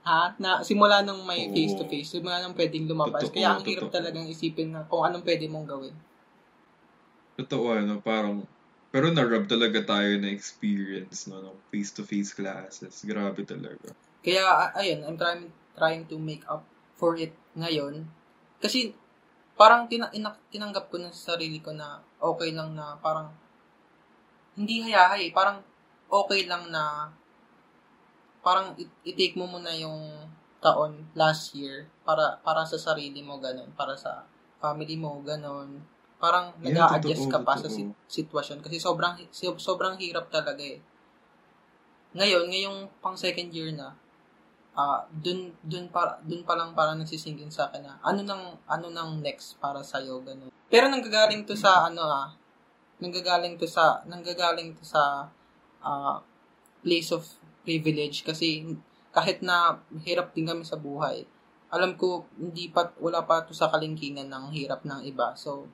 ha, 0.00 0.32
na 0.40 0.64
simula 0.64 1.04
nung 1.04 1.20
may 1.28 1.44
Oo. 1.44 1.52
face-to-face, 1.52 2.16
simula 2.18 2.40
nung 2.40 2.56
pwedeng 2.56 2.88
lumabas. 2.88 3.28
Totoo, 3.28 3.36
Kaya 3.36 3.52
ang 3.52 3.68
hirap 3.68 3.92
totoo. 3.92 3.96
talagang 4.00 4.24
isipin 4.32 4.72
na 4.72 4.88
kung 4.88 5.04
anong 5.04 5.28
pwede 5.28 5.44
mong 5.44 5.66
gawin. 5.68 5.94
Totoo, 7.36 7.76
ano, 7.76 8.00
parang, 8.00 8.48
pero 8.92 9.08
na-rub 9.08 9.48
talaga 9.48 9.80
tayo 9.80 10.20
na 10.20 10.28
experience, 10.28 11.24
no, 11.24 11.40
ng 11.40 11.58
face-to-face 11.72 12.36
classes. 12.36 13.00
Grabe 13.08 13.42
talaga. 13.42 13.96
Kaya, 14.20 14.70
ayun, 14.76 15.00
I'm 15.08 15.16
trying, 15.16 15.48
trying 15.74 16.04
to 16.06 16.16
make 16.20 16.44
up 16.44 16.62
for 17.00 17.16
it 17.16 17.32
ngayon. 17.56 18.04
Kasi, 18.60 18.92
parang 19.56 19.88
tina, 19.88 20.12
ina, 20.12 20.36
tinanggap 20.52 20.92
ko 20.92 21.00
na 21.00 21.08
sa 21.08 21.34
sarili 21.34 21.64
ko 21.64 21.72
na 21.72 22.04
okay 22.20 22.52
lang 22.52 22.76
na 22.76 22.94
parang, 23.00 23.32
hindi 24.54 24.84
hayahay, 24.84 25.32
parang 25.32 25.64
okay 26.12 26.44
lang 26.44 26.68
na, 26.68 27.08
parang 28.44 28.76
i- 28.76 28.92
i-take 29.08 29.38
mo 29.40 29.48
muna 29.48 29.72
yung 29.72 30.28
taon 30.62 31.10
last 31.18 31.58
year 31.58 31.90
para 32.06 32.38
para 32.46 32.62
sa 32.62 32.78
sarili 32.78 33.18
mo 33.18 33.42
ganun, 33.42 33.70
para 33.74 33.98
sa 33.98 34.22
family 34.62 34.94
mo 34.94 35.18
ganun. 35.26 35.82
Parang 36.22 36.54
Yeah, 36.62 36.86
nag-a-adjust 36.86 37.26
ka 37.26 37.42
pa 37.42 37.58
sa 37.58 37.66
totoo. 37.66 37.74
sit- 37.74 37.98
sitwasyon 38.06 38.62
kasi 38.62 38.78
sobrang 38.78 39.18
sobrang 39.58 39.98
hirap 39.98 40.30
talaga 40.30 40.62
eh. 40.62 40.78
Ngayon, 42.14 42.44
ngayong 42.46 42.78
pang 43.02 43.18
second 43.18 43.50
year 43.50 43.74
na, 43.74 43.96
ah 44.72 45.04
dun 45.12 45.52
dun 45.60 45.90
pa 45.92 46.16
dun 46.24 46.46
pa 46.48 46.56
lang 46.56 46.72
parang 46.72 46.96
nagsisingin 46.96 47.52
sa 47.52 47.68
akin 47.68 47.84
na 47.84 47.92
ano 48.00 48.24
nang 48.24 48.56
ano 48.64 48.88
nang 48.88 49.20
next 49.20 49.60
para 49.60 49.84
sa 49.84 50.00
iyo 50.00 50.22
ganun. 50.24 50.48
Pero 50.72 50.88
nanggagaling 50.88 51.44
to 51.44 51.52
sa 51.52 51.92
ano 51.92 52.00
ah, 52.08 52.32
nanggagaling 52.96 53.60
to 53.60 53.68
sa 53.68 54.00
nanggagaling 54.08 54.72
to 54.72 54.84
sa 54.86 55.28
ah, 55.84 56.16
place 56.80 57.12
of 57.12 57.26
privilege 57.66 58.24
kasi 58.24 58.64
kahit 59.12 59.44
na 59.44 59.76
hirap 60.08 60.32
din 60.32 60.48
kami 60.48 60.64
sa 60.64 60.80
buhay, 60.80 61.28
alam 61.68 61.92
ko 62.00 62.24
hindi 62.40 62.72
pa 62.72 62.88
wala 62.96 63.28
pa 63.28 63.44
to 63.44 63.52
sa 63.52 63.68
kalingkingan 63.68 64.32
ng 64.32 64.44
hirap 64.56 64.88
ng 64.88 65.04
iba. 65.04 65.36
So 65.36 65.68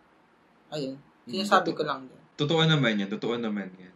ayun, 0.72 0.96
sinasabi 1.28 1.72
ko 1.74 1.83
lang 1.85 2.07
din. 2.09 2.20
totoo 2.38 2.62
naman 2.64 3.00
yan, 3.00 3.11
totoo 3.11 3.35
naman 3.35 3.68
yan. 3.76 3.94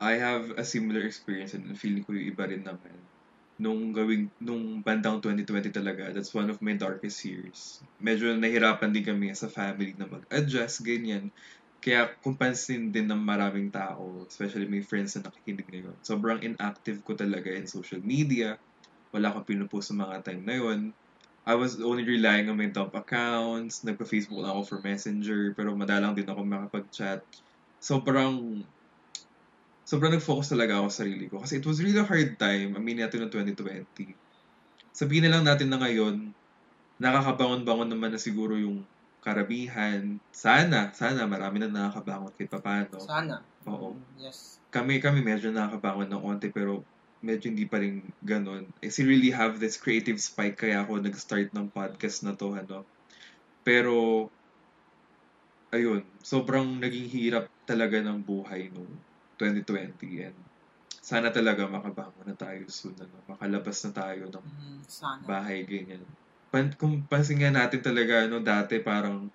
I 0.00 0.18
have 0.18 0.56
a 0.58 0.64
similar 0.66 1.06
experience 1.06 1.54
and 1.54 1.76
feeling 1.78 2.02
ko 2.04 2.12
yung 2.12 2.28
iba 2.34 2.44
rin 2.44 2.64
naman. 2.66 2.96
Nung 3.56 3.94
gawing, 3.94 4.34
nung 4.42 4.82
bandang 4.82 5.22
2020 5.22 5.70
talaga, 5.70 6.10
that's 6.10 6.34
one 6.34 6.50
of 6.50 6.58
my 6.58 6.74
darkest 6.74 7.22
years. 7.22 7.78
Medyo 8.02 8.34
nahirapan 8.34 8.90
din 8.90 9.06
kami 9.06 9.30
as 9.30 9.46
a 9.46 9.50
family 9.52 9.94
na 9.94 10.10
mag-adjust, 10.10 10.82
ganyan. 10.82 11.30
Kaya 11.78 12.10
kung 12.24 12.34
pansin 12.34 12.90
din 12.90 13.06
ng 13.06 13.22
maraming 13.22 13.70
tao, 13.70 14.24
especially 14.26 14.66
my 14.66 14.82
friends 14.82 15.14
na 15.14 15.28
nakikinig 15.28 15.68
ngayon, 15.68 15.96
sobrang 16.02 16.40
inactive 16.42 17.04
ko 17.06 17.14
talaga 17.14 17.52
in 17.52 17.68
social 17.70 18.00
media. 18.02 18.58
Wala 19.14 19.30
akong 19.30 19.46
pinupost 19.46 19.92
sa 19.92 19.96
mga 19.96 20.24
time 20.26 20.42
na 20.42 20.56
yon. 20.58 20.80
I 21.44 21.54
was 21.60 21.76
only 21.80 22.08
relying 22.08 22.48
on 22.48 22.56
my 22.56 22.72
dump 22.72 22.96
accounts. 22.96 23.84
Nagpa-Facebook 23.84 24.40
lang 24.40 24.56
ako 24.56 24.62
for 24.64 24.78
Messenger, 24.80 25.52
pero 25.52 25.76
madalang 25.76 26.16
din 26.16 26.24
ako 26.24 26.40
makapag-chat. 26.40 27.20
Sobrang 27.84 28.64
sobrang 29.84 30.16
nag-focus 30.16 30.56
talaga 30.56 30.80
ako 30.80 30.88
sa 30.88 31.04
sarili 31.04 31.28
ko. 31.28 31.44
Kasi 31.44 31.60
it 31.60 31.66
was 31.68 31.84
really 31.84 32.00
a 32.00 32.08
hard 32.08 32.40
time, 32.40 32.72
amin 32.74 33.04
natin 33.04 33.28
ng 33.28 33.32
2020. 33.32 34.16
Sabihin 34.96 35.28
na 35.28 35.36
lang 35.36 35.44
natin 35.44 35.68
na 35.68 35.76
ngayon, 35.76 36.32
nakakabangon-bangon 36.96 37.92
naman 37.92 38.16
na 38.16 38.20
siguro 38.20 38.56
yung 38.56 38.88
karamihan. 39.20 40.16
Sana, 40.32 40.92
sana 40.96 41.28
marami 41.28 41.60
na 41.60 41.68
nakakabangon 41.68 42.32
kahit 42.32 42.48
papano. 42.52 42.98
Sana. 43.04 43.44
Oo. 43.68 44.00
Yes. 44.16 44.56
Kami, 44.72 45.00
kami 45.04 45.20
medyo 45.20 45.52
nakakabangon 45.52 46.08
ng 46.08 46.22
onte 46.24 46.48
pero 46.48 46.88
medyo 47.24 47.48
hindi 47.50 47.64
pa 47.66 47.80
rin 47.80 48.04
ganun. 48.20 48.68
I 48.84 48.92
still 48.92 49.08
really 49.08 49.32
have 49.32 49.56
this 49.58 49.80
creative 49.80 50.20
spike 50.20 50.60
kaya 50.60 50.84
ako 50.84 51.00
nag-start 51.00 51.50
ng 51.56 51.72
podcast 51.72 52.22
na 52.28 52.36
to, 52.36 52.52
ano. 52.54 52.84
Pero, 53.64 54.28
ayun, 55.72 56.04
sobrang 56.22 56.78
naging 56.80 57.08
hirap 57.10 57.44
talaga 57.64 57.98
ng 58.04 58.20
buhay 58.22 58.68
nung 58.70 59.00
2020 59.40 60.22
and 60.28 60.38
sana 61.04 61.28
talaga 61.32 61.68
makabangon 61.68 62.28
na 62.28 62.36
tayo 62.36 62.64
soon, 62.68 62.96
ano. 63.00 63.24
Makalabas 63.28 63.80
na 63.88 63.92
tayo 63.92 64.22
ng 64.28 64.44
Mm, 64.44 64.80
sana. 64.88 65.22
bahay, 65.24 65.64
ganyan. 65.66 66.04
Pan, 66.52 66.70
kung 66.76 67.04
pansin 67.08 67.40
nga 67.42 67.50
natin 67.52 67.80
talaga, 67.82 68.28
no, 68.28 68.40
dati 68.44 68.78
parang 68.84 69.28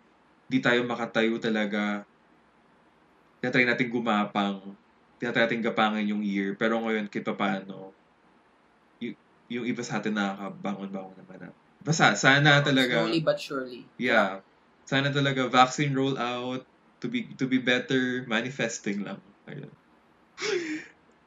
di 0.50 0.60
tayo 0.62 0.86
makatayo 0.86 1.38
talaga. 1.42 2.06
Tinatry 3.44 3.64
natin 3.64 3.88
gumapang. 3.88 4.76
Gapangin 5.20 6.08
yung 6.08 6.24
year. 6.24 6.56
Pero 6.56 6.80
ngayon, 6.80 7.12
kita 7.12 7.36
paano, 7.36 7.92
y- 9.04 9.16
yung 9.52 9.68
iba 9.68 9.84
sa 9.84 10.00
atin 10.00 10.16
nakakabangon-bangon 10.16 11.16
naman 11.20 11.38
na. 11.44 11.50
Basta, 11.84 12.16
sana 12.16 12.60
talaga, 12.64 13.04
Slowly 13.08 13.22
but 13.24 13.40
surely. 13.40 13.84
yeah, 13.96 14.40
sana 14.88 15.12
talaga 15.12 15.48
vaccine 15.48 15.96
roll 15.96 16.16
out 16.20 16.64
to 17.00 17.08
be 17.08 17.24
to 17.40 17.48
be 17.48 17.60
better 17.60 18.28
manifesting 18.28 19.08
lang. 19.08 19.20
Ayun. 19.48 19.72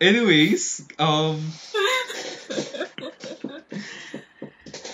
Anyways, 0.02 0.84
um, 0.98 1.38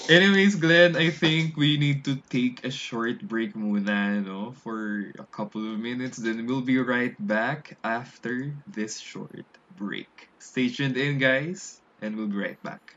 Anyways, 0.09 0.57
Glenn, 0.57 0.97
I 0.97 1.12
think 1.12 1.61
we 1.61 1.77
need 1.77 2.01
to 2.09 2.16
take 2.33 2.64
a 2.64 2.73
short 2.73 3.21
break 3.29 3.53
muna, 3.53 4.25
no? 4.25 4.57
For 4.64 5.12
a 5.21 5.29
couple 5.29 5.61
of 5.61 5.77
minutes. 5.77 6.16
Then 6.16 6.49
we'll 6.49 6.64
be 6.64 6.81
right 6.81 7.12
back 7.21 7.77
after 7.85 8.57
this 8.64 8.97
short 8.97 9.44
break. 9.77 10.09
Stay 10.40 10.73
tuned 10.73 10.97
in, 10.97 11.21
guys, 11.21 11.85
and 12.01 12.16
we'll 12.16 12.33
be 12.33 12.40
right 12.40 12.57
back. 12.64 12.97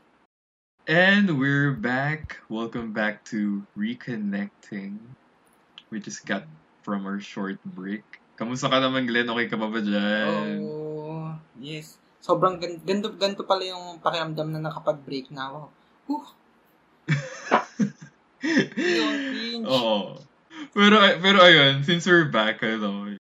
And 0.88 1.36
we're 1.36 1.76
back. 1.76 2.40
Welcome 2.48 2.96
back 2.96 3.28
to 3.28 3.60
Reconnecting. 3.76 4.96
We 5.92 6.00
just 6.00 6.24
got 6.24 6.48
from 6.80 7.04
our 7.04 7.20
short 7.20 7.60
break. 7.76 8.08
Kamusta 8.40 8.72
ka 8.72 8.80
naman, 8.80 9.04
Glenn? 9.04 9.28
Okay 9.28 9.52
ka 9.52 9.60
ba 9.60 9.68
ba 9.68 9.84
dyan? 9.84 10.64
Oh, 10.64 11.36
yes. 11.60 12.00
Sobrang 12.24 12.56
gan- 12.56 12.80
ganto, 12.80 13.12
ganto 13.20 13.44
pala 13.44 13.68
yung 13.68 14.00
pakiramdam 14.00 14.48
na 14.48 14.64
nakapag-break 14.64 15.28
na 15.28 15.52
ako. 15.52 15.60
Whew. 16.08 16.40
Oo. 19.66 20.18
Pero, 20.72 20.96
pero 21.18 21.38
ayun, 21.42 21.82
since 21.86 22.06
we're 22.06 22.28
back, 22.30 22.62
ano, 22.62 23.14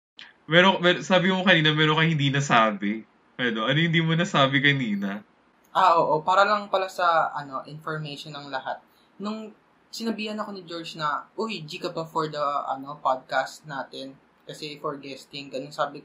meron, 0.46 0.82
mer- 0.82 1.04
sabi 1.06 1.30
mo 1.30 1.46
kanina, 1.46 1.74
meron 1.74 1.98
kang 1.98 2.12
hindi 2.12 2.30
nasabi. 2.30 3.06
Ano, 3.42 3.66
ano 3.66 3.78
hindi 3.80 4.00
mo 4.02 4.14
nasabi 4.14 4.62
kanina? 4.62 5.26
Ah, 5.72 5.98
oo. 5.98 6.22
Para 6.22 6.44
lang 6.44 6.68
pala 6.68 6.92
sa 6.92 7.32
ano 7.32 7.64
information 7.66 8.36
ng 8.36 8.52
lahat. 8.52 8.84
Nung 9.18 9.56
sinabihan 9.88 10.38
ako 10.38 10.50
ni 10.52 10.62
George 10.68 11.00
na, 11.00 11.26
uy, 11.40 11.64
G 11.64 11.80
ka 11.80 11.96
pa 11.96 12.04
for 12.04 12.28
the 12.28 12.44
ano 12.68 13.00
podcast 13.00 13.64
natin. 13.66 14.14
Kasi 14.44 14.78
for 14.84 15.00
guesting. 15.00 15.48
Ganun 15.48 15.72
sabi 15.72 16.04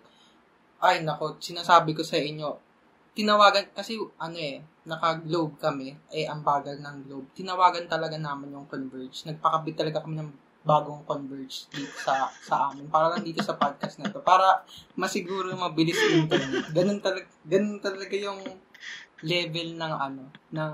ay 0.81 1.03
nako, 1.03 1.41
sinasabi 1.41 1.97
ko 1.97 2.05
sa 2.05 2.21
inyo, 2.21 2.61
tinawagan, 3.17 3.73
kasi 3.73 3.97
ano 3.97 4.37
eh, 4.37 4.61
naka-globe 4.85 5.57
kami, 5.57 5.97
eh 6.13 6.29
ang 6.29 6.45
bagal 6.45 6.77
ng 6.79 7.09
globe. 7.09 7.27
Tinawagan 7.33 7.89
talaga 7.89 8.21
namin 8.21 8.53
yung 8.53 8.69
Converge. 8.69 9.25
Nagpakabit 9.25 9.75
talaga 9.75 10.05
kami 10.05 10.21
ng 10.21 10.31
bagong 10.63 11.03
Converge 11.09 11.67
dito 11.73 11.97
sa 11.97 12.29
sa 12.29 12.71
amin. 12.71 12.87
Para 12.93 13.11
lang 13.11 13.25
dito 13.25 13.41
sa 13.41 13.57
podcast 13.57 13.99
na 13.99 14.13
to. 14.13 14.21
Para 14.21 14.63
masiguro 14.95 15.49
mabilis 15.57 15.97
yung 15.97 16.29
internet. 16.29 16.71
Ganun 16.71 17.01
talaga, 17.01 17.27
ganun 17.43 17.81
talaga 17.81 18.15
yung 18.15 18.41
level 19.25 19.69
ng 19.75 19.95
ano, 19.97 20.23
ng 20.53 20.71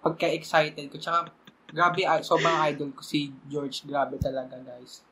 pagka-excited 0.00 0.88
ko. 0.88 0.96
Tsaka, 0.96 1.28
grabe, 1.68 2.06
ay- 2.06 2.24
sobrang 2.24 2.64
idol 2.70 2.96
ko 2.96 3.02
si 3.04 3.28
George. 3.50 3.84
Grabe 3.84 4.16
talaga, 4.16 4.56
guys. 4.62 5.04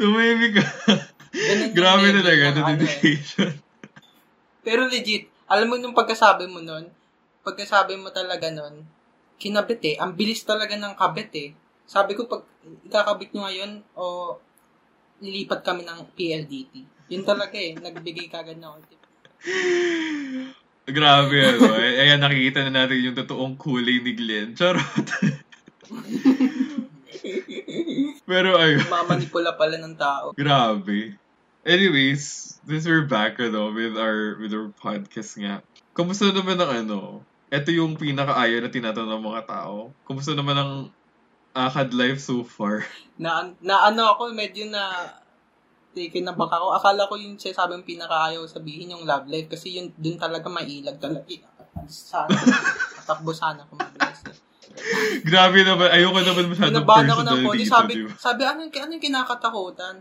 Tumimik 0.00 0.58
ka. 0.58 0.66
Grabe 1.70 2.10
talaga, 2.10 2.44
the 2.58 2.62
ano 2.64 2.74
eh. 2.74 2.90
dedication. 2.90 3.54
Pero 4.60 4.90
legit, 4.90 5.29
alam 5.50 5.66
mo 5.66 5.74
nung 5.74 5.98
pagkasabi 5.98 6.46
mo 6.46 6.62
nun, 6.62 6.86
pagkasabi 7.42 7.98
mo 7.98 8.14
talaga 8.14 8.46
nun, 8.54 8.86
kinabit 9.34 9.82
eh. 9.82 9.96
Ang 9.98 10.14
bilis 10.14 10.46
talaga 10.46 10.78
ng 10.78 10.94
kabit 10.94 11.30
eh. 11.34 11.50
Sabi 11.90 12.14
ko, 12.14 12.30
pag 12.30 12.46
ikakabit 12.86 13.34
nyo 13.34 13.50
ngayon, 13.50 13.72
o 13.98 14.36
lilipat 15.18 15.66
kami 15.66 15.82
ng 15.82 16.14
PLDT. 16.14 16.72
Yun 17.10 17.26
talaga 17.26 17.58
eh. 17.58 17.74
Nagbigay 17.74 18.30
kagad 18.30 18.62
na 18.62 18.70
ako. 18.70 18.78
Grabe, 20.86 21.36
ano. 21.42 21.60
Ay- 21.74 21.98
Ayan, 22.06 22.22
nakikita 22.22 22.62
na 22.66 22.86
natin 22.86 23.02
yung 23.02 23.18
totoong 23.18 23.58
kulay 23.58 23.98
ni 23.98 24.12
Glenn. 24.14 24.54
Charot. 24.54 24.86
pero 28.30 28.54
ayun. 28.54 28.86
Mamanipula 28.86 29.58
pala 29.58 29.76
ng 29.82 29.96
tao. 29.98 30.30
Grabe. 30.36 31.18
Anyways, 31.60 32.56
since 32.64 32.88
we're 32.88 33.04
back 33.04 33.36
ano, 33.36 33.68
with 33.70 33.92
our 33.94 34.40
with 34.40 34.52
our 34.56 34.72
podcast 34.72 35.36
nga. 35.36 35.60
Kumusta 35.92 36.32
naman 36.32 36.56
ang 36.56 36.72
ano? 36.86 36.98
Ito 37.52 37.68
yung 37.68 38.00
pinakaayaw 38.00 38.64
na 38.64 38.72
tinatanong 38.72 39.20
ng 39.20 39.26
mga 39.26 39.42
tao. 39.44 39.92
Kumusta 40.08 40.32
naman 40.32 40.56
ang 40.56 40.72
akad 41.52 41.92
life 41.92 42.22
so 42.22 42.40
far? 42.40 42.86
Na, 43.20 43.52
na 43.60 43.92
ano 43.92 44.16
ako, 44.16 44.32
medyo 44.32 44.72
na 44.72 45.12
taken 45.92 46.24
na 46.24 46.32
baka 46.32 46.56
ako. 46.56 46.72
Akala 46.72 47.04
ko 47.04 47.20
yung 47.20 47.36
sinasabing 47.36 47.84
pinakaayaw 47.84 48.40
sabihin 48.48 48.96
yung 48.96 49.04
love 49.04 49.28
life 49.28 49.52
kasi 49.52 49.76
yun 49.76 49.92
dun 49.92 50.16
talaga 50.16 50.48
mailag 50.48 50.96
talaga. 50.96 51.28
Sana. 51.84 52.32
Tatakbo 52.96 53.36
sana 53.36 53.68
kung 53.68 53.76
mabilis. 53.76 54.24
eh. 54.24 54.36
Grabe 55.20 55.60
naman. 55.60 55.92
Ayoko 55.92 56.16
naman 56.16 56.48
masyadong 56.48 56.72
Pinabahan 56.80 57.04
ako 57.04 57.20
ng 57.20 57.28
personal 57.28 57.44
konti. 57.44 57.60
dito, 57.60 57.74
Sabi, 57.76 57.92
di 57.92 58.02
ba? 58.08 58.12
sabi 58.16 58.40
ano, 58.48 58.60
yung- 58.64 58.72
ano 58.80 58.90
yung 58.96 59.04
kinakatakutan? 59.04 59.94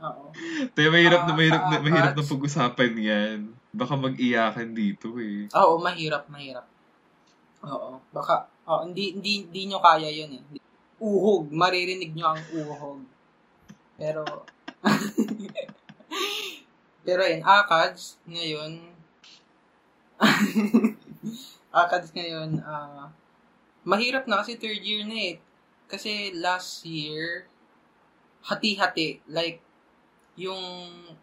Oo. 0.00 0.32
Tayo, 0.72 0.88
mahirap 0.88 1.28
na 1.28 1.32
Ah, 1.32 1.36
mahirap 1.36 1.62
na 1.68 1.76
sa 1.76 1.84
mahirap 1.84 2.12
na 2.16 2.24
pag-usapan 2.24 2.92
yan. 2.96 3.38
Baka 3.70 3.94
mag-iyakan 3.94 4.72
dito 4.72 5.12
eh. 5.20 5.46
Oo, 5.52 5.76
mahirap, 5.76 6.24
mahirap. 6.32 6.64
Oo. 7.68 8.00
Baka, 8.10 8.48
oh, 8.64 8.88
hindi, 8.88 9.12
hindi, 9.12 9.44
hindi 9.44 9.60
nyo 9.68 9.78
kaya 9.84 10.08
yun 10.08 10.40
eh. 10.40 10.42
Uhog. 11.00 11.52
Maririnig 11.52 12.16
nyo 12.16 12.32
ang 12.32 12.42
uhog. 12.56 13.00
Pero, 14.00 14.24
pero 17.06 17.20
yun, 17.20 17.44
ACADS 17.44 18.16
ngayon, 18.24 18.72
ACADS 21.80 22.10
ngayon, 22.16 22.50
ah, 22.64 23.12
mahirap 23.84 24.24
na 24.24 24.40
kasi 24.40 24.56
third 24.56 24.80
year 24.80 25.04
na 25.04 25.16
eh. 25.16 25.36
Kasi 25.90 26.32
last 26.32 26.88
year, 26.88 27.44
hati-hati. 28.48 29.20
Like, 29.28 29.60
yung 30.40 30.64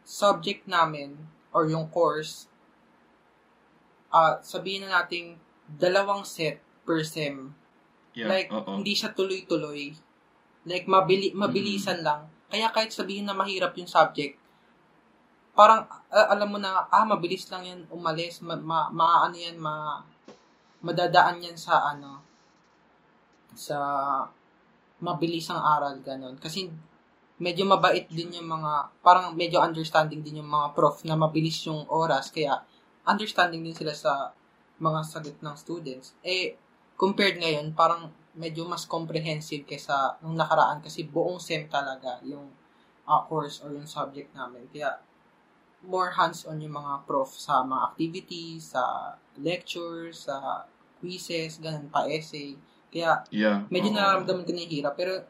subject 0.06 0.70
namin, 0.70 1.18
or 1.50 1.66
yung 1.66 1.90
course, 1.90 2.46
ah 4.14 4.38
sabihin 4.46 4.86
na 4.86 5.02
nating 5.02 5.42
dalawang 5.66 6.22
set 6.22 6.62
per 6.86 7.02
sem. 7.02 7.52
Yeah, 8.18 8.30
like, 8.30 8.50
oo. 8.50 8.82
hindi 8.82 8.98
siya 8.98 9.14
tuloy-tuloy. 9.14 9.94
Like, 10.66 10.90
mabili, 10.90 11.38
mabilisan 11.38 12.02
lang. 12.02 12.26
Kaya 12.50 12.74
kahit 12.74 12.90
sabihin 12.90 13.30
na 13.30 13.38
mahirap 13.38 13.78
yung 13.78 13.86
subject, 13.86 14.42
parang, 15.54 15.86
a- 16.10 16.30
alam 16.34 16.50
mo 16.50 16.58
na, 16.58 16.90
ah, 16.90 17.06
mabilis 17.06 17.46
lang 17.54 17.62
yan 17.68 17.82
umalis, 17.94 18.42
ma, 18.42 18.58
ma, 18.58 18.90
ma- 18.90 19.30
ano 19.30 19.38
yan, 19.38 19.60
ma, 19.62 20.02
madadaan 20.82 21.46
yan 21.46 21.54
sa, 21.54 21.94
ano, 21.94 22.26
sa 23.54 23.78
mabilisang 24.98 25.62
aral, 25.62 26.02
ganun. 26.02 26.42
Kasi, 26.42 26.74
medyo 27.38 27.64
mabait 27.70 28.10
din 28.10 28.34
yung 28.34 28.50
mga, 28.50 28.90
parang 29.06 29.34
medyo 29.38 29.62
understanding 29.62 30.26
din 30.26 30.42
yung 30.42 30.50
mga 30.50 30.74
prof 30.74 31.06
na 31.06 31.14
mabilis 31.14 31.62
yung 31.70 31.86
oras, 31.90 32.34
kaya 32.34 32.66
understanding 33.06 33.62
din 33.62 33.78
sila 33.78 33.94
sa 33.94 34.34
mga 34.82 35.00
sagot 35.06 35.38
ng 35.42 35.56
students. 35.58 36.18
Eh, 36.26 36.58
compared 36.98 37.38
ngayon, 37.38 37.74
parang 37.78 38.10
medyo 38.38 38.66
mas 38.66 38.86
comprehensive 38.86 39.66
kaysa 39.66 40.18
nung 40.22 40.38
nakaraan 40.38 40.82
kasi 40.82 41.06
buong 41.06 41.42
SEM 41.42 41.70
talaga 41.70 42.22
yung 42.26 42.50
uh, 43.06 43.22
course 43.26 43.62
or 43.66 43.74
yung 43.74 43.90
subject 43.90 44.34
namin. 44.34 44.66
Kaya, 44.74 44.98
more 45.86 46.10
hands-on 46.18 46.58
yung 46.58 46.74
mga 46.74 47.06
prof 47.06 47.30
sa 47.38 47.62
mga 47.62 47.94
activities, 47.94 48.74
sa 48.74 49.14
lectures, 49.38 50.26
sa 50.26 50.66
quizzes, 50.98 51.62
ganun 51.62 51.86
pa, 51.94 52.10
essay. 52.10 52.58
Kaya, 52.90 53.22
Yeah. 53.30 53.70
medyo 53.70 53.94
oo. 53.94 53.98
nararamdaman 53.98 54.42
ko 54.42 54.52
na 54.58 54.62
yung 54.66 54.74
hirap, 54.74 54.94
pero 54.98 55.22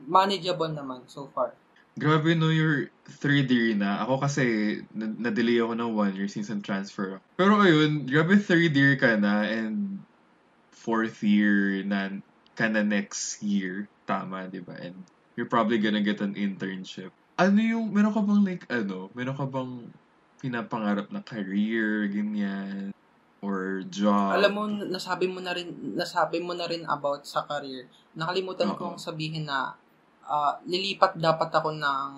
manageable 0.00 0.70
naman 0.70 1.06
so 1.06 1.30
far. 1.32 1.54
Grabe 1.94 2.34
no, 2.34 2.50
your 2.50 2.90
third 3.22 3.46
year 3.46 3.70
na. 3.78 4.02
Ako 4.02 4.18
kasi, 4.18 4.44
na- 4.90 5.14
na-delay 5.14 5.62
ako 5.62 5.78
ng 5.78 5.92
one 5.94 6.14
year 6.18 6.26
since 6.26 6.50
ang 6.50 6.58
transfer. 6.58 7.22
Pero 7.38 7.62
ayun, 7.62 8.02
grabe 8.02 8.34
third 8.42 8.74
year 8.74 8.98
ka 8.98 9.14
na 9.14 9.46
and 9.46 10.02
fourth 10.74 11.22
year 11.22 11.86
na 11.86 12.10
ka 12.58 12.66
na 12.66 12.82
next 12.82 13.38
year. 13.46 13.86
Tama, 14.10 14.50
di 14.50 14.58
ba? 14.58 14.74
And 14.74 15.06
you're 15.38 15.50
probably 15.50 15.78
gonna 15.78 16.02
get 16.02 16.18
an 16.18 16.34
internship. 16.34 17.14
Ano 17.38 17.58
yung, 17.62 17.94
meron 17.94 18.14
ka 18.14 18.22
bang 18.22 18.42
like, 18.42 18.64
ano, 18.70 19.10
meron 19.14 19.38
ka 19.38 19.46
bang 19.46 19.72
pinapangarap 20.42 21.08
na 21.14 21.22
career, 21.22 22.10
ganyan, 22.10 22.90
or 23.38 23.86
job? 23.86 24.34
Alam 24.34 24.52
mo, 24.54 24.62
nasabi 24.66 25.30
mo 25.30 25.38
na 25.38 25.54
rin, 25.54 25.94
nasabi 25.94 26.42
mo 26.42 26.58
na 26.58 26.66
rin 26.66 26.82
about 26.86 27.22
sa 27.22 27.46
career. 27.46 27.86
Nakalimutan 28.14 28.74
Oo. 28.74 28.78
kong 28.78 28.98
sabihin 28.98 29.46
na 29.46 29.78
ah, 30.26 30.58
lilipat 30.62 31.16
dapat 31.16 31.50
ako 31.50 31.70
ng 31.72 32.10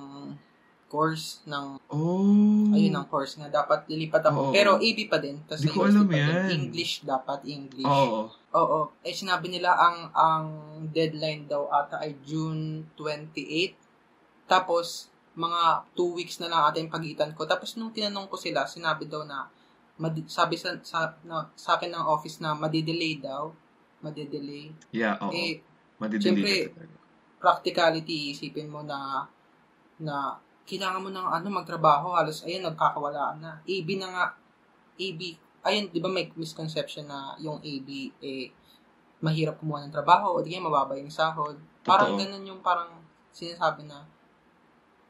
course 0.86 1.42
ng 1.44 1.82
Oh. 1.90 2.70
ayun 2.70 2.94
ang 2.94 3.06
course 3.06 3.34
nga 3.34 3.50
dapat 3.52 3.84
lilipat 3.86 4.22
ako 4.22 4.38
Oo. 4.40 4.52
pero 4.52 4.78
AB 4.78 4.98
pa 5.06 5.18
din 5.18 5.42
tas 5.42 5.58
Di 5.58 5.66
ko 5.66 5.82
alam 5.82 6.06
din. 6.06 6.14
yan. 6.16 6.46
English 6.48 7.02
dapat 7.02 7.42
English 7.44 7.82
Oo. 7.84 8.30
oo 8.30 8.78
eh 9.02 9.10
sinabi 9.12 9.48
nila 9.48 9.74
ang 9.74 9.98
ang 10.12 10.46
deadline 10.88 11.44
daw 11.44 11.66
ata 11.68 11.98
ay 11.98 12.14
June 12.22 12.86
28 12.94 13.74
tapos 14.46 15.10
mga 15.34 15.62
two 15.92 16.14
weeks 16.14 16.38
na 16.38 16.46
lang 16.46 16.62
ata 16.62 16.78
yung 16.78 16.88
pagitan 16.88 17.34
ko 17.34 17.44
tapos 17.44 17.74
nung 17.74 17.90
tinanong 17.90 18.24
ko 18.24 18.38
sila 18.38 18.64
sinabi 18.64 19.04
daw 19.04 19.20
na 19.22 19.50
madi- 19.96 20.24
sabi 20.26 20.54
sa, 20.54 20.70
sa, 20.80 21.18
na, 21.22 21.50
sa 21.54 21.76
akin 21.76 21.90
ng 21.90 22.04
office 22.06 22.38
na 22.38 22.54
madidelay 22.54 23.18
daw 23.18 23.50
madidelay 23.98 24.70
Yeah, 24.92 25.18
oo. 25.18 25.34
eh 25.34 25.58
Madidelay 25.98 26.68
syempre. 26.68 26.86
Practicality, 27.36 28.32
isipin 28.32 28.68
mo 28.68 28.80
na 28.82 29.28
na 30.00 30.36
kailangan 30.66 31.00
mo 31.00 31.08
ng 31.14 31.28
ano 31.30 31.46
magtrabaho 31.48 32.18
halos 32.18 32.42
ayun 32.42 32.66
nagkakawalaan 32.66 33.38
na 33.38 33.52
AB 33.64 33.88
na 33.96 34.08
nga 34.10 34.24
AB 34.98 35.20
ayun 35.62 35.88
di 35.94 36.02
ba 36.02 36.10
may 36.10 36.26
misconception 36.34 37.06
na 37.06 37.38
yung 37.38 37.62
AB 37.62 37.88
eh 38.20 38.50
mahirap 39.22 39.62
kumuha 39.62 39.86
ng 39.86 39.94
trabaho 39.94 40.36
o 40.36 40.42
di 40.42 40.52
kaya 40.52 40.60
mababa 40.60 40.98
yung 40.98 41.08
sahod 41.08 41.56
parang 41.86 42.12
Totoo. 42.12 42.20
ganun 42.20 42.44
yung 42.44 42.60
parang 42.60 42.92
sinasabi 43.30 43.86
na 43.88 44.04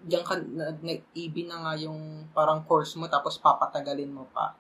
diyan 0.06 0.22
ka 0.22 0.36
nag 0.38 1.02
AB 1.16 1.34
na 1.48 1.56
nga 1.66 1.72
yung 1.80 2.28
parang 2.36 2.62
course 2.68 2.94
mo 3.00 3.08
tapos 3.08 3.40
papatagalin 3.40 4.12
mo 4.12 4.28
pa 4.30 4.54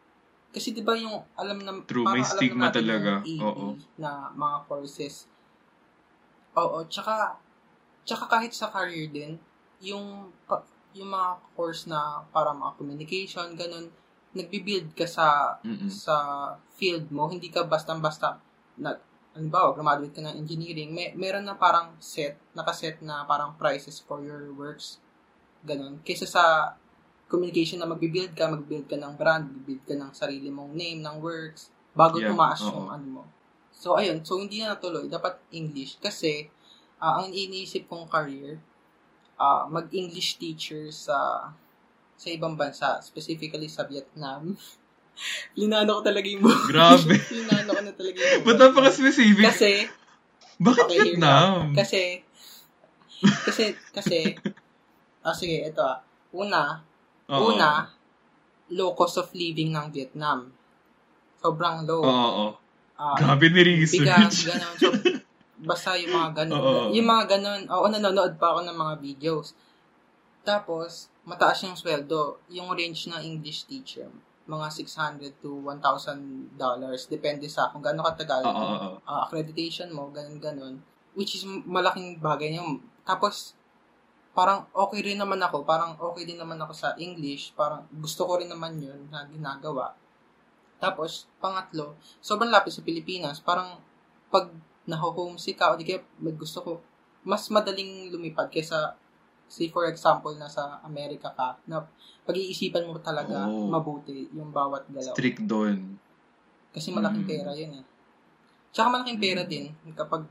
kasi 0.50 0.72
di 0.72 0.80
ba 0.80 0.96
yung 0.96 1.20
alam 1.36 1.60
na 1.60 1.76
True, 1.84 2.08
may 2.08 2.24
alam 2.24 2.40
stigma 2.40 2.66
na 2.66 2.74
talaga. 2.74 3.20
yung 3.22 3.36
AB 3.36 3.42
Oo. 3.44 3.66
na 4.00 4.32
mga 4.32 4.56
courses 4.64 5.28
Oo, 6.56 6.88
tsaka 6.88 7.36
tsaka 8.06 8.30
kahit 8.30 8.54
sa 8.54 8.70
career 8.70 9.10
din, 9.10 9.36
yung 9.82 10.30
yung 10.96 11.10
mga 11.12 11.30
course 11.52 11.84
na 11.84 12.24
para 12.32 12.56
mga 12.56 12.72
communication, 12.80 13.52
ganun, 13.52 13.92
nagbi-build 14.32 14.96
ka 14.96 15.04
sa 15.04 15.58
Mm-mm. 15.60 15.92
sa 15.92 16.16
field 16.80 17.12
mo, 17.12 17.28
hindi 17.28 17.52
ka 17.52 17.68
basta-basta 17.68 18.40
nag 18.80 19.04
halimbawa, 19.36 19.76
graduate 19.76 20.16
ka 20.16 20.24
ng 20.24 20.36
engineering, 20.40 20.96
may 20.96 21.12
meron 21.12 21.44
na 21.44 21.52
parang 21.52 21.92
set, 22.00 22.40
nakaset 22.56 23.04
na 23.04 23.28
parang 23.28 23.52
prices 23.60 24.00
for 24.00 24.24
your 24.24 24.48
works. 24.56 24.96
Ganun. 25.60 26.00
Kaysa 26.00 26.24
sa 26.24 26.72
communication 27.28 27.76
na 27.76 27.84
magbi-build 27.84 28.32
ka, 28.32 28.48
mag-build 28.48 28.88
ka 28.88 28.96
ng 28.96 29.12
brand, 29.20 29.44
mag-build 29.44 29.84
ka 29.84 29.92
ng 29.92 30.12
sarili 30.16 30.48
mong 30.48 30.72
name, 30.72 31.04
ng 31.04 31.20
works, 31.20 31.68
bago 31.92 32.16
Yeah, 32.16 32.32
tumaas 32.32 32.64
oo. 32.64 32.72
yung 32.72 32.88
ano 32.88 33.06
mo. 33.20 33.22
So, 33.76 34.00
ayun. 34.00 34.24
So, 34.24 34.40
hindi 34.40 34.64
na 34.64 34.72
natuloy. 34.72 35.04
Dapat 35.04 35.36
English. 35.52 36.00
Kasi, 36.00 36.48
ah, 36.98 37.20
ang 37.20 37.30
iniisip 37.30 37.86
kong 37.86 38.08
career, 38.08 38.56
ah, 39.36 39.68
mag-English 39.68 40.36
teacher 40.36 40.88
sa 40.88 41.50
sa 42.16 42.28
ibang 42.32 42.56
bansa, 42.56 42.96
specifically 43.04 43.68
sa 43.68 43.84
Vietnam. 43.84 44.56
Linano 45.60 46.00
ko 46.00 46.02
talaga 46.04 46.28
yung 46.28 46.44
buhay. 46.44 46.68
Grabe. 46.68 47.16
Linano 47.36 47.70
ko 47.72 47.80
na 47.84 47.92
talaga 47.92 48.16
yung 48.16 48.44
Ba't 48.44 48.56
buhay. 48.56 48.68
napaka-specific? 48.68 49.44
Kasi, 49.44 49.72
Bakit 50.56 50.84
okay, 50.88 50.98
Vietnam? 51.04 51.76
kasi, 51.76 52.00
kasi, 53.48 53.64
kasi, 53.92 54.18
ah, 55.20 55.32
sige, 55.32 55.68
ito 55.68 55.80
ah. 55.80 56.00
Una, 56.32 56.80
Oo. 57.32 57.52
una, 57.52 57.88
low 58.72 58.92
cost 58.92 59.20
of 59.20 59.28
living 59.32 59.72
ng 59.72 59.88
Vietnam. 59.88 60.52
Sobrang 61.40 61.84
low. 61.84 62.00
Oo, 62.02 62.28
oo. 62.42 62.48
Ah, 62.96 63.16
Grabe 63.16 63.52
ni 63.52 63.84
bigas, 63.84 63.84
research. 63.84 64.48
gano'n. 64.48 64.74
So, 64.80 64.88
basta 65.60 65.96
yung 65.96 66.12
mga 66.12 66.44
gano'n. 66.44 66.60
Oo. 66.60 66.82
Yung 66.92 67.08
mga 67.08 67.24
gano'n, 67.36 67.62
oo, 67.72 67.86
nanonood 67.88 68.36
pa 68.36 68.52
ako 68.52 68.60
ng 68.68 68.76
mga 68.76 68.94
videos. 69.00 69.56
Tapos, 70.44 71.08
mataas 71.26 71.64
yung 71.64 71.74
sweldo. 71.74 72.38
Yung 72.52 72.70
range 72.70 73.10
ng 73.10 73.22
English 73.24 73.66
teacher, 73.66 74.06
mga 74.46 74.66
600 74.70 75.42
to 75.42 75.58
1,000 75.64 76.54
dollars. 76.54 77.10
Depende 77.10 77.50
sa 77.50 77.72
kung 77.74 77.82
gaano 77.82 78.06
katagal 78.06 78.46
Oo, 78.46 79.02
ah, 79.02 79.26
accreditation 79.26 79.90
mo, 79.90 80.12
ganun 80.14 80.38
ganon 80.38 80.74
Which 81.16 81.34
is 81.34 81.48
malaking 81.48 82.20
bagay 82.20 82.60
yun. 82.60 82.84
Tapos, 83.08 83.56
parang 84.36 84.68
okay 84.76 85.00
rin 85.00 85.16
naman 85.16 85.40
ako. 85.40 85.64
Parang 85.64 85.96
okay 85.96 86.28
din 86.28 86.36
naman 86.36 86.60
ako 86.60 86.76
sa 86.76 86.92
English. 87.00 87.56
Parang 87.56 87.88
gusto 87.88 88.28
ko 88.28 88.36
rin 88.36 88.52
naman 88.52 88.76
yun 88.76 89.08
na 89.08 89.24
ginagawa. 89.24 89.96
Tapos, 90.76 91.24
pangatlo, 91.40 91.96
sobrang 92.20 92.52
lapit 92.52 92.76
sa 92.76 92.84
Pilipinas. 92.84 93.40
Parang, 93.40 93.80
pag 94.28 94.52
naho-homesick 94.86 95.58
ka, 95.58 95.74
o 95.74 95.78
di 95.78 95.84
kaya 95.84 96.00
gusto 96.34 96.62
ko, 96.62 96.72
mas 97.26 97.46
madaling 97.50 98.10
lumipad 98.14 98.46
kaysa, 98.48 98.94
say 99.50 99.66
for 99.70 99.86
example, 99.90 100.30
nasa 100.38 100.78
Amerika 100.86 101.30
ka, 101.34 101.58
na 101.66 101.82
pag-iisipan 102.26 102.86
mo 102.86 102.98
talaga 103.02 103.46
Oo. 103.46 103.70
mabuti 103.70 104.30
yung 104.34 104.50
bawat 104.54 104.86
galaw. 104.90 105.14
Strict 105.14 105.42
doon. 105.46 105.98
Kasi 106.70 106.90
malaking 106.94 107.26
Mm. 107.26 107.30
pera 107.30 107.50
yun 107.54 107.72
eh. 107.82 107.84
Tsaka 108.74 108.86
malaking 108.90 109.20
pera 109.22 109.42
din 109.46 109.74
kapag 109.94 110.26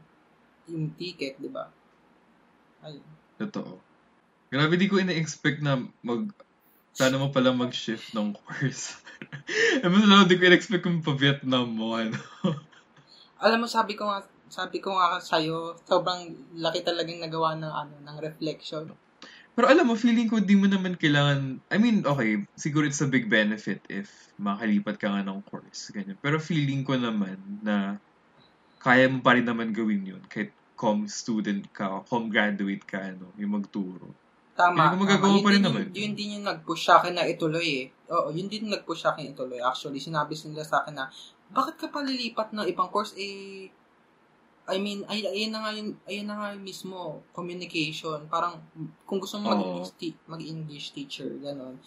yung 0.72 0.92
ticket, 0.96 1.40
di 1.40 1.52
ba? 1.52 1.68
Ayun. 2.84 3.06
Totoo. 3.40 3.80
Grabe, 4.52 4.76
di 4.80 4.88
ko 4.88 5.00
ina-expect 5.00 5.60
na 5.60 5.84
mag... 6.00 6.32
Sana 6.96 7.20
mo 7.20 7.28
pala 7.28 7.52
mag-shift 7.52 8.16
ng 8.16 8.32
course. 8.40 9.04
Mas 9.84 10.06
lalo 10.08 10.24
di 10.32 10.40
ko 10.40 10.48
ina-expect 10.48 10.80
kung 10.80 11.04
pa-Vietnam 11.04 11.68
mo, 11.68 11.92
ano. 11.92 12.16
Alam 13.44 13.66
mo, 13.66 13.68
sabi 13.68 14.00
ko 14.00 14.08
nga, 14.08 14.24
sabi 14.50 14.82
ko 14.82 14.96
nga 14.96 15.18
sa'yo, 15.20 15.78
sobrang 15.86 16.34
laki 16.58 16.86
talagang 16.86 17.22
nagawa 17.22 17.58
ng 17.58 17.74
ano, 17.74 17.96
ng 18.02 18.18
reflection. 18.22 18.92
Pero 19.56 19.72
alam 19.72 19.88
mo, 19.88 19.96
feeling 19.96 20.28
ko 20.28 20.44
di 20.44 20.60
mo 20.60 20.68
naman 20.68 21.00
kailangan... 21.00 21.64
I 21.72 21.80
mean, 21.80 22.04
okay, 22.04 22.44
siguro 22.60 22.84
it's 22.84 23.00
a 23.00 23.08
big 23.08 23.32
benefit 23.32 23.80
if 23.88 24.36
makalipat 24.36 25.00
ka 25.00 25.08
nga 25.08 25.24
ng 25.24 25.40
course. 25.48 25.96
Ganyan. 25.96 26.20
Pero 26.20 26.44
feeling 26.44 26.84
ko 26.84 27.00
naman 27.00 27.40
na 27.64 27.96
kaya 28.84 29.08
mo 29.08 29.24
pa 29.24 29.34
rin 29.34 29.48
naman 29.48 29.72
gawin 29.72 30.04
yun 30.04 30.22
kahit 30.28 30.52
com 30.76 31.08
student 31.08 31.64
ka, 31.72 32.04
com 32.04 32.28
graduate 32.28 32.84
ka, 32.84 33.00
ano, 33.00 33.32
yung 33.40 33.56
magturo. 33.56 34.12
Tama. 34.60 34.92
Ang 34.92 35.08
magagawa 35.08 35.40
pa 35.40 35.52
rin 35.52 35.64
Yun 35.64 35.64
din 35.64 35.64
naman. 35.64 35.86
Yun 35.96 36.14
din 36.16 36.30
yung 36.40 36.46
nag-push 36.48 36.84
sa 36.88 37.00
akin 37.00 37.16
na 37.16 37.24
ituloy 37.24 37.88
eh. 37.88 38.12
Oo, 38.12 38.36
yun 38.36 38.52
din 38.52 38.68
yung 38.68 38.76
nag-push 38.76 39.08
sa 39.08 39.16
akin 39.16 39.32
ituloy. 39.32 39.64
Actually, 39.64 40.04
sinabi 40.04 40.36
nila 40.36 40.68
sa 40.68 40.84
akin 40.84 40.96
na, 41.00 41.08
bakit 41.52 41.80
ka 41.80 41.88
pa 41.88 42.04
lilipat 42.04 42.52
ng 42.52 42.68
ibang 42.68 42.92
course? 42.92 43.16
Eh, 43.16 43.72
I 44.66 44.82
mean, 44.82 45.06
ay, 45.06 45.22
ayun 45.22 45.54
na 45.54 45.62
nga 45.62 45.72
yun, 45.78 45.94
ayun 46.10 46.26
na 46.26 46.36
nga 46.42 46.48
yun 46.58 46.66
mismo, 46.66 47.22
communication. 47.30 48.26
Parang, 48.26 48.58
kung 49.06 49.22
gusto 49.22 49.38
mo 49.38 49.54
mag-English, 49.54 49.94
te- 50.02 50.18
mag-English 50.26 50.88
teacher, 50.92 51.30
ganun, 51.38 51.78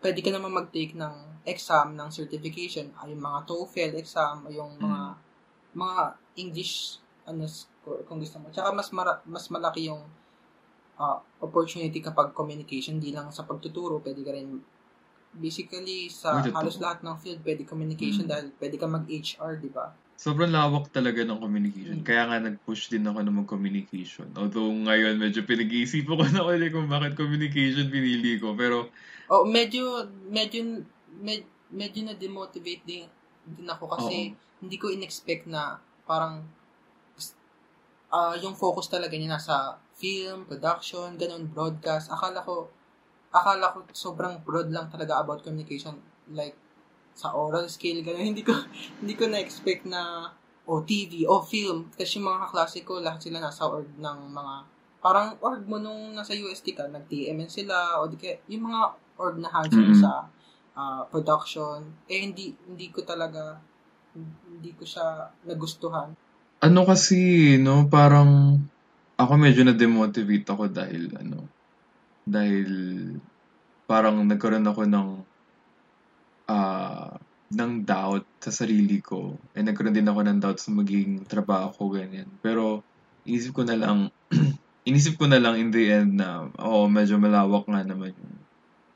pwede 0.00 0.18
ka 0.24 0.32
naman 0.32 0.50
mag-take 0.50 0.96
ng 0.96 1.44
exam, 1.44 1.92
ng 1.92 2.08
certification, 2.08 2.88
ay 2.96 3.12
yung 3.12 3.20
mga 3.20 3.44
TOEFL 3.44 3.92
exam, 4.00 4.48
ay 4.48 4.56
yung 4.56 4.80
mga, 4.80 5.00
mga 5.76 6.00
English, 6.40 7.04
ano, 7.28 7.44
score, 7.44 8.00
kung 8.08 8.16
gusto 8.16 8.40
mo. 8.40 8.48
Tsaka 8.48 8.72
mas, 8.72 8.88
mara- 8.96 9.20
mas 9.28 9.46
malaki 9.52 9.92
yung 9.92 10.00
ah, 10.96 11.20
opportunity 11.40 12.00
kapag 12.00 12.32
communication, 12.32 12.96
di 12.96 13.12
lang 13.12 13.28
sa 13.28 13.44
pagtuturo, 13.44 14.00
pwede 14.00 14.24
ka 14.24 14.32
rin 14.32 14.60
basically 15.32 16.12
sa 16.12 16.44
halos 16.52 16.76
lahat 16.76 17.00
ng 17.00 17.16
field 17.16 17.40
pwede 17.40 17.64
communication 17.64 18.28
Mm. 18.28 18.30
dahil 18.30 18.46
pwede 18.60 18.76
ka 18.76 18.84
mag-HR, 18.84 19.52
di 19.64 19.72
ba? 19.72 19.96
Sobrang 20.22 20.54
lawak 20.54 20.94
talaga 20.94 21.26
ng 21.26 21.42
communication. 21.42 21.98
Mm. 21.98 22.06
Kaya 22.06 22.22
nga 22.30 22.38
nag-push 22.38 22.94
din 22.94 23.02
ako 23.10 23.26
ng 23.26 23.38
mag-communication. 23.42 24.30
Although 24.38 24.70
ngayon 24.70 25.18
medyo 25.18 25.42
pinag-iisipan 25.42 26.14
ko 26.14 26.22
na 26.30 26.46
ulit 26.46 26.70
kung 26.70 26.86
bakit 26.86 27.18
communication 27.18 27.90
pinili 27.90 28.38
ko. 28.38 28.54
Pero 28.54 28.86
Oh, 29.32 29.42
medyo 29.48 30.06
medyo 30.30 30.84
med, 31.18 31.42
medyo 31.72 32.06
na 32.06 32.14
demotivate 32.14 32.84
din 32.86 33.08
din 33.42 33.66
ako 33.66 33.90
kasi 33.90 34.36
hindi 34.62 34.76
ko 34.78 34.92
inexpect 34.94 35.50
na 35.50 35.82
parang 36.06 36.46
ah 38.12 38.36
yung 38.38 38.54
focus 38.54 38.92
talaga 38.92 39.18
niya 39.18 39.34
nasa 39.34 39.80
film, 39.98 40.46
production, 40.46 41.18
ganun, 41.18 41.50
broadcast. 41.50 42.12
Akala 42.14 42.44
ko 42.46 42.70
akala 43.32 43.72
ko 43.74 43.88
sobrang 43.90 44.38
broad 44.44 44.68
lang 44.70 44.86
talaga 44.92 45.18
about 45.18 45.42
communication 45.42 45.96
like 46.30 46.54
sa 47.14 47.32
oral 47.34 47.68
scale 47.68 48.00
ganun. 48.00 48.32
Hindi 48.32 48.42
ko 48.42 48.52
hindi 49.00 49.14
ko 49.14 49.28
na-expect 49.28 49.84
na 49.86 50.32
o 50.62 50.80
TV 50.80 51.26
o 51.26 51.42
film 51.42 51.90
kasi 51.90 52.18
yung 52.18 52.30
mga 52.30 52.46
kaklase 52.48 52.86
ko 52.86 53.02
lahat 53.02 53.18
sila 53.20 53.42
nasa 53.42 53.66
org 53.66 53.88
ng 53.98 54.18
mga 54.30 54.54
parang 55.02 55.34
org 55.42 55.66
mo 55.66 55.82
nung 55.82 56.14
nasa 56.14 56.30
UST 56.32 56.78
ka, 56.78 56.86
nag-TMN 56.86 57.50
sila 57.50 57.98
o 57.98 58.06
di 58.06 58.14
kaya 58.14 58.38
yung 58.46 58.70
mga 58.70 58.80
org 59.18 59.36
na 59.42 59.50
hands 59.50 59.74
Mhm. 59.74 59.98
sa 59.98 60.30
ah, 60.72 61.02
production 61.04 61.82
eh 62.06 62.22
hindi 62.22 62.54
hindi 62.64 62.88
ko 62.88 63.02
talaga 63.02 63.58
hindi 64.14 64.70
ko 64.72 64.86
siya 64.86 65.28
nagustuhan. 65.44 66.14
ano 66.62 66.80
kasi, 66.86 67.58
no, 67.58 67.90
parang 67.90 68.62
ako 69.18 69.32
medyo 69.34 69.66
na-demotivate 69.66 70.46
ako 70.46 70.70
dahil 70.70 71.10
ano, 71.18 71.50
dahil 72.22 72.70
parang 73.84 74.22
nagkaroon 74.22 74.62
ako 74.64 74.86
ng 74.86 75.08
ah 76.48 77.18
ng 77.52 77.84
doubt 77.84 78.24
sa 78.40 78.50
sarili 78.50 78.98
ko. 79.04 79.36
And 79.52 79.68
nagkaroon 79.68 79.92
din 79.92 80.08
ako 80.08 80.20
ng 80.24 80.40
doubt 80.40 80.58
sa 80.58 80.72
magiging 80.72 81.28
trabaho 81.28 81.68
ko, 81.70 81.92
ganyan. 81.92 82.28
Pero, 82.40 82.80
inisip 83.28 83.52
ko 83.52 83.62
na 83.68 83.76
lang, 83.76 84.08
inisip 84.88 85.20
ko 85.20 85.28
na 85.28 85.38
lang 85.38 85.60
in 85.60 85.68
the 85.68 85.84
end 85.92 86.16
na, 86.16 86.48
oo, 86.48 86.88
medyo 86.88 87.20
malawak 87.20 87.68
nga 87.68 87.84
naman 87.84 88.16
yung, 88.16 88.34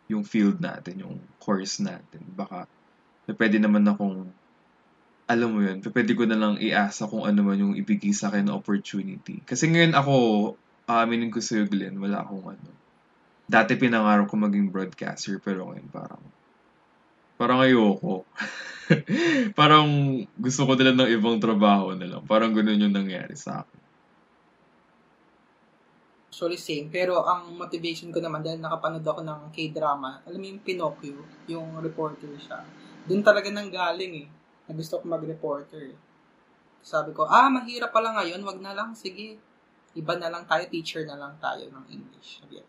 yung 0.06 0.24
field 0.24 0.59
natin, 0.59 1.04
yung 1.04 1.16
course 1.37 1.85
natin. 1.85 2.24
Baka, 2.32 2.64
pwede 3.28 3.61
naman 3.61 3.85
akong, 3.85 4.24
alam 5.26 5.48
mo 5.52 5.61
yun, 5.61 5.82
pwede 5.82 6.12
ko 6.16 6.24
na 6.24 6.38
lang 6.38 6.54
iasa 6.56 7.11
kung 7.11 7.26
ano 7.26 7.42
man 7.44 7.61
yung 7.61 7.74
ibigay 7.76 8.14
sa 8.14 8.32
akin 8.32 8.48
na 8.48 8.56
opportunity. 8.56 9.42
Kasi 9.44 9.68
ngayon 9.68 9.92
ako, 9.92 10.14
aaminin 10.87 11.35
ko 11.35 11.42
sa'yo, 11.42 11.66
Glenn, 11.66 11.98
wala 11.98 12.22
akong 12.22 12.56
ano. 12.56 12.70
Dati 13.46 13.78
pinangarap 13.78 14.30
ko 14.30 14.38
maging 14.38 14.70
broadcaster, 14.70 15.38
pero 15.42 15.70
ngayon 15.70 15.90
parang, 15.90 16.22
parang 17.37 17.61
ayoko. 17.62 18.25
parang 19.59 19.88
gusto 20.37 20.62
ko 20.64 20.72
na 20.77 20.85
lang 20.90 20.96
ng 21.01 21.11
ibang 21.16 21.38
trabaho 21.40 21.92
na 21.92 22.09
lang. 22.09 22.22
Parang 22.25 22.53
ganun 22.53 22.81
yung 22.81 22.94
nangyari 22.96 23.37
sa 23.37 23.62
akin. 23.62 23.81
Actually, 26.37 26.61
same. 26.61 26.92
Pero 26.92 27.25
ang 27.25 27.49
motivation 27.57 28.12
ko 28.12 28.20
naman 28.20 28.44
dahil 28.44 28.61
nakapanood 28.61 29.07
ako 29.09 29.25
ng 29.25 29.40
K-drama, 29.57 30.20
alam 30.29 30.37
mo 30.37 30.46
yung 30.53 30.61
Pinocchio, 30.61 31.25
yung 31.49 31.81
reporter 31.81 32.29
siya. 32.37 32.61
Doon 33.09 33.25
talaga 33.25 33.49
nang 33.49 33.72
galing 33.72 34.27
eh. 34.27 34.29
Na 34.68 34.77
gusto 34.77 35.01
ko 35.01 35.09
mag-reporter. 35.09 35.96
Sabi 36.85 37.16
ko, 37.16 37.25
ah, 37.25 37.49
mahirap 37.49 37.88
pala 37.88 38.12
ngayon, 38.20 38.44
wag 38.44 38.61
na 38.61 38.77
lang, 38.77 38.92
sige. 38.92 39.40
Iba 39.96 40.20
na 40.20 40.29
lang 40.29 40.44
tayo, 40.44 40.68
teacher 40.68 41.09
na 41.09 41.16
lang 41.16 41.40
tayo 41.40 41.72
ng 41.72 41.87
English. 41.88 42.44
Sabi. 42.44 42.61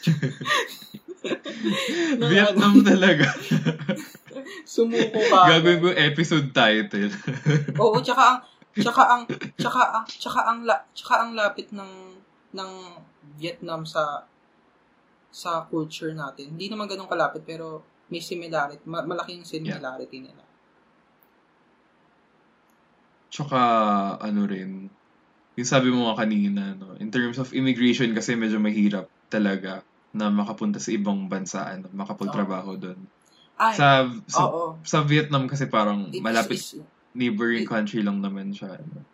Vietnam 2.30 2.80
talaga. 2.80 3.28
Sumuko 4.64 5.20
ka. 5.20 5.40
Gagawin 5.56 5.80
ko 5.82 5.88
episode 5.92 6.48
title. 6.54 7.12
Oo, 7.82 8.00
tsaka 8.00 8.22
ang 8.24 8.38
tsaka 8.76 9.02
ang 9.04 9.22
tsaka 9.58 9.80
ang 9.92 10.04
tsaka 10.06 10.40
ang 10.46 10.58
la, 10.64 10.76
tsaka 10.94 11.14
ang 11.20 11.30
lapit 11.36 11.68
ng 11.74 11.92
ng 12.56 12.70
Vietnam 13.36 13.84
sa 13.84 14.24
sa 15.30 15.64
culture 15.68 16.10
natin. 16.10 16.56
Hindi 16.56 16.72
naman 16.72 16.90
ganun 16.90 17.10
kalapit 17.10 17.46
pero 17.46 17.84
may 18.10 18.18
similarity, 18.18 18.82
ma- 18.90 19.06
malaking 19.06 19.46
similarity 19.46 20.18
nila. 20.18 20.42
Tsaka, 23.30 23.60
ano 24.18 24.42
rin, 24.50 24.90
yung 25.54 25.70
sabi 25.70 25.94
mo 25.94 26.10
nga 26.10 26.26
kanina, 26.26 26.74
no, 26.74 26.98
in 26.98 27.14
terms 27.14 27.38
of 27.38 27.54
immigration 27.54 28.10
kasi 28.10 28.34
medyo 28.34 28.58
mahirap 28.58 29.06
talaga 29.30 29.86
na 30.10 30.26
makapunta 30.28 30.82
sa 30.82 30.90
ibang 30.90 31.30
bansa, 31.30 31.62
ano, 31.62 31.86
makapagtrabaho 31.94 32.74
doon. 32.74 32.98
Ay, 33.54 33.76
Sa, 33.76 34.08
sa, 34.26 34.42
oo. 34.48 34.80
sa 34.82 35.04
Vietnam 35.04 35.44
kasi 35.44 35.68
parang 35.68 36.08
It 36.08 36.18
is- 36.18 36.24
malapit 36.24 36.58
is- 36.58 36.80
neighboring 37.12 37.62
it- 37.62 37.70
country 37.70 38.00
lang 38.00 38.18
naman 38.18 38.50
siya. 38.50 38.80
Ano. 38.80 39.04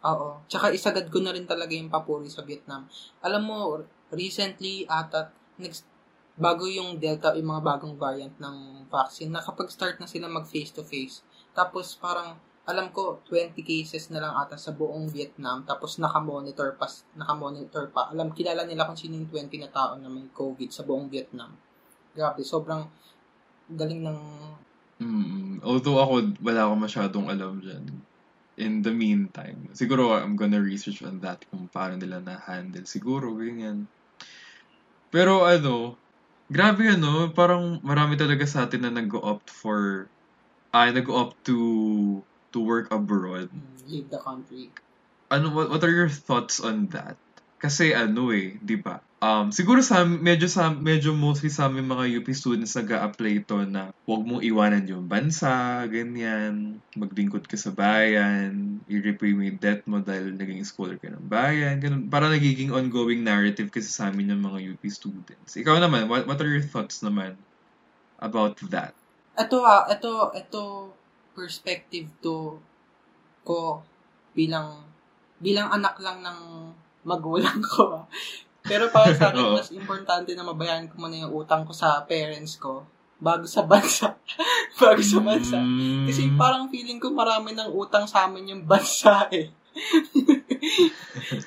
Oo. 0.00 0.28
Tsaka 0.48 0.72
isagad 0.72 1.12
ko 1.12 1.20
na 1.20 1.30
rin 1.30 1.44
talaga 1.44 1.76
yung 1.76 1.92
papuri 1.92 2.26
sa 2.26 2.40
Vietnam. 2.40 2.88
Alam 3.20 3.42
mo, 3.44 3.56
recently 4.08 4.88
ata, 4.88 5.28
next, 5.60 5.84
bago 6.40 6.64
yung 6.64 6.96
Delta, 6.96 7.36
yung 7.36 7.52
mga 7.52 7.62
bagong 7.62 7.94
variant 8.00 8.32
ng 8.40 8.56
vaccine, 8.88 9.28
nakapag-start 9.28 10.00
na 10.00 10.08
sila 10.08 10.24
mag 10.26 10.48
face-to-face. 10.48 11.20
Tapos 11.52 11.92
parang, 11.94 12.40
alam 12.68 12.92
ko, 12.92 13.24
20 13.26 13.56
cases 13.64 14.12
na 14.12 14.20
lang 14.20 14.34
ata 14.36 14.54
sa 14.60 14.76
buong 14.76 15.08
Vietnam. 15.08 15.64
Tapos 15.64 15.96
nakamonitor 15.96 16.76
pa, 16.76 16.86
nakamonitor 17.16 17.88
pa. 17.90 18.12
Alam, 18.12 18.36
kilala 18.36 18.68
nila 18.68 18.84
kung 18.84 18.98
sino 18.98 19.16
yung 19.16 19.30
20 19.32 19.64
na 19.64 19.70
tao 19.72 19.96
na 19.96 20.12
may 20.12 20.28
COVID 20.30 20.70
sa 20.70 20.84
buong 20.84 21.08
Vietnam. 21.08 21.56
Grabe, 22.12 22.44
sobrang 22.44 22.84
galing 23.70 24.02
ng 24.04 24.18
Mm, 25.00 25.64
although 25.64 25.96
ako, 25.96 26.36
wala 26.44 26.68
akong 26.68 26.84
masyadong 26.84 27.26
alam 27.32 27.56
dyan. 27.64 27.84
In 28.60 28.84
the 28.84 28.92
meantime, 28.92 29.72
siguro 29.72 30.12
I'm 30.12 30.36
gonna 30.36 30.60
research 30.60 31.00
on 31.00 31.24
that 31.24 31.40
kung 31.48 31.72
paano 31.72 31.96
nila 31.96 32.20
na-handle. 32.20 32.84
Siguro, 32.84 33.32
ganyan. 33.32 33.88
Pero 35.08 35.48
ano, 35.48 35.96
grabe 36.52 36.84
ano, 36.92 37.32
parang 37.32 37.80
marami 37.80 38.20
talaga 38.20 38.44
sa 38.44 38.68
atin 38.68 38.84
na 38.84 38.92
nag-opt 38.92 39.48
for, 39.48 40.12
ay, 40.76 40.92
nag-opt 40.92 41.48
to, 41.48 41.56
to 42.52 42.60
work 42.60 42.90
abroad. 42.90 43.50
mm, 43.50 43.78
leave 43.90 44.08
the 44.10 44.18
country. 44.18 44.70
Ano, 45.30 45.54
what, 45.54 45.70
what 45.70 45.82
are 45.84 45.94
your 45.94 46.10
thoughts 46.10 46.58
on 46.58 46.90
that? 46.90 47.16
Kasi 47.60 47.92
ano 47.92 48.32
eh, 48.32 48.56
di 48.56 48.80
ba? 48.80 49.04
Um, 49.20 49.52
siguro 49.52 49.84
sa 49.84 50.00
medyo 50.00 50.48
sa 50.48 50.72
medyo 50.72 51.12
mostly 51.12 51.52
sa 51.52 51.68
aming 51.68 51.92
mga 51.92 52.24
UP 52.24 52.28
students 52.32 52.72
nag-a-apply 52.72 53.44
to 53.44 53.68
na 53.68 53.92
wag 54.08 54.24
mong 54.24 54.40
iwanan 54.40 54.88
yung 54.88 55.04
bansa, 55.04 55.84
ganyan, 55.92 56.80
maglingkod 56.96 57.44
ka 57.44 57.60
sa 57.60 57.68
bayan, 57.68 58.80
i-repay 58.88 59.36
mo 59.36 59.44
yung 59.44 59.60
debt 59.60 59.84
mo 59.84 60.00
dahil 60.00 60.32
naging 60.32 60.64
scholar 60.64 60.96
ka 60.96 61.12
ng 61.12 61.28
bayan, 61.28 61.76
ganun. 61.84 62.08
Para 62.08 62.32
nagiging 62.32 62.72
ongoing 62.72 63.20
narrative 63.20 63.68
kasi 63.68 63.92
sa 63.92 64.08
amin 64.08 64.32
ng 64.32 64.40
mga 64.40 64.58
UP 64.72 64.82
students. 64.88 65.52
Ikaw 65.52 65.84
naman, 65.84 66.08
what, 66.08 66.24
what 66.24 66.40
are 66.40 66.48
your 66.48 66.64
thoughts 66.64 67.04
naman 67.04 67.36
about 68.24 68.56
that? 68.72 68.96
Ito 69.36 69.60
ah, 69.60 69.84
ito, 69.92 70.32
ito 70.32 70.60
perspective 71.40 72.12
to 72.20 72.60
ko 73.40 73.80
bilang 74.36 74.84
bilang 75.40 75.72
anak 75.72 75.96
lang 76.04 76.20
ng 76.20 76.68
magulang 77.08 77.64
ko. 77.64 78.04
Pero 78.70 78.92
para 78.92 79.08
sa 79.16 79.32
akin, 79.32 79.56
mas 79.56 79.72
importante 79.72 80.36
na 80.36 80.44
mabayaran 80.44 80.84
ko 80.92 81.00
muna 81.00 81.16
yung 81.16 81.32
utang 81.32 81.64
ko 81.64 81.72
sa 81.72 82.04
parents 82.04 82.60
ko 82.60 82.84
bago 83.16 83.48
sa 83.48 83.64
bansa. 83.64 84.20
bago 84.80 85.00
sa 85.00 85.20
bansa. 85.24 85.56
Mm, 85.56 86.04
Kasi 86.04 86.28
parang 86.36 86.68
feeling 86.68 87.00
ko 87.00 87.08
marami 87.08 87.56
ng 87.56 87.72
utang 87.72 88.04
sa 88.04 88.28
amin 88.28 88.52
yung 88.52 88.62
bansa 88.68 89.24
eh. 89.32 89.48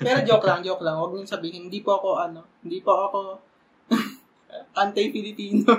Pero 0.01 0.25
joke 0.25 0.49
lang, 0.49 0.65
joke 0.65 0.81
lang. 0.81 0.97
Huwag 0.97 1.13
niyong 1.13 1.29
sabihin, 1.29 1.69
hindi 1.69 1.85
po 1.85 2.01
ako 2.01 2.17
ano, 2.17 2.41
hindi 2.65 2.81
po 2.81 2.97
ako 2.97 3.19
anti-Filipino. 4.73 5.69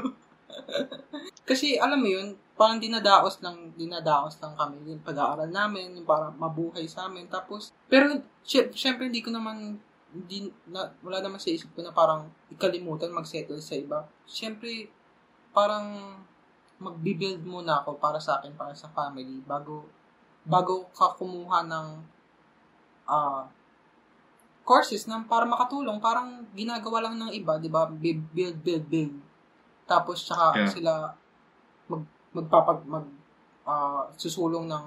Kasi 1.43 1.79
alam 1.83 1.99
mo 1.99 2.09
yun, 2.11 2.39
parang 2.55 2.79
dinadaos 2.79 3.43
lang, 3.43 3.75
dinadaos 3.75 4.39
lang 4.39 4.55
kami 4.55 4.79
yung 4.87 5.03
pag-aaral 5.03 5.51
namin, 5.51 5.99
yung 5.99 6.07
parang 6.07 6.35
mabuhay 6.39 6.87
sa 6.87 7.11
amin. 7.11 7.27
Tapos, 7.27 7.75
pero 7.91 8.15
sy- 8.47 8.71
syempre 8.71 9.11
hindi 9.11 9.21
ko 9.27 9.35
naman, 9.35 9.75
hindi, 10.15 10.47
na, 10.71 10.87
wala 11.03 11.19
naman 11.19 11.43
sa 11.43 11.51
isip 11.51 11.75
ko 11.75 11.83
na 11.83 11.91
parang 11.91 12.31
ikalimutan 12.55 13.11
mag-settle 13.11 13.59
sa 13.59 13.75
iba. 13.75 14.07
Syempre, 14.23 14.87
parang 15.51 16.15
magbi-build 16.79 17.43
muna 17.43 17.83
ako 17.83 17.99
para 17.99 18.23
sa 18.23 18.39
akin, 18.39 18.55
para 18.55 18.75
sa 18.79 18.87
family, 18.95 19.43
bago, 19.43 19.91
bago 20.47 20.87
ka 20.95 21.19
kumuha 21.19 21.67
ng 21.67 21.89
ah 23.05 23.45
courses 24.65 25.05
na 25.05 25.21
para 25.29 25.45
makatulong, 25.45 26.01
parang 26.01 26.41
ginagawa 26.57 27.05
lang 27.05 27.21
ng 27.21 27.31
iba, 27.37 27.61
di 27.61 27.69
ba? 27.69 27.85
Build, 27.85 28.25
build, 28.33 28.89
build. 28.89 29.13
Tapos, 29.85 30.25
tsaka 30.25 30.57
Yeah. 30.57 30.71
sila 30.73 30.93
magpapag, 32.35 32.85
mag, 32.85 33.07
ah, 33.65 34.11
susulong 34.19 34.67
ng 34.69 34.87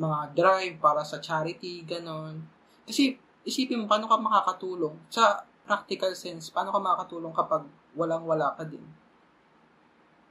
mga 0.00 0.18
drive 0.32 0.74
para 0.80 1.04
sa 1.04 1.20
charity, 1.20 1.84
ganon. 1.84 2.40
Kasi, 2.88 3.14
isipin 3.44 3.84
mo, 3.84 3.86
paano 3.86 4.08
ka 4.08 4.16
makakatulong? 4.16 4.96
Sa 5.12 5.44
practical 5.68 6.16
sense, 6.16 6.50
paano 6.50 6.72
ka 6.72 6.80
makakatulong 6.80 7.30
kapag 7.36 7.62
walang-wala 7.94 8.56
ka 8.56 8.64
din? 8.66 8.82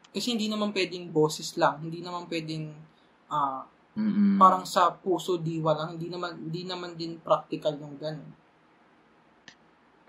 Kasi 0.10 0.34
hindi 0.34 0.50
naman 0.50 0.74
pwedeng 0.74 1.14
boses 1.14 1.54
lang, 1.56 1.86
hindi 1.86 2.02
naman 2.02 2.26
pwedeng 2.26 2.74
ah 3.30 3.62
Mm-mm. 4.00 4.38
parang 4.42 4.66
sa 4.66 4.90
puso 4.94 5.38
diwa 5.38 5.76
lang 5.76 5.98
hindi 5.98 6.08
naman 6.10 6.50
hindi 6.50 6.64
naman 6.66 6.98
din 6.98 7.22
practical 7.22 7.78
yung 7.78 7.98
ganun. 8.02 8.32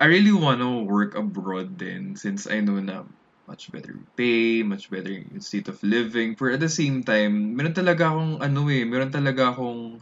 I 0.01 0.09
really 0.09 0.32
wanna 0.32 0.80
work 0.88 1.12
abroad 1.12 1.76
then 1.76 2.16
since 2.16 2.49
I 2.49 2.64
know 2.64 2.80
na 2.80 3.05
much 3.51 3.67
better 3.75 3.99
pay, 4.15 4.63
much 4.63 4.87
better 4.87 5.11
state 5.43 5.67
of 5.67 5.83
living. 5.83 6.39
But 6.39 6.55
at 6.55 6.63
the 6.63 6.71
same 6.71 7.03
time, 7.03 7.59
meron 7.59 7.75
talaga 7.75 8.15
akong 8.15 8.39
ano 8.39 8.71
eh, 8.71 8.87
meron 8.87 9.11
talaga 9.11 9.51
akong 9.51 9.99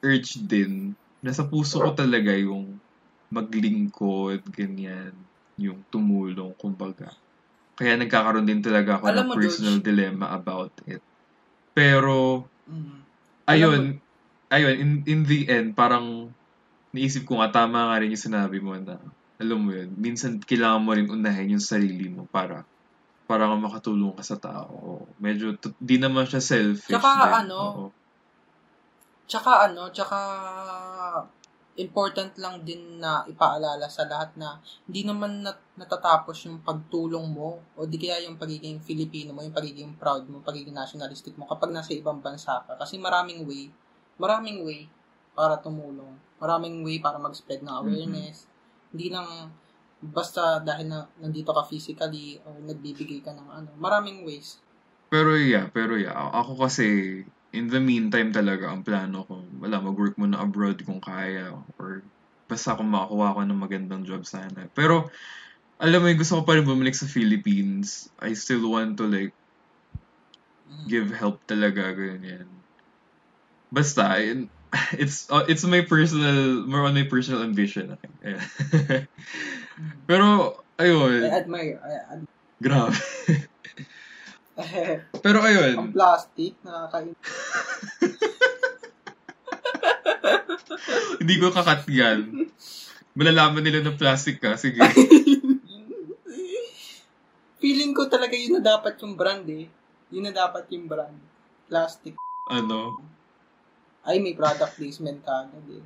urge 0.00 0.40
din. 0.48 0.96
Nasa 1.20 1.44
puso 1.44 1.84
ko 1.84 1.92
talaga 1.92 2.32
yung 2.32 2.80
maglingkod, 3.28 4.40
ganyan. 4.48 5.12
Yung 5.60 5.84
tumulong, 5.92 6.56
kumbaga. 6.56 7.12
Kaya 7.76 8.00
nagkakaroon 8.00 8.48
din 8.48 8.64
talaga 8.64 8.96
ako 8.96 9.04
Alam 9.12 9.16
ng 9.20 9.28
mo, 9.28 9.34
personal 9.36 9.76
George- 9.78 9.86
dilemma 9.92 10.26
about 10.32 10.72
it. 10.88 11.04
Pero, 11.76 12.48
Mm. 12.68 13.00
ayun, 13.48 13.82
ayun, 14.48 14.74
in, 14.80 14.90
in 15.08 15.20
the 15.28 15.44
end, 15.48 15.76
parang 15.76 16.32
naisip 16.92 17.24
ko 17.28 17.40
nga, 17.40 17.52
tama 17.52 17.88
nga 17.92 18.00
rin 18.00 18.12
yung 18.12 18.26
sinabi 18.28 18.60
mo 18.60 18.76
na, 18.76 19.00
alam 19.42 19.58
mo 19.58 19.70
yun, 19.74 19.90
minsan 19.98 20.38
kailangan 20.38 20.82
mo 20.82 20.90
rin 20.94 21.10
unahin 21.10 21.58
yung 21.58 21.64
sarili 21.64 22.06
mo 22.08 22.30
para 22.30 22.62
para 23.26 23.48
nga 23.48 23.58
makatulong 23.58 24.14
ka 24.14 24.24
sa 24.26 24.38
tao. 24.38 25.08
Medyo, 25.16 25.56
t- 25.56 25.74
di 25.78 25.96
naman 25.96 26.28
siya 26.28 26.42
selfish. 26.42 26.92
Tsaka 26.92 27.10
din. 27.16 27.34
ano, 27.46 27.58
Oo. 27.58 27.84
Tsaka 29.24 29.64
ano, 29.70 29.88
tsaka 29.88 30.18
important 31.80 32.36
lang 32.36 32.60
din 32.68 33.00
na 33.00 33.24
ipaalala 33.24 33.88
sa 33.88 34.04
lahat 34.04 34.36
na 34.36 34.60
hindi 34.84 35.08
naman 35.08 35.40
nat- 35.40 35.72
natatapos 35.80 36.44
yung 36.44 36.60
pagtulong 36.60 37.32
mo 37.32 37.64
o 37.72 37.88
di 37.88 37.96
kaya 37.96 38.28
yung 38.28 38.36
pagiging 38.36 38.76
Filipino 38.84 39.32
mo, 39.32 39.40
yung 39.40 39.56
pagiging 39.56 39.96
proud 39.96 40.28
mo, 40.28 40.44
pagiging 40.44 40.76
nationalistic 40.76 41.32
mo 41.40 41.48
kapag 41.48 41.72
nasa 41.72 41.96
ibang 41.96 42.20
bansa 42.20 42.60
ka. 42.68 42.76
Kasi 42.76 43.00
maraming 43.00 43.48
way, 43.48 43.72
maraming 44.20 44.60
way 44.68 44.84
para 45.32 45.56
tumulong. 45.56 46.12
Maraming 46.36 46.84
way 46.84 47.00
para 47.00 47.16
mag-spread 47.16 47.64
ng 47.64 47.72
awareness. 47.72 48.44
Hindi 48.92 49.08
lang 49.08 49.50
basta 50.02 50.58
dahil 50.60 50.90
na 50.90 51.06
nandito 51.22 51.54
ka 51.54 51.62
physically 51.64 52.42
or 52.42 52.58
nagbibigay 52.62 53.22
ka 53.22 53.32
ng 53.32 53.48
ano. 53.48 53.70
Maraming 53.78 54.26
ways. 54.26 54.58
Pero 55.12 55.36
yeah, 55.36 55.68
pero 55.68 55.94
yeah. 56.00 56.12
Ako 56.12 56.56
kasi, 56.56 57.20
in 57.52 57.68
the 57.68 57.78
meantime 57.78 58.32
talaga, 58.32 58.72
ang 58.72 58.80
plano 58.80 59.28
ko, 59.28 59.44
wala, 59.60 59.76
mag-work 59.84 60.16
muna 60.16 60.40
abroad 60.40 60.80
kung 60.88 61.04
kaya. 61.04 61.52
Or 61.76 62.00
basta 62.48 62.72
kung 62.72 62.88
makakuha 62.88 63.36
ko 63.36 63.40
ng 63.44 63.60
magandang 63.60 64.02
job 64.08 64.24
sana. 64.24 64.72
Pero, 64.72 65.12
alam 65.76 66.00
mo, 66.00 66.08
yung 66.08 66.20
gusto 66.20 66.40
ko 66.40 66.42
pa 66.48 66.56
rin 66.56 66.64
bumalik 66.64 66.96
sa 66.96 67.04
Philippines. 67.04 68.08
I 68.24 68.32
still 68.32 68.64
want 68.72 68.96
to 68.98 69.06
like, 69.08 69.36
Mm. 70.72 70.88
give 70.88 71.12
help 71.12 71.44
talaga, 71.44 71.92
ganyan. 71.92 72.48
Basta, 73.68 74.16
yun- 74.16 74.48
it's 74.96 75.28
uh, 75.28 75.44
it's 75.48 75.64
my 75.68 75.84
personal, 75.84 76.64
more 76.64 76.88
on 76.88 76.96
my 76.96 77.04
personal 77.04 77.44
ambition. 77.44 77.96
Pero, 80.08 80.56
I 80.80 80.88
ayun, 80.88 81.28
admire. 81.28 81.76
I 81.84 81.92
ad- 82.16 82.28
grabe. 82.56 82.96
Pero 85.24 85.36
ang 85.40 85.48
ayun, 85.48 85.76
plastic, 85.92 86.56
nakakain. 86.64 87.16
hindi 91.20 91.34
ko 91.40 91.52
kakat 91.52 91.88
yan. 91.92 92.48
Malalaman 93.12 93.60
nila 93.60 93.84
na 93.84 93.92
plastic 93.92 94.40
ka. 94.40 94.56
Sige. 94.56 94.80
Feeling 97.60 97.92
ko 97.92 98.08
talaga 98.08 98.34
yun 98.34 98.58
na 98.58 98.62
dapat 98.64 98.96
yung 99.04 99.14
brand 99.14 99.44
eh. 99.52 99.68
Yun 100.10 100.24
na 100.28 100.32
dapat 100.32 100.66
yung 100.72 100.88
brand. 100.88 101.14
Plastic. 101.68 102.16
Ano? 102.48 102.98
Ay, 104.02 104.18
may 104.18 104.34
product 104.34 104.74
placement 104.74 105.22
ka 105.22 105.46
agad 105.46 105.78
eh. 105.78 105.84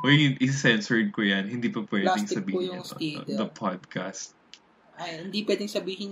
Uy, 0.00 0.40
isa-censored 0.40 1.12
ko 1.12 1.20
yan. 1.20 1.52
Hindi 1.52 1.68
pa 1.68 1.84
pwedeng 1.84 2.24
Plastic 2.24 2.32
po 2.32 2.36
sabihin 2.40 2.64
yung 2.64 2.80
yan. 2.80 2.88
stated. 2.88 3.36
The 3.36 3.48
podcast. 3.52 4.32
Ay, 4.96 5.20
hindi 5.20 5.44
pwedeng 5.44 5.68
sabihin 5.68 6.08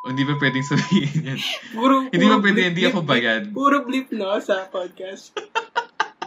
Hindi 0.00 0.24
pa 0.28 0.34
pwedeng 0.36 0.64
sabihin 0.64 1.24
yan. 1.24 1.40
Puro, 1.76 2.08
Hindi 2.08 2.20
puro 2.20 2.36
pa 2.36 2.40
pwede, 2.44 2.60
blip, 2.60 2.68
hindi 2.72 2.82
ako 2.84 3.00
bayad. 3.04 3.42
Puro 3.52 3.76
blip, 3.88 4.08
no, 4.12 4.36
sa 4.44 4.68
podcast. 4.68 5.32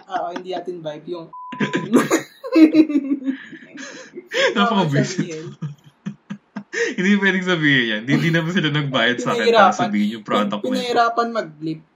Oo, 0.10 0.28
hindi 0.34 0.58
natin 0.58 0.82
vibe 0.82 1.08
yung... 1.14 1.30
Napaka-buisit. 4.58 5.22
sabihin. 5.22 5.54
Hindi 6.74 7.10
pwedeng 7.22 7.46
sabihin 7.46 7.86
yan. 7.86 8.02
Hindi, 8.06 8.14
hindi 8.18 8.30
naman 8.34 8.52
sila 8.58 8.70
nagbayad 8.74 9.18
sa 9.22 9.38
akin 9.38 9.54
para 9.54 9.74
sabihin 9.74 10.18
yung 10.18 10.26
product 10.26 10.66
mo. 10.66 10.74
Pinahirapan 10.74 11.30
mag-blip. 11.30 11.93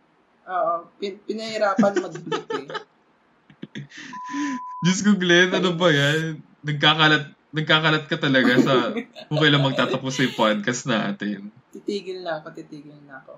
Oo, 0.47 0.87
pin- 0.95 1.19
pinahirapan 1.27 1.93
mag-blip 1.99 2.47
eh. 2.55 2.67
Diyos 4.83 5.03
ko, 5.03 5.19
Glenn, 5.19 5.51
ano 5.51 5.75
ba 5.75 5.91
yan? 5.91 6.39
Nagkakalat, 6.63 7.35
nagkakalat 7.51 8.03
ka 8.07 8.15
talaga 8.15 8.53
sa 8.63 8.95
kung 9.27 9.39
kailan 9.43 9.63
magtatapos 9.63 10.13
sa 10.15 10.23
podcast 10.39 10.87
natin. 10.87 11.51
Titigil 11.75 12.23
na 12.23 12.39
ako, 12.39 12.55
titigil 12.55 12.95
na 13.03 13.19
ako. 13.19 13.35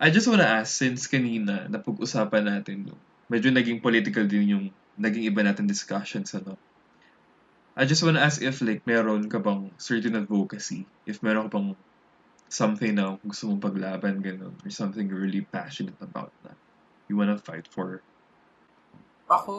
I 0.00 0.10
just 0.10 0.26
wanna 0.26 0.48
ask, 0.48 0.74
since 0.74 1.06
kanina, 1.06 1.70
napag-usapan 1.70 2.48
natin, 2.48 2.88
no, 2.88 2.98
medyo 3.30 3.54
naging 3.54 3.84
political 3.84 4.26
din 4.26 4.50
yung 4.50 4.64
naging 4.98 5.28
iba 5.30 5.46
natin 5.46 5.70
discussions, 5.70 6.34
ano. 6.34 6.58
I 7.78 7.86
just 7.86 8.02
wanna 8.02 8.26
ask 8.26 8.42
if, 8.42 8.58
like, 8.64 8.82
meron 8.90 9.30
ka 9.30 9.38
bang 9.38 9.70
certain 9.78 10.18
advocacy? 10.18 10.82
If 11.06 11.22
meron 11.22 11.46
ka 11.46 11.60
bang 11.60 11.78
something 12.50 12.98
na 12.98 13.14
gusto 13.22 13.46
mong 13.46 13.62
paglaban, 13.62 14.18
ganun, 14.18 14.58
or 14.58 14.70
something 14.74 15.06
you're 15.06 15.22
really 15.22 15.46
passionate 15.46 15.96
about 16.02 16.34
na 16.42 16.50
you 17.06 17.14
wanna 17.14 17.38
fight 17.38 17.70
for? 17.70 18.02
Ako, 19.30 19.54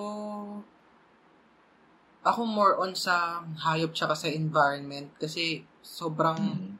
ako 2.21 2.39
more 2.43 2.75
on 2.83 2.91
sa 2.91 3.39
hayop 3.63 3.95
tsaka 3.95 4.13
sa 4.13 4.27
environment 4.27 5.07
kasi 5.15 5.63
sobrang 5.79 6.37
Mm. 6.37 6.71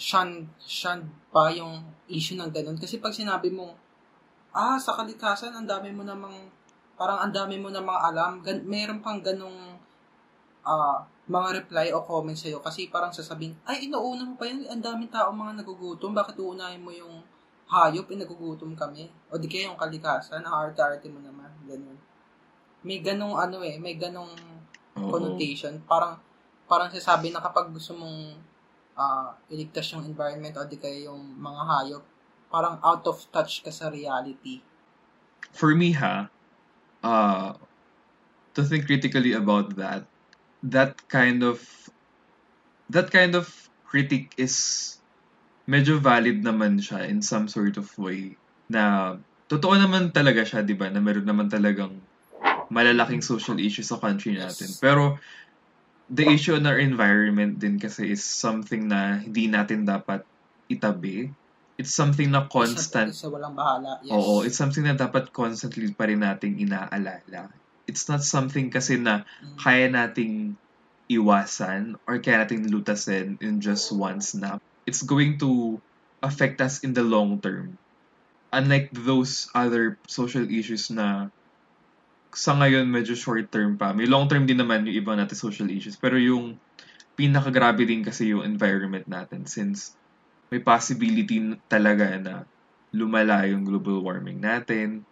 shun, 0.00 0.48
shun 0.58 1.06
pa 1.30 1.52
yung 1.52 1.84
issue 2.08 2.34
ng 2.34 2.50
ganun. 2.50 2.80
Kasi 2.80 2.98
pag 2.98 3.14
sinabi 3.14 3.52
mo, 3.52 3.76
ah, 4.56 4.80
sa 4.80 4.96
kalikasan, 4.96 5.52
ang 5.52 5.68
dami 5.68 5.92
mo 5.92 6.02
namang, 6.02 6.48
parang 6.96 7.20
ang 7.22 7.32
dami 7.32 7.60
mo 7.60 7.68
namang 7.68 8.00
alam, 8.00 8.40
gan- 8.40 8.64
meron 8.64 9.04
pang 9.04 9.20
ganong 9.20 9.76
ah, 10.64 11.04
mga 11.24 11.64
reply 11.64 11.88
o 11.96 12.04
comment 12.04 12.36
sa'yo 12.36 12.60
kasi 12.60 12.92
parang 12.92 13.08
sasabihin, 13.08 13.56
ay, 13.64 13.88
inuuna 13.88 14.28
mo 14.28 14.34
pa 14.36 14.44
yun, 14.44 14.68
ang 14.68 14.84
daming 14.84 15.08
tao 15.08 15.32
mga 15.32 15.64
nagugutom, 15.64 16.12
bakit 16.12 16.36
uunahin 16.36 16.84
mo 16.84 16.92
yung 16.92 17.24
hayop, 17.64 18.04
eh, 18.12 18.18
nagugutom 18.20 18.76
kami? 18.76 19.08
O 19.32 19.40
di 19.40 19.48
kaya 19.48 19.72
yung 19.72 19.80
kalikasan, 19.80 20.44
ang 20.44 20.68
arte-arte 20.68 21.08
mo 21.08 21.24
naman, 21.24 21.48
ganun. 21.64 21.96
May 22.84 23.00
ganong 23.00 23.40
ano 23.40 23.64
eh, 23.64 23.80
may 23.80 23.96
ganong 23.96 24.36
Oo. 25.00 25.08
connotation. 25.08 25.80
Parang 25.88 26.20
parang 26.68 26.92
sasabi 26.92 27.32
na 27.32 27.40
kapag 27.40 27.72
gusto 27.72 27.96
mong 27.96 28.36
ah, 29.00 29.32
iligtas 29.48 29.88
yung 29.96 30.04
environment 30.04 30.52
o 30.60 30.68
di 30.68 30.76
kaya 30.76 31.08
yung 31.08 31.40
mga 31.40 31.62
hayop, 31.64 32.04
parang 32.52 32.76
out 32.84 33.04
of 33.08 33.16
touch 33.32 33.64
ka 33.64 33.72
sa 33.72 33.88
reality. 33.88 34.60
for 35.54 35.74
me 35.74 35.94
ha, 35.94 36.28
uh, 37.02 37.54
to 38.52 38.66
think 38.66 38.86
critically 38.86 39.32
about 39.32 39.78
that, 39.78 40.02
that 40.64 40.96
kind 41.12 41.44
of 41.44 41.60
that 42.88 43.12
kind 43.12 43.36
of 43.36 43.48
critic 43.84 44.32
is 44.40 44.96
medyo 45.68 46.00
valid 46.00 46.44
naman 46.44 46.80
siya 46.80 47.08
in 47.08 47.20
some 47.24 47.48
sort 47.48 47.76
of 47.76 47.88
way 47.96 48.36
na 48.68 49.16
totoo 49.48 49.76
naman 49.76 50.12
talaga 50.12 50.44
siya, 50.44 50.64
'di 50.64 50.76
ba? 50.76 50.88
Na 50.88 51.00
meron 51.00 51.28
naman 51.28 51.48
talagang 51.52 52.00
malalaking 52.72 53.20
social 53.20 53.60
issues 53.60 53.92
sa 53.92 54.00
country 54.00 54.36
natin. 54.36 54.68
Pero 54.80 55.20
the 56.08 56.24
issue 56.28 56.56
on 56.56 56.64
our 56.68 56.80
environment 56.80 57.60
din 57.60 57.80
kasi 57.80 58.12
is 58.12 58.24
something 58.24 58.88
na 58.88 59.20
hindi 59.20 59.48
natin 59.48 59.84
dapat 59.84 60.24
itabi. 60.68 61.28
It's 61.74 61.92
something 61.92 62.30
na 62.30 62.46
constant 62.46 63.10
Isa, 63.10 63.26
isa 63.26 63.32
walang 63.34 63.58
bahala. 63.58 63.98
Yes. 64.04 64.14
Oo, 64.14 64.46
it's 64.46 64.56
something 64.56 64.86
na 64.86 64.94
dapat 64.94 65.34
constantly 65.34 65.90
pa 65.90 66.06
rin 66.06 66.22
nating 66.22 66.62
inaalala. 66.62 67.50
It's 67.84 68.08
not 68.08 68.24
something 68.24 68.72
kasi 68.72 68.96
na 68.96 69.22
Mm. 69.44 69.56
kaya 69.60 69.86
nating 69.92 70.56
iwasan 71.08 72.00
or 72.08 72.16
kaya 72.18 72.44
nating 72.44 72.72
lutasin 72.72 73.36
in 73.44 73.60
just 73.60 73.92
one 73.92 74.24
snap. 74.24 74.60
It's 74.88 75.04
going 75.04 75.36
to 75.44 75.80
affect 76.24 76.60
us 76.64 76.80
in 76.80 76.96
the 76.96 77.04
long 77.04 77.40
term. 77.44 77.76
Unlike 78.54 78.94
those 78.94 79.50
other 79.52 79.98
social 80.08 80.46
issues 80.48 80.88
na 80.88 81.28
sa 82.34 82.56
ngayon 82.56 82.88
medyo 82.88 83.14
short 83.14 83.52
term 83.52 83.76
pa. 83.76 83.92
May 83.92 84.08
long 84.08 84.26
term 84.26 84.48
din 84.48 84.58
naman 84.58 84.88
yung 84.88 84.96
ibang 84.96 85.18
natin 85.20 85.36
social 85.36 85.68
issues. 85.70 86.00
Pero 86.00 86.16
yung 86.16 86.56
pinakagrabe 87.14 87.86
din 87.86 88.02
kasi 88.02 88.34
yung 88.34 88.42
environment 88.42 89.06
natin 89.06 89.46
since 89.46 89.94
may 90.50 90.58
possibility 90.58 91.38
talaga 91.70 92.18
na 92.18 92.34
lumala 92.94 93.46
yung 93.46 93.62
global 93.66 94.02
warming 94.02 94.38
natin. 94.42 95.02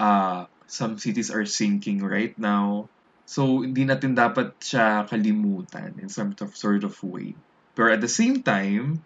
Uh, 0.00 0.44
some 0.66 0.96
cities 0.98 1.30
are 1.30 1.44
sinking 1.44 2.00
right 2.02 2.34
now. 2.38 2.88
So, 3.24 3.64
hindi 3.64 3.88
natin 3.88 4.12
dapat 4.12 4.60
siya 4.60 5.08
kalimutan 5.08 5.96
in 5.96 6.12
some 6.12 6.36
sort 6.36 6.84
of 6.84 6.92
way. 7.00 7.32
Pero 7.72 7.90
at 7.90 8.04
the 8.04 8.10
same 8.10 8.44
time, 8.44 9.00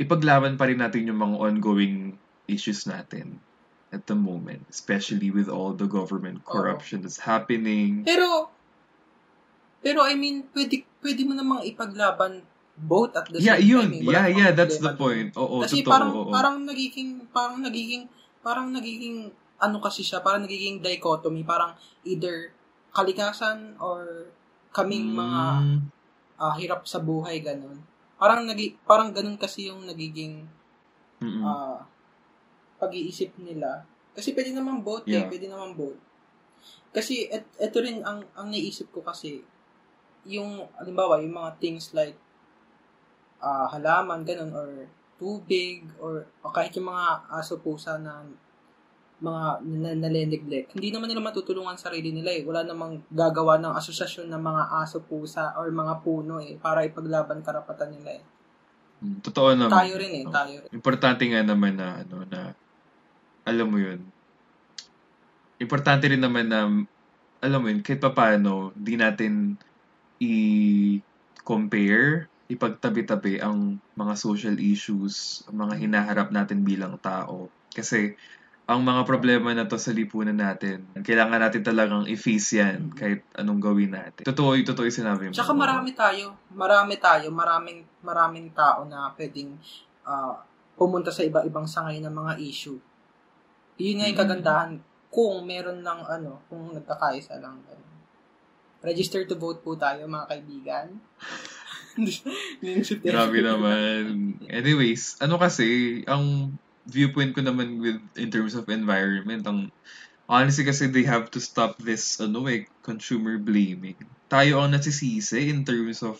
ipaglaban 0.00 0.56
pa 0.56 0.66
rin 0.66 0.80
natin 0.80 1.06
yung 1.06 1.20
mga 1.20 1.36
ongoing 1.36 2.16
issues 2.48 2.88
natin 2.88 3.38
at 3.92 4.08
the 4.08 4.16
moment, 4.16 4.64
especially 4.72 5.28
with 5.28 5.52
all 5.52 5.76
the 5.76 5.84
government 5.84 6.40
corruption 6.48 7.04
that's 7.04 7.20
happening. 7.20 8.08
Pero, 8.08 8.48
pero 9.84 10.00
I 10.00 10.16
mean, 10.16 10.48
pwede, 10.56 10.88
pwede 11.04 11.22
mo 11.28 11.36
namang 11.36 11.60
ipaglaban 11.68 12.40
both 12.72 13.12
at 13.12 13.28
the 13.28 13.38
Yeah, 13.38 13.60
same 13.60 13.68
yun. 13.68 13.86
time. 13.92 13.92
eh. 13.92 14.02
Wala 14.08 14.12
Yeah, 14.16 14.26
yeah, 14.32 14.50
that's 14.56 14.80
the 14.80 14.96
point. 14.96 15.36
Oo, 15.36 15.60
Kasi 15.60 15.84
totoo. 15.84 15.92
parang, 15.92 16.10
oo. 16.16 16.32
parang 16.32 16.56
nagiging, 16.64 17.28
parang 17.28 17.60
nagiging, 17.60 18.08
parang 18.40 18.72
nagiging, 18.72 19.28
ano 19.62 19.78
kasi 19.78 20.02
siya, 20.02 20.18
parang 20.26 20.42
nagiging 20.42 20.82
dichotomy, 20.82 21.46
parang 21.46 21.78
either 22.02 22.50
kalikasan 22.90 23.78
or 23.78 24.28
kaming 24.74 25.14
mga 25.14 25.42
Mm, 25.62 25.78
ah, 26.42 26.54
hirap 26.58 26.82
sa 26.90 26.98
buhay, 26.98 27.38
ganun. 27.38 27.78
Parang, 28.18 28.42
nagi, 28.42 28.74
parang 28.82 29.14
ganun 29.14 29.38
kasi 29.38 29.70
yung 29.70 29.86
nagiging 29.86 30.42
mm-mm. 31.22 31.42
ah, 31.46 31.86
pag-iisip 32.82 33.38
nila. 33.38 33.86
Kasi 34.12 34.34
pwede 34.34 34.50
naman 34.52 34.82
both 34.82 35.06
eh, 35.06 35.22
Yeah. 35.22 35.30
pwede 35.30 35.46
naman 35.46 35.78
both. 35.78 35.96
Kasi 36.92 37.30
et, 37.32 37.46
eto 37.56 37.80
rin 37.80 38.04
ang 38.04 38.20
ang 38.36 38.52
naisip 38.52 38.92
ko 38.92 39.00
kasi 39.00 39.40
yung 40.28 40.68
halimbawa 40.78 41.18
yung 41.24 41.34
mga 41.34 41.56
things 41.58 41.90
like 41.96 42.14
ah 43.42 43.66
halaman 43.72 44.22
ganun 44.22 44.52
or 44.54 44.86
tubig 45.18 45.86
or, 45.98 46.26
o 46.44 46.50
kahit 46.54 46.74
yung 46.78 46.90
mga 46.92 47.26
aso 47.32 47.58
pusa 47.58 47.98
na 47.98 48.22
mga 49.22 49.62
na, 49.62 49.90
naleneglect, 49.94 50.74
hindi 50.74 50.90
naman 50.90 51.06
nila 51.06 51.22
matutulungan 51.22 51.78
sarili 51.78 52.10
nila 52.10 52.34
eh. 52.34 52.42
Wala 52.42 52.66
namang 52.66 53.06
gagawa 53.06 53.62
ng 53.62 53.72
asosasyon 53.78 54.26
ng 54.26 54.42
mga 54.42 54.62
aso 54.82 54.98
pusa 55.06 55.54
or 55.54 55.70
mga 55.70 56.02
puno 56.02 56.42
eh 56.42 56.58
para 56.58 56.82
ipaglaban 56.82 57.40
karapatan 57.40 57.94
nila 57.94 58.18
eh. 58.18 58.24
Mm, 59.02 59.18
Totoo 59.22 59.54
naman. 59.54 59.70
Tayo 59.70 59.94
rin 59.94 60.12
eh, 60.18 60.24
tayo 60.26 60.54
rin. 60.66 60.70
Importante 60.74 61.22
nga 61.30 61.42
naman 61.46 61.78
na, 61.78 62.02
ano, 62.02 62.26
na, 62.26 62.40
alam 63.46 63.66
mo 63.70 63.78
yun, 63.78 64.02
importante 65.62 66.10
rin 66.10 66.22
naman 66.22 66.50
na, 66.50 66.66
alam 67.42 67.60
mo 67.62 67.66
yun, 67.70 67.82
kahit 67.82 68.02
pa 68.02 68.10
paano, 68.10 68.74
di 68.74 68.98
natin 68.98 69.54
i-compare, 70.22 72.26
ipagtabi-tabi 72.50 73.38
ang 73.38 73.78
mga 73.94 74.14
social 74.18 74.58
issues, 74.58 75.46
ang 75.46 75.66
mga 75.66 75.74
hinaharap 75.78 76.28
natin 76.34 76.66
bilang 76.66 76.98
tao. 76.98 77.46
Kasi, 77.70 78.18
ang 78.72 78.82
mga 78.82 79.04
problema 79.04 79.52
na 79.52 79.64
to 79.64 79.76
sa 79.76 79.92
lipunan 79.92 80.34
natin, 80.34 80.88
kailangan 80.96 81.38
natin 81.38 81.62
talagang 81.62 82.04
i-face 82.08 82.56
yan 82.56 82.90
kahit 82.92 83.20
anong 83.36 83.60
gawin 83.60 83.92
natin. 83.92 84.24
Totoo, 84.24 84.56
yung 84.56 84.64
totoo 84.66 84.88
yung 84.88 84.98
sinabi 84.98 85.28
mo. 85.28 85.36
Tsaka 85.36 85.52
marami 85.52 85.92
tayo, 85.92 86.32
marami 86.50 86.96
tayo, 86.96 87.28
maraming 87.28 87.84
maraming 88.00 88.48
tao 88.50 88.82
na 88.84 89.12
pwedeng 89.14 89.54
ah, 90.02 90.40
pumunta 90.74 91.12
sa 91.12 91.22
iba-ibang 91.22 91.68
sangay 91.68 92.00
ng 92.00 92.10
mga 92.10 92.32
issue. 92.40 92.80
Yun 93.76 93.96
nga 94.00 94.08
yung 94.08 94.16
Mm. 94.16 94.22
kagandahan 94.24 94.72
kung 95.12 95.44
meron 95.44 95.84
lang 95.84 96.00
ano, 96.02 96.40
kung 96.48 96.72
nagkakaisa 96.72 97.36
lang. 97.38 97.60
ganun. 97.62 97.90
Register 98.82 99.22
to 99.22 99.36
vote 99.36 99.62
po 99.62 99.76
tayo 99.76 100.02
mga 100.04 100.26
kaibigan. 100.26 100.86
Grabe 103.04 103.38
naman. 103.44 104.02
Anyways, 104.48 105.20
ano 105.20 105.36
kasi, 105.36 106.00
ang 106.08 106.56
viewpoint 106.86 107.34
ko 107.34 107.40
naman 107.42 107.78
with 107.78 108.00
in 108.18 108.30
terms 108.30 108.54
of 108.54 108.68
environment, 108.68 109.46
ang 109.46 109.70
honestly 110.26 110.64
kasi 110.64 110.88
they 110.88 111.04
have 111.04 111.30
to 111.30 111.40
stop 111.42 111.78
this 111.78 112.18
ano 112.18 112.46
eh, 112.48 112.66
consumer 112.82 113.38
blaming. 113.38 113.98
Tayo 114.32 114.62
ang 114.62 114.72
nasisisi 114.72 115.52
in 115.52 115.62
terms 115.62 116.00
of 116.00 116.18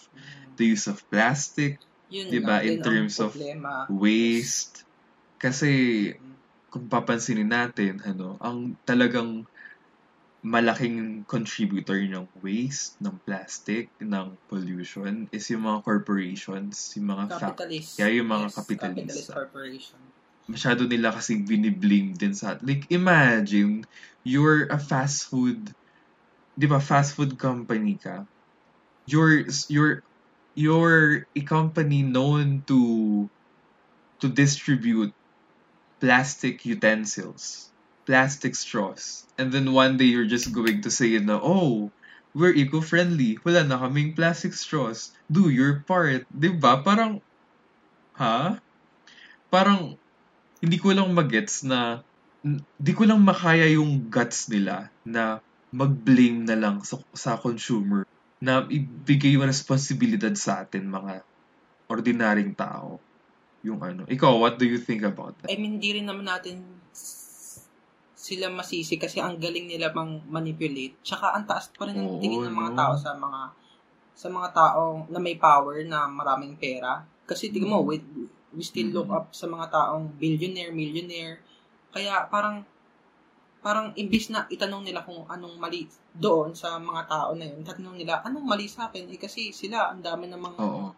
the 0.60 0.68
use 0.68 0.86
of 0.86 1.00
plastic, 1.08 1.80
Yun 2.12 2.44
lang 2.44 2.60
din 2.60 2.76
in 2.76 2.76
terms 2.84 3.16
of 3.18 3.32
waste. 3.88 4.84
Kasi 5.40 6.12
kung 6.68 6.86
papansinin 6.88 7.48
natin, 7.48 8.04
ano, 8.04 8.36
ang 8.40 8.76
talagang 8.84 9.48
malaking 10.42 11.22
contributor 11.30 12.02
ng 12.02 12.26
waste, 12.42 12.98
ng 12.98 13.14
plastic, 13.22 13.86
ng 14.02 14.34
pollution 14.50 15.30
is 15.30 15.46
yung 15.54 15.62
mga 15.62 15.86
corporations, 15.86 16.90
yung 16.98 17.14
mga 17.14 17.24
Capitalist. 17.38 17.94
Yeah, 18.02 18.10
yung 18.10 18.28
mga 18.28 18.46
yes, 18.50 18.54
capitalista. 18.58 18.98
Capitalist 18.98 19.30
corporation. 19.30 20.02
Masyado 20.50 20.86
nila 20.86 21.14
kasi 21.14 21.38
biniblame 21.42 22.14
din 22.18 22.34
sa 22.34 22.58
like 22.66 22.86
imagine 22.90 23.86
you're 24.26 24.66
a 24.70 24.78
fast 24.78 25.30
food 25.30 25.70
'di 26.58 26.66
ba 26.68 26.82
fast 26.82 27.16
food 27.16 27.38
company 27.40 27.96
ka. 27.96 28.26
You're 29.08 29.48
you're 29.72 30.02
you're 30.54 31.26
a 31.34 31.42
company 31.42 32.04
known 32.04 32.62
to 32.68 32.80
to 34.20 34.26
distribute 34.28 35.14
plastic 35.98 36.62
utensils 36.66 37.72
plastic 38.06 38.54
straws. 38.54 39.26
And 39.38 39.52
then 39.52 39.72
one 39.72 39.96
day 39.96 40.10
you're 40.10 40.28
just 40.28 40.52
going 40.52 40.82
to 40.82 40.90
say 40.90 41.18
na 41.18 41.38
oh 41.42 41.90
we're 42.34 42.56
eco-friendly. 42.56 43.38
Wala 43.44 43.64
na 43.64 43.76
kaming 43.78 44.16
plastic 44.16 44.56
straws. 44.56 45.12
Do 45.30 45.52
your 45.52 45.84
part. 45.86 46.24
'di 46.32 46.58
ba? 46.58 46.80
Parang 46.80 47.20
ha? 48.16 48.58
Parang 49.52 50.00
hindi 50.62 50.78
ko 50.78 50.94
lang 50.94 51.10
magets 51.10 51.66
na 51.66 52.06
hindi 52.46 52.92
ko 52.94 53.02
lang 53.06 53.22
makaya 53.22 53.66
yung 53.70 54.06
guts 54.10 54.46
nila 54.50 54.90
na 55.02 55.42
mag-blame 55.74 56.46
na 56.46 56.54
lang 56.58 56.82
sa, 56.86 56.98
sa 57.14 57.38
consumer 57.38 58.06
na 58.42 58.66
ibigay 58.66 59.34
yung 59.38 59.46
responsibilidad 59.46 60.34
sa 60.34 60.66
atin 60.66 60.86
mga 60.90 61.22
ordinaryong 61.90 62.54
tao 62.54 62.98
yung 63.62 63.78
ano 63.78 64.02
ikaw 64.10 64.34
what 64.38 64.58
do 64.58 64.66
you 64.66 64.78
think 64.78 65.06
about 65.06 65.34
that 65.42 65.50
I 65.50 65.58
mean, 65.58 65.78
di 65.78 65.94
rin 65.94 66.06
naman 66.10 66.26
natin 66.26 66.62
sila 68.22 68.46
masisi 68.54 69.02
kasi 69.02 69.18
ang 69.18 69.42
galing 69.42 69.66
nila 69.66 69.90
mang 69.90 70.22
manipulate. 70.30 70.94
Tsaka 71.02 71.34
ang 71.34 71.42
taas 71.42 71.74
pa 71.74 71.90
rin 71.90 71.98
ng 71.98 72.06
Oo, 72.06 72.20
tingin 72.22 72.46
ng 72.46 72.54
mga 72.54 72.70
no? 72.70 72.78
tao 72.78 72.92
sa 72.94 73.18
mga 73.18 73.40
sa 74.14 74.28
mga 74.30 74.48
taong 74.54 75.10
na 75.10 75.18
may 75.18 75.34
power 75.34 75.82
na 75.82 76.06
maraming 76.06 76.54
pera. 76.54 77.02
Kasi 77.26 77.50
tingnan 77.50 77.74
mo, 77.74 77.82
Mm. 77.82 78.30
We, 78.56 78.62
still 78.62 78.88
look 78.92 79.08
Mm. 79.08 79.16
up 79.18 79.26
sa 79.32 79.46
mga 79.48 79.66
taong 79.72 80.16
billionaire, 80.20 80.72
millionaire. 80.72 81.40
Kaya 81.92 82.28
parang 82.28 82.64
parang 83.62 83.94
imbis 83.94 84.26
na 84.34 84.44
itanong 84.50 84.82
nila 84.82 85.06
kung 85.06 85.22
anong 85.30 85.54
mali 85.54 85.86
doon 86.10 86.50
sa 86.50 86.76
mga 86.82 87.06
tao 87.06 87.30
na 87.38 87.46
yun, 87.46 87.62
tatanong 87.62 87.94
nila, 87.94 88.18
anong 88.26 88.42
mali 88.42 88.66
sa 88.66 88.90
akin? 88.90 89.06
Eh 89.06 89.20
kasi 89.20 89.54
sila, 89.54 89.92
ang 89.94 90.02
dami 90.02 90.26
namang 90.26 90.56
oo 90.58 90.90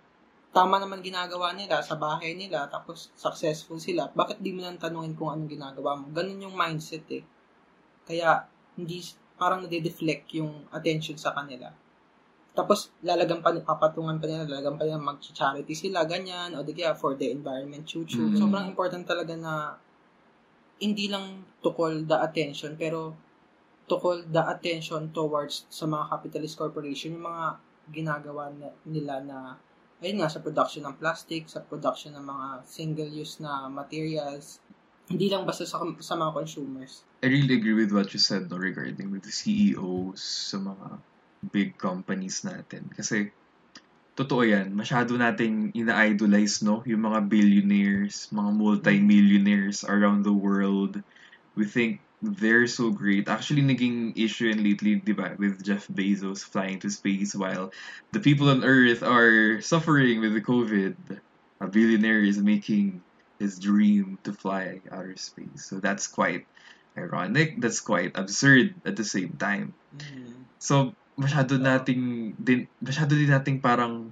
tama 0.55 0.79
naman 0.79 1.03
ginagawa 1.03 1.51
nila 1.51 1.83
sa 1.83 1.99
bahay 1.99 2.39
nila, 2.39 2.71
tapos 2.71 3.11
successful 3.19 3.75
sila, 3.83 4.07
bakit 4.15 4.39
di 4.39 4.55
mo 4.55 4.63
lang 4.63 4.79
tanungin 4.79 5.19
kung 5.19 5.27
anong 5.35 5.51
ginagawa 5.51 5.99
mo? 5.99 6.07
Ganun 6.15 6.47
yung 6.47 6.55
mindset 6.55 7.03
eh. 7.11 7.27
Kaya, 8.07 8.47
hindi, 8.79 9.03
parang 9.35 9.67
nade-deflect 9.67 10.31
yung 10.39 10.71
attention 10.71 11.19
sa 11.19 11.35
kanila. 11.35 11.75
Tapos, 12.55 12.95
lalagan 13.03 13.43
pa, 13.43 13.51
papatungan 13.51 14.23
pa 14.23 14.31
nila, 14.31 14.47
lalagan 14.47 14.79
pa 14.79 14.87
nila 14.87 15.03
mag-charity 15.03 15.75
sila, 15.75 16.07
ganyan, 16.07 16.55
o 16.55 16.63
di 16.63 16.71
kaya 16.71 16.95
for 16.95 17.19
the 17.19 17.35
environment, 17.35 17.83
chuchu. 17.83 18.31
Mm. 18.31 18.39
Sobrang 18.39 18.71
important 18.71 19.03
talaga 19.03 19.35
na 19.35 19.75
hindi 20.79 21.11
lang 21.11 21.43
to 21.59 21.75
call 21.75 22.07
the 22.07 22.15
attention, 22.15 22.79
pero 22.79 23.11
to 23.91 23.99
call 23.99 24.23
the 24.23 24.43
attention 24.47 25.11
towards 25.11 25.67
sa 25.67 25.91
mga 25.91 26.15
capitalist 26.15 26.55
corporation, 26.55 27.19
yung 27.19 27.27
mga 27.27 27.47
ginagawa 27.91 28.55
na, 28.55 28.71
nila 28.87 29.19
na 29.19 29.39
ayun 29.99 30.23
nga, 30.23 30.31
sa 30.31 30.39
production 30.39 30.87
ng 30.87 30.97
plastic, 31.01 31.51
sa 31.51 31.59
production 31.65 32.15
ng 32.15 32.23
mga 32.23 32.47
single-use 32.69 33.41
na 33.41 33.67
materials, 33.67 34.63
hindi 35.09 35.29
lang 35.29 35.45
basta 35.45 35.67
sa, 35.67 35.81
sa 36.01 36.15
mga 36.17 36.33
consumers. 36.33 37.05
I 37.25 37.33
really 37.33 37.57
agree 37.57 37.77
with 37.77 37.93
what 37.93 38.13
you 38.13 38.21
said 38.21 38.49
no, 38.53 38.61
regarding 38.61 39.11
with 39.11 39.25
the 39.25 39.33
CEOs 39.33 40.21
sa 40.55 40.61
mga 40.61 41.01
big 41.53 41.77
companies 41.77 42.45
natin. 42.47 42.89
Kasi, 42.95 43.33
totoo 44.15 44.47
yan, 44.47 44.73
masyado 44.73 45.19
nating 45.19 45.75
ina-idolize, 45.75 46.63
no? 46.63 46.87
Yung 46.87 47.03
mga 47.03 47.27
billionaires, 47.27 48.31
mga 48.31 48.51
multi-millionaires 48.55 49.83
around 49.83 50.23
the 50.23 50.33
world. 50.33 51.03
We 51.59 51.67
think 51.67 51.99
they're 52.23 52.67
so 52.67 52.91
great. 52.91 53.29
Actually, 53.29 53.63
naging 53.63 54.17
issue 54.17 54.49
yan 54.49 54.65
lately, 54.65 54.97
di 54.97 55.13
ba, 55.13 55.37
with 55.37 55.61
Jeff 55.61 55.87
Bezos 55.91 56.41
flying 56.47 56.81
to 56.81 56.89
space 56.89 57.35
while 57.35 57.75
the 58.15 58.23
people 58.23 58.49
on 58.49 58.65
Earth 58.65 59.03
are 59.03 59.61
suffering 59.61 60.21
with 60.23 60.33
the 60.33 60.41
COVID. 60.41 60.95
A 61.61 61.67
billionaire 61.69 62.23
is 62.23 62.39
making 62.39 63.03
his 63.39 63.59
dream 63.59 64.19
to 64.25 64.33
fly 64.33 64.81
outer 64.91 65.17
space. 65.17 65.67
So 65.67 65.83
that's 65.83 66.07
quite 66.07 66.47
ironic. 66.97 67.61
That's 67.61 67.81
quite 67.81 68.15
absurd 68.15 68.75
at 68.87 68.97
the 68.97 69.05
same 69.05 69.37
time. 69.37 69.75
Mm-hmm. 69.97 70.49
So, 70.59 70.95
masyado 71.15 71.59
nating 71.59 72.35
din 72.39 72.67
masyado 72.83 73.15
din 73.15 73.31
nating 73.31 73.59
parang 73.63 74.11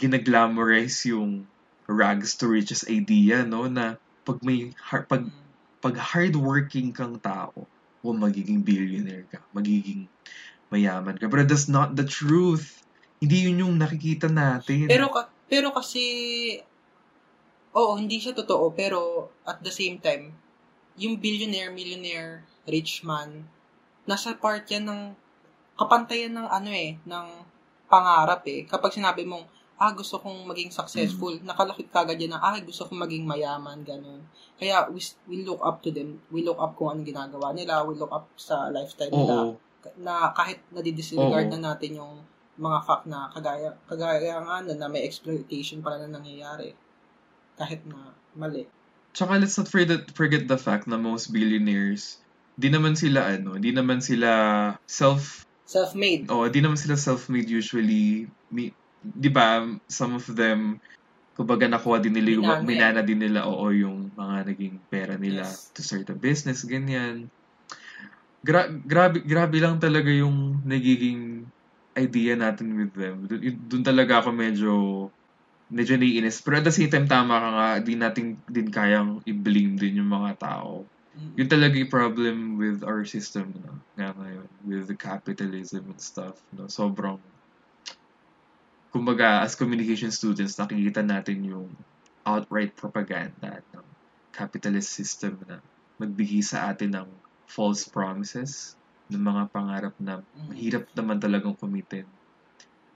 ginaglamorize 0.00 1.12
yung 1.12 1.44
rags 1.84 2.40
to 2.40 2.48
riches 2.48 2.88
idea 2.88 3.44
no? 3.44 3.68
Na 3.68 4.00
pag 4.24 4.40
may 4.40 4.72
har- 4.80 5.04
pag 5.04 5.28
pag 5.84 5.96
hardworking 6.00 6.96
kang 6.96 7.20
tao 7.20 7.68
o 8.00 8.06
magiging 8.16 8.64
billionaire 8.64 9.28
ka 9.28 9.44
magiging 9.52 10.08
mayaman 10.72 11.20
ka. 11.20 11.28
But 11.28 11.46
that's 11.46 11.68
not 11.68 11.92
the 11.94 12.08
truth. 12.08 12.80
Hindi 13.20 13.48
yun 13.48 13.62
yung 13.68 13.74
nakikita 13.76 14.32
natin. 14.32 14.88
Pero 14.88 15.12
pero 15.46 15.70
kasi 15.70 16.00
Oo, 17.74 17.98
hindi 17.98 18.22
siya 18.22 18.30
totoo, 18.38 18.70
pero 18.70 19.30
at 19.42 19.58
the 19.58 19.74
same 19.74 19.98
time, 19.98 20.30
yung 20.94 21.18
billionaire, 21.18 21.74
millionaire, 21.74 22.46
rich 22.70 23.02
man, 23.02 23.50
nasa 24.06 24.30
part 24.38 24.62
yan 24.70 24.86
ng 24.86 25.02
kapantayan 25.74 26.34
ng 26.34 26.48
ano 26.48 26.70
eh, 26.70 26.98
ng 27.02 27.26
pangarap 27.90 28.42
eh. 28.46 28.66
Kapag 28.66 28.94
sinabi 28.94 29.26
mong, 29.26 29.44
ah, 29.78 29.90
gusto 29.90 30.22
kong 30.22 30.46
maging 30.46 30.70
successful, 30.70 31.34
mm. 31.34 31.46
nakalakit 31.46 31.90
kagad 31.90 32.18
yan 32.18 32.34
na, 32.34 32.40
ah, 32.42 32.58
gusto 32.62 32.86
kong 32.86 32.98
maging 32.98 33.26
mayaman, 33.26 33.82
ganun. 33.82 34.22
Kaya 34.54 34.86
we, 34.90 35.02
we 35.26 35.42
look 35.42 35.58
up 35.62 35.82
to 35.82 35.90
them. 35.90 36.22
We 36.30 36.46
look 36.46 36.58
up 36.62 36.78
kung 36.78 36.94
anong 36.94 37.08
ginagawa 37.10 37.50
nila. 37.50 37.82
We 37.82 37.98
look 37.98 38.14
up 38.14 38.30
sa 38.38 38.70
lifestyle 38.70 39.10
nila. 39.10 39.34
Oo. 39.50 39.58
Na 40.00 40.30
kahit 40.32 40.62
nadidisregard 40.70 41.50
na 41.50 41.74
natin 41.74 41.98
yung 41.98 42.22
mga 42.54 42.78
fact 42.86 43.04
na 43.10 43.26
kagaya, 43.34 43.74
kagaya 43.90 44.38
nga 44.46 44.62
na, 44.62 44.72
na 44.78 44.86
may 44.86 45.02
exploitation 45.02 45.82
pala 45.82 46.06
na 46.06 46.22
nangyayari. 46.22 46.70
Kahit 47.58 47.82
na 47.82 48.14
mali. 48.38 48.70
Tsaka 49.14 49.38
let's 49.42 49.58
not 49.58 49.66
forget, 49.66 50.06
forget 50.14 50.46
the 50.46 50.58
fact 50.58 50.86
na 50.86 50.98
most 50.98 51.34
billionaires, 51.34 52.18
di 52.54 52.70
naman 52.70 52.94
sila 52.94 53.34
ano, 53.34 53.58
di 53.58 53.70
naman 53.74 53.98
sila 54.02 54.30
self 54.86 55.46
self-made. 55.64 56.28
Oh, 56.28 56.46
di 56.48 56.60
naman 56.60 56.76
sila 56.78 56.96
self-made 56.96 57.48
usually. 57.48 58.28
Mi, 58.52 58.72
'di 59.02 59.30
ba? 59.32 59.64
Some 59.88 60.16
of 60.16 60.24
them 60.32 60.78
kumbaga 61.34 61.66
nakuha 61.66 61.98
din 61.98 62.14
nila 62.14 62.30
yung 62.38 62.46
Minana. 62.46 62.62
minana 62.62 63.00
din 63.02 63.18
nila 63.18 63.42
oo 63.50 63.66
yung 63.74 64.14
mga 64.14 64.54
naging 64.54 64.76
pera 64.86 65.18
nila 65.18 65.42
Yes. 65.50 65.74
to 65.74 65.82
start 65.82 66.06
a 66.08 66.16
business 66.16 66.62
ganyan. 66.62 67.26
Gra- 68.44 68.70
grabe 68.70 69.24
grabe 69.24 69.56
lang 69.58 69.82
talaga 69.82 70.12
yung 70.14 70.62
nagiging 70.62 71.48
idea 71.98 72.34
natin 72.38 72.76
with 72.78 72.92
them. 72.94 73.26
Doon, 73.26 73.82
talaga 73.82 74.22
ako 74.22 74.30
medyo 74.30 74.72
medyo 75.72 75.94
naiinis. 75.98 76.44
Pero 76.44 76.60
at 76.60 76.66
the 76.68 76.74
same 76.74 76.90
time, 76.92 77.08
tama 77.08 77.34
ka 77.40 77.50
nga, 77.50 77.68
di 77.82 77.94
natin 77.98 78.38
din 78.46 78.68
kayang 78.70 79.24
i-blame 79.26 79.74
din 79.80 79.98
yung 80.04 80.10
mga 80.12 80.38
tao. 80.38 80.86
Yun 81.14 81.48
talaga 81.50 81.74
yung 81.78 81.90
problem 81.92 82.36
with 82.58 82.82
our 82.82 83.04
system 83.04 83.54
no? 83.62 83.82
nga 83.98 84.14
ngayon 84.14 84.48
with 84.62 84.86
the 84.90 84.96
capitalism 84.98 85.90
and 85.90 86.00
stuff 86.00 86.38
no 86.54 86.66
sobrang 86.70 87.18
kumbaga 88.94 89.42
as 89.44 89.58
communication 89.58 90.10
students 90.14 90.56
nakikita 90.56 91.02
natin 91.02 91.42
yung 91.44 91.68
outright 92.24 92.72
propaganda 92.78 93.60
ng 93.74 93.86
capitalist 94.32 94.94
system 94.94 95.38
na 95.44 95.60
magbigay 96.00 96.40
sa 96.42 96.70
atin 96.72 96.90
ng 96.94 97.08
false 97.50 97.86
promises 97.90 98.74
ng 99.12 99.20
mga 99.20 99.42
pangarap 99.52 99.94
na 100.00 100.22
Mm. 100.34 100.48
mahirap 100.48 100.84
naman 100.96 101.18
talagang 101.20 101.54
kumitin. 101.58 102.08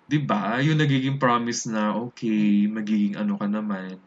'Di 0.09 0.19
ba? 0.25 0.59
Yung 0.65 0.81
nagiging 0.81 1.21
promise 1.21 1.69
na 1.69 1.95
okay, 1.97 2.65
magiging 2.69 3.15
ano 3.21 3.37
ka 3.37 3.47
naman, 3.49 4.01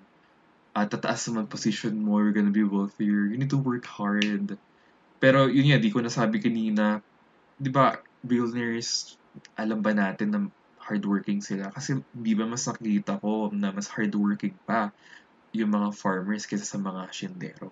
at 0.71 0.87
tataas 0.87 1.27
naman 1.27 1.51
position 1.51 1.99
mo, 1.99 2.23
you're 2.23 2.35
gonna 2.35 2.53
be 2.53 2.63
wealthier, 2.63 3.27
you 3.27 3.35
need 3.35 3.51
to 3.51 3.59
work 3.59 3.83
hard. 3.83 4.55
Pero 5.19 5.51
yun 5.51 5.67
nga, 5.67 5.77
di 5.77 5.91
ko 5.91 5.99
nasabi 5.99 6.39
kanina, 6.39 7.03
di 7.59 7.69
ba, 7.69 7.99
billionaires, 8.23 9.19
alam 9.59 9.83
ba 9.83 9.91
natin 9.91 10.27
na 10.31 10.39
hardworking 10.81 11.43
sila? 11.43 11.69
Kasi 11.69 11.99
di 12.09 12.33
ba 12.33 12.47
mas 12.47 12.65
nakikita 12.65 13.21
ko 13.21 13.51
na 13.53 13.69
mas 13.69 13.91
hardworking 13.91 14.55
pa 14.65 14.89
yung 15.51 15.71
mga 15.71 15.91
farmers 15.93 16.47
kaysa 16.47 16.65
sa 16.65 16.79
mga 16.79 17.11
hasyendero. 17.11 17.69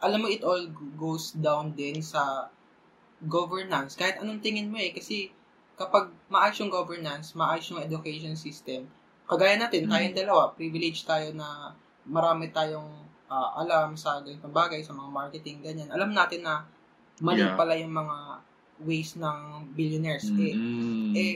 Alam 0.00 0.24
mo, 0.24 0.28
it 0.30 0.46
all 0.46 0.64
goes 0.94 1.34
down 1.34 1.74
din 1.74 2.00
sa 2.00 2.48
governance. 3.26 3.98
Kahit 3.98 4.22
anong 4.22 4.40
tingin 4.40 4.70
mo 4.70 4.78
eh. 4.78 4.94
Kasi 4.94 5.32
kapag 5.74 6.12
maayos 6.30 6.60
yung 6.62 6.70
governance, 6.70 7.34
maayos 7.34 7.66
yung 7.72 7.82
education 7.82 8.38
system, 8.38 8.86
kagaya 9.26 9.58
natin, 9.58 9.88
Mm. 9.88 9.90
tayong 9.90 10.16
dalawa, 10.16 10.42
privilege 10.54 11.02
tayo 11.02 11.34
na 11.34 11.74
marami 12.06 12.52
tayong 12.52 13.04
ah, 13.26 13.56
alam 13.58 13.96
sa 13.96 14.20
ganitong 14.20 14.52
bagay, 14.52 14.84
sa 14.84 14.92
mga 14.92 15.10
marketing, 15.10 15.64
ganyan. 15.64 15.90
Alam 15.90 16.12
natin 16.12 16.44
na 16.44 16.62
mali 17.18 17.42
Yeah. 17.42 17.56
pala 17.56 17.74
yung 17.74 17.94
mga 17.94 18.16
ways 18.84 19.14
ng 19.16 19.70
billionaires. 19.72 20.28
Eh, 20.34 20.54
Mm. 20.54 21.12
eh, 21.14 21.34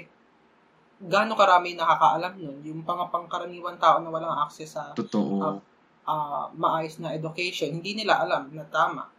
gaano 0.99 1.39
karami 1.39 1.79
nakakaalam 1.79 2.35
nun? 2.39 2.59
Yung 2.67 2.83
pang 2.83 3.07
pangkaraniwan 3.07 3.79
tao 3.79 4.03
na 4.03 4.11
walang 4.11 4.35
access 4.43 4.75
sa 4.75 4.93
Totoo. 4.93 5.63
ah, 6.09 6.49
maayos 6.57 6.97
na 7.05 7.13
education, 7.13 7.69
hindi 7.69 7.93
nila 7.93 8.25
alam 8.25 8.49
na 8.49 8.65
tama. 8.65 9.13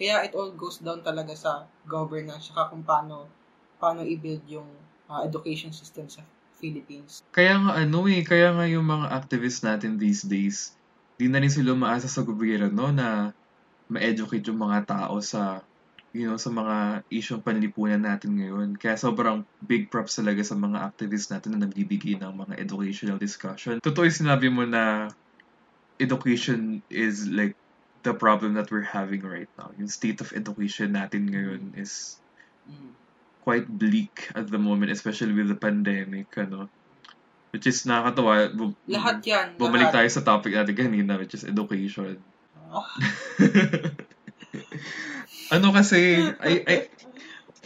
Kaya 0.00 0.24
it 0.24 0.32
all 0.32 0.48
goes 0.56 0.80
down 0.80 1.04
talaga 1.04 1.36
sa 1.36 1.68
governance 1.84 2.48
saka 2.48 2.72
kung 2.72 2.80
paano 2.80 3.28
paano 3.76 4.00
i-build 4.00 4.48
yung 4.48 4.68
ah, 5.06 5.20
education 5.20 5.68
system 5.70 6.08
sa 6.08 6.24
Philippines. 6.56 7.20
Kaya 7.30 7.60
nga 7.60 7.72
ano 7.76 8.08
eh, 8.08 8.24
kaya 8.24 8.56
nga 8.56 8.64
yung 8.64 8.88
mga 8.88 9.12
activists 9.12 9.60
natin 9.60 10.00
these 10.00 10.24
days, 10.24 10.72
di 11.20 11.28
na 11.28 11.36
rin 11.36 11.52
sila 11.52 11.76
umaasa 11.76 12.08
sa 12.08 12.24
gobyerno 12.24 12.88
na 12.88 13.28
ma-educate 13.92 14.48
yung 14.48 14.64
mga 14.64 14.88
tao 14.88 15.20
sa 15.20 15.60
you 16.10 16.26
know, 16.26 16.34
sa 16.40 16.50
mga 16.50 17.06
isyong 17.06 17.44
panlipunan 17.46 18.02
natin 18.02 18.34
ngayon. 18.34 18.74
Kaya 18.74 18.98
sobrang 18.98 19.46
big 19.62 19.92
props 19.94 20.18
talaga 20.18 20.42
sa 20.42 20.58
mga 20.58 20.90
activists 20.90 21.30
natin 21.30 21.54
na 21.54 21.68
nagbibigay 21.68 22.18
ng 22.18 22.34
mga 22.34 22.58
educational 22.58 23.14
discussion. 23.20 23.78
Totoo 23.78 24.10
yung 24.10 24.20
sinabi 24.26 24.50
mo 24.50 24.66
na 24.66 25.06
education 26.02 26.82
is 26.90 27.30
like 27.30 27.54
the 28.02 28.16
problem 28.16 28.58
that 28.58 28.72
we're 28.74 28.86
having 28.86 29.22
right 29.22 29.50
now. 29.54 29.70
Yung 29.78 29.86
state 29.86 30.18
of 30.18 30.34
education 30.34 30.96
natin 30.98 31.30
ngayon 31.30 31.76
is 31.78 32.18
Mm. 32.68 32.92
quite 33.40 33.66
bleak 33.66 34.28
at 34.36 34.46
the 34.52 34.60
moment, 34.60 34.92
especially 34.92 35.32
with 35.32 35.48
the 35.48 35.56
pandemic, 35.56 36.28
ano. 36.36 36.68
Which 37.50 37.66
is 37.66 37.82
nakakatawa. 37.82 38.54
Bu- 38.54 38.78
Lahat 38.86 39.18
yan. 39.26 39.58
Bumalik 39.58 39.90
lahat. 39.90 40.06
tayo 40.06 40.08
sa 40.10 40.22
topic 40.22 40.54
natin 40.54 40.78
kanina, 40.78 41.18
which 41.18 41.34
is 41.34 41.42
education. 41.42 42.22
Ah, 42.54 42.86
ano 45.54 45.74
kasi, 45.74 46.30
I, 46.38 46.52
I, 46.62 46.76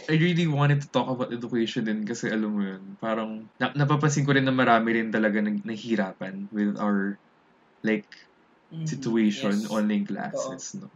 I 0.05 0.13
really 0.17 0.49
wanted 0.49 0.85
to 0.85 0.89
talk 0.89 1.09
about 1.09 1.33
education 1.33 1.85
din 1.85 2.05
kasi 2.05 2.29
alam 2.29 2.53
mo 2.53 2.61
yun, 2.61 2.97
parang 2.97 3.49
na, 3.61 3.73
napapansin 3.73 4.25
ko 4.25 4.33
rin 4.33 4.45
na 4.45 4.53
marami 4.53 4.97
rin 4.97 5.13
talaga 5.13 5.41
nag, 5.41 5.65
nahihirapan 5.65 6.49
with 6.49 6.77
our 6.77 7.17
like 7.85 8.09
mhm, 8.73 8.89
situation, 8.89 9.53
yes. 9.53 9.69
online 9.69 10.05
classes, 10.05 10.73
no. 10.77 10.89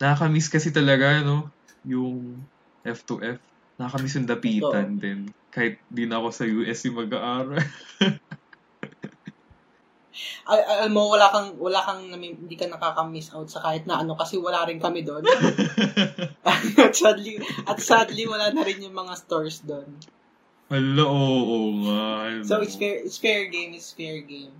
Nakakamiss 0.00 0.48
kasi 0.48 0.72
talaga, 0.72 1.20
no, 1.20 1.52
yung 1.84 2.48
F2F. 2.84 3.40
Nakakamiss 3.76 4.16
yung 4.16 4.28
dapitan 4.28 4.96
din. 4.96 5.28
Kahit 5.50 5.82
di 5.90 6.06
na 6.06 6.22
ako 6.22 6.28
sa 6.30 6.44
USC 6.46 6.94
mag-aaral. 6.94 7.58
Al- 10.50 10.66
al- 10.66 10.78
alam 10.84 10.92
mo, 10.92 11.14
wala 11.14 11.30
kang, 11.30 11.54
wala 11.56 11.80
kang, 11.80 12.10
hindi 12.10 12.56
ka 12.58 12.66
nakaka-miss 12.66 13.32
out 13.32 13.48
sa 13.48 13.62
kahit 13.62 13.86
na 13.86 14.02
ano 14.02 14.18
kasi 14.18 14.36
wala 14.36 14.66
rin 14.66 14.82
kami 14.82 15.06
doon. 15.06 15.22
at 16.50 16.92
sadly, 16.92 17.38
at 17.64 17.78
sadly, 17.78 18.26
wala 18.26 18.50
na 18.50 18.66
rin 18.66 18.82
yung 18.82 18.96
mga 18.96 19.14
stores 19.16 19.62
doon. 19.62 19.86
Hala, 20.70 21.04
oo, 21.06 21.40
oo 21.46 21.70
nga. 21.86 22.02
So, 22.42 22.62
it's 22.62 22.74
fair, 22.74 23.00
it's 23.02 23.18
fair 23.18 23.46
game, 23.48 23.74
it's 23.74 23.94
fair 23.94 24.22
game. 24.22 24.54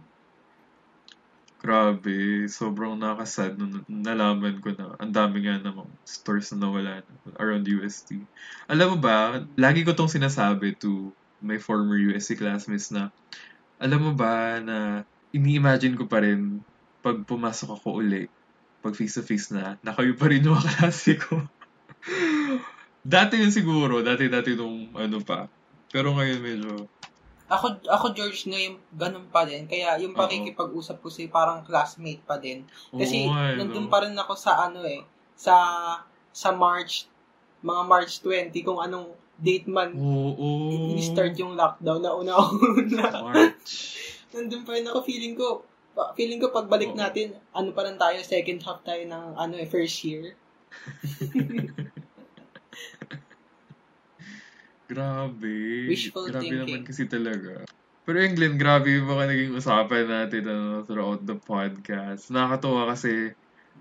Grabe, 1.60 2.48
sobrang 2.48 2.96
nakasad 2.96 3.60
nung 3.60 3.84
nalaman 3.84 4.64
ko 4.64 4.72
na 4.72 4.96
ang 4.96 5.12
dami 5.12 5.44
nga 5.44 5.60
namang 5.60 5.92
stores 6.08 6.48
na 6.56 6.64
nawala 6.64 7.04
na 7.04 7.14
around 7.36 7.68
UST. 7.68 8.16
Alam 8.64 8.96
mo 8.96 8.98
ba, 9.04 9.44
lagi 9.60 9.84
ko 9.84 9.92
tong 9.92 10.08
sinasabi 10.08 10.72
to 10.80 11.12
my 11.44 11.60
former 11.60 12.00
UST 12.00 12.40
classmates 12.40 12.88
na, 12.88 13.12
alam 13.76 14.00
mo 14.00 14.12
ba 14.16 14.56
na 14.64 15.04
ini-imagine 15.36 16.00
ko 16.00 16.08
pa 16.08 16.24
rin 16.24 16.64
pag 17.04 17.28
pumasok 17.28 17.76
ako 17.76 18.00
uli, 18.00 18.24
pag 18.80 18.96
face-to-face 18.96 19.52
na, 19.52 19.76
na 19.84 19.92
kayo 19.92 20.16
pa 20.16 20.32
rin 20.32 20.40
yung 20.40 20.56
kaklase 20.56 21.20
ko. 21.20 21.44
dati 23.04 23.36
yun 23.36 23.52
siguro, 23.52 24.00
dati-dati 24.00 24.56
nung 24.56 24.96
ano 24.96 25.20
pa. 25.20 25.44
Pero 25.92 26.16
ngayon 26.16 26.40
medyo, 26.40 26.88
Ako, 27.50 27.82
ako 27.90 28.06
George, 28.14 28.46
ngayon, 28.46 28.78
ganun 28.94 29.26
pa 29.26 29.42
din. 29.42 29.66
Kaya 29.66 29.98
yung 29.98 30.14
pakikipag-usap 30.14 31.02
ko 31.02 31.10
si 31.10 31.26
parang 31.26 31.66
classmate 31.66 32.22
pa 32.22 32.38
din. 32.38 32.62
Kasi 32.94 33.26
eh, 33.26 33.58
nandun 33.58 33.90
pa 33.90 34.06
rin 34.06 34.14
ako 34.14 34.38
sa 34.38 34.70
ano 34.70 34.86
eh, 34.86 35.02
sa 35.34 35.58
sa 36.30 36.54
March, 36.54 37.10
mga 37.66 37.82
March 37.90 38.22
20, 38.22 38.54
kung 38.62 38.78
anong 38.78 39.10
date 39.34 39.66
man 39.66 39.90
Oo. 39.98 40.94
i-start 40.94 41.34
yung 41.42 41.58
lockdown 41.58 41.98
na 41.98 42.14
una-una. 42.14 43.06
March. 43.34 43.98
nandun 44.32 44.62
pa 44.62 44.78
rin 44.78 44.86
ako, 44.86 45.02
feeling 45.02 45.34
ko, 45.34 45.66
feeling 46.14 46.38
ko 46.38 46.54
pagbalik 46.54 46.94
Oo. 46.94 47.00
natin, 47.02 47.34
ano 47.50 47.74
pa 47.74 47.82
rin 47.82 47.98
tayo, 47.98 48.22
second 48.22 48.62
half 48.62 48.80
tayo 48.86 49.02
ng 49.02 49.34
ano 49.34 49.54
eh, 49.58 49.66
first 49.66 50.06
year. 50.06 50.38
Grabe. 54.90 55.86
Wishful 55.86 56.26
grabe 56.26 56.50
thinking. 56.50 56.58
naman 56.66 56.80
kasi 56.82 57.06
talaga. 57.06 57.62
Pero 58.02 58.16
yung 58.18 58.34
Glenn, 58.34 58.58
grabe 58.58 58.90
yung 58.90 59.06
mga 59.06 59.24
naging 59.30 59.52
usapan 59.54 60.04
natin 60.10 60.42
ano, 60.50 60.82
throughout 60.82 61.22
the 61.22 61.38
podcast. 61.38 62.26
Nakakatuwa 62.34 62.90
kasi 62.90 63.30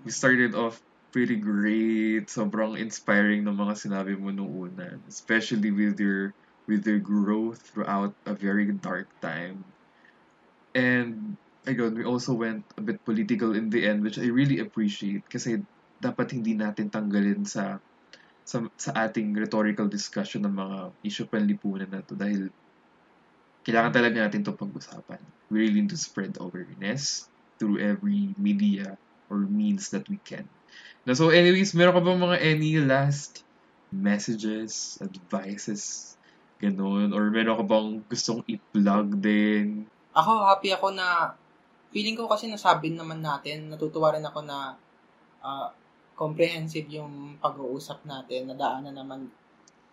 we 0.06 0.10
started 0.14 0.54
off 0.54 0.78
pretty 1.10 1.34
great. 1.34 2.30
Sobrang 2.30 2.78
inspiring 2.78 3.42
ng 3.42 3.58
mga 3.58 3.74
sinabi 3.74 4.14
mo 4.14 4.30
nung 4.30 4.54
una. 4.54 5.02
Especially 5.10 5.74
with 5.74 5.98
your 5.98 6.30
with 6.70 6.86
your 6.86 7.02
growth 7.02 7.58
throughout 7.74 8.14
a 8.30 8.34
very 8.38 8.70
dark 8.70 9.10
time. 9.18 9.66
And 10.78 11.34
ayun, 11.66 11.98
we 11.98 12.06
also 12.06 12.38
went 12.38 12.62
a 12.78 12.82
bit 12.86 13.02
political 13.02 13.58
in 13.58 13.66
the 13.74 13.82
end, 13.82 14.06
which 14.06 14.22
I 14.22 14.30
really 14.30 14.62
appreciate 14.62 15.26
kasi 15.26 15.58
dapat 15.98 16.38
hindi 16.38 16.54
natin 16.54 16.88
tanggalin 16.88 17.42
sa 17.42 17.82
sa, 18.50 18.66
sa 18.74 18.90
ating 19.06 19.30
rhetorical 19.38 19.86
discussion 19.86 20.42
ng 20.42 20.50
mga 20.58 20.78
issue 21.06 21.22
panlipunan 21.30 21.86
na 21.86 22.02
to 22.02 22.18
dahil 22.18 22.50
kailangan 23.62 23.94
talaga 23.94 24.26
natin 24.26 24.42
to 24.42 24.50
pag-usapan. 24.50 25.22
We 25.54 25.62
really 25.62 25.86
need 25.86 25.94
to 25.94 26.00
spread 26.00 26.34
awareness 26.42 27.30
through 27.62 27.78
every 27.78 28.34
media 28.34 28.98
or 29.30 29.46
means 29.46 29.94
that 29.94 30.10
we 30.10 30.18
can. 30.26 30.50
Na, 31.06 31.14
so 31.14 31.30
anyways, 31.30 31.78
meron 31.78 31.94
ka 31.94 32.02
bang 32.02 32.18
mga 32.18 32.38
any 32.42 32.72
last 32.82 33.46
messages, 33.94 34.98
advices, 34.98 36.14
ganun? 36.58 37.14
Or 37.14 37.30
meron 37.30 37.54
ka 37.54 37.64
bang 37.70 37.88
gustong 38.10 38.42
i-plug 38.50 39.14
din? 39.22 39.86
Ako, 40.10 40.50
happy 40.50 40.74
ako 40.74 40.90
na, 40.90 41.38
feeling 41.94 42.18
ko 42.18 42.26
kasi 42.26 42.50
nasabi 42.50 42.90
naman 42.90 43.22
natin, 43.22 43.70
natutuwa 43.70 44.10
rin 44.10 44.26
ako 44.26 44.42
na 44.42 44.74
uh, 45.38 45.70
comprehensive 46.20 46.84
yung 46.92 47.40
pag-uusap 47.40 48.04
natin, 48.04 48.52
nadaanan 48.52 48.92
naman 48.92 49.32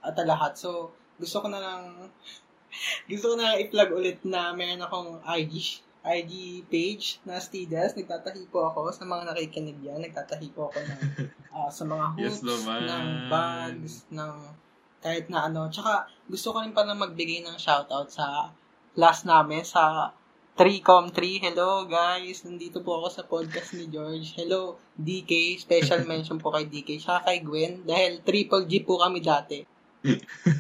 at 0.04 0.20
lahat. 0.28 0.60
So, 0.60 0.92
gusto 1.16 1.40
ko 1.40 1.48
na 1.48 1.64
lang, 1.64 2.12
gusto 3.10 3.32
ko 3.32 3.36
na 3.40 3.56
i-plug 3.56 3.96
ulit 3.96 4.20
na 4.28 4.52
meron 4.52 4.84
akong 4.84 5.24
IG, 5.24 5.80
IG 6.04 6.34
page 6.68 7.24
na 7.24 7.40
Stidas. 7.40 7.96
Nagtatahi 7.96 8.52
po 8.52 8.68
ako 8.68 8.92
sa 8.92 9.08
mga 9.08 9.32
nakikinig 9.32 9.80
yan. 9.80 10.04
Nagtatahi 10.04 10.52
po 10.52 10.68
ako 10.68 10.84
ng, 10.84 11.02
uh, 11.56 11.72
sa 11.78 11.84
mga 11.88 12.06
hoops, 12.20 12.24
Yes 12.24 12.40
naman. 12.44 12.80
ng 12.84 13.08
bags, 13.32 13.94
ng 14.12 14.36
kahit 15.00 15.32
na 15.32 15.48
ano. 15.48 15.72
Tsaka, 15.72 16.12
gusto 16.28 16.52
ko 16.52 16.60
rin 16.60 16.76
pala 16.76 16.92
magbigay 16.92 17.40
ng 17.48 17.56
shoutout 17.56 18.12
sa 18.12 18.52
class 18.92 19.24
namin, 19.24 19.64
sa 19.64 20.12
3com3. 20.58 21.18
Hello, 21.38 21.86
guys. 21.86 22.42
Nandito 22.42 22.82
po 22.82 22.98
ako 22.98 23.08
sa 23.14 23.24
podcast 23.30 23.78
ni 23.78 23.86
George. 23.94 24.34
Hello, 24.34 24.82
DK. 24.98 25.62
Special 25.62 26.02
mention 26.10 26.42
po 26.42 26.50
kay 26.50 26.66
DK. 26.66 26.98
Tsaka 26.98 27.30
kay 27.30 27.46
Gwen. 27.46 27.86
Dahil 27.86 28.26
triple 28.26 28.66
G 28.66 28.82
po 28.82 28.98
kami 28.98 29.22
dati. 29.22 29.62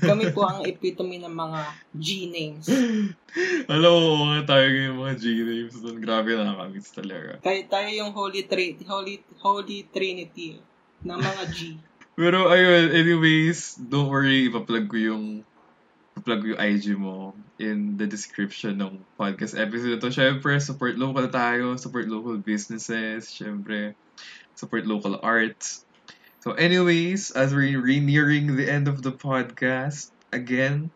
Kami 0.05 0.33
po 0.33 0.45
ang 0.45 0.65
epitome 0.65 1.17
ng 1.17 1.33
mga 1.33 1.61
G 1.97 2.29
names. 2.29 2.69
Alam 3.73 3.91
mo, 3.93 4.01
oo 4.17 4.25
nga 4.33 4.57
tayo 4.57 4.67
yung 4.69 4.97
mga 5.05 5.13
G-names 5.21 5.75
doon. 5.79 5.97
Grabe 6.01 6.33
nakakamiss 6.33 6.89
talaga. 6.89 7.37
Tayo, 7.39 7.61
tayo 7.69 7.89
yung 7.89 8.11
Holy, 8.11 8.43
Tri- 8.49 8.81
Holy, 8.85 9.21
Holy 9.39 9.85
Trinity 9.93 10.57
ng 11.05 11.19
mga 11.21 11.43
G. 11.53 11.57
Pero 12.19 12.49
ayun, 12.49 12.97
anyways, 12.97 13.77
don't 13.77 14.09
worry, 14.09 14.49
ipa-plug 14.49 14.89
ko 14.89 14.97
yung 14.97 15.25
ko 16.35 16.51
yung 16.51 16.59
IG 16.59 16.99
mo 16.99 17.31
in 17.55 17.95
the 17.95 18.03
description 18.03 18.83
ng 18.83 18.99
podcast 19.15 19.55
episode 19.55 19.95
na 19.95 19.99
to. 20.03 20.11
Siyempre, 20.11 20.59
support 20.59 20.99
local 20.99 21.31
tayo, 21.31 21.79
support 21.79 22.11
local 22.11 22.35
businesses, 22.35 23.31
siyempre, 23.31 23.95
support 24.59 24.83
local 24.83 25.15
arts. 25.23 25.87
So 26.43 26.51
anyways, 26.51 27.31
as 27.31 27.55
we're 27.55 27.79
re- 27.79 28.03
nearing 28.03 28.55
the 28.55 28.67
end 28.67 28.87
of 28.87 29.01
the 29.03 29.11
podcast, 29.11 30.11
again, 30.31 30.91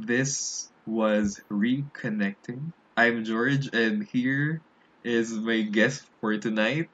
this 0.00 0.68
was 0.86 1.40
Reconnecting. 1.50 2.72
I'm 2.96 3.24
George, 3.24 3.68
and 3.72 4.04
here 4.04 4.60
is 5.04 5.32
my 5.32 5.62
guest 5.62 6.04
for 6.20 6.36
tonight, 6.36 6.90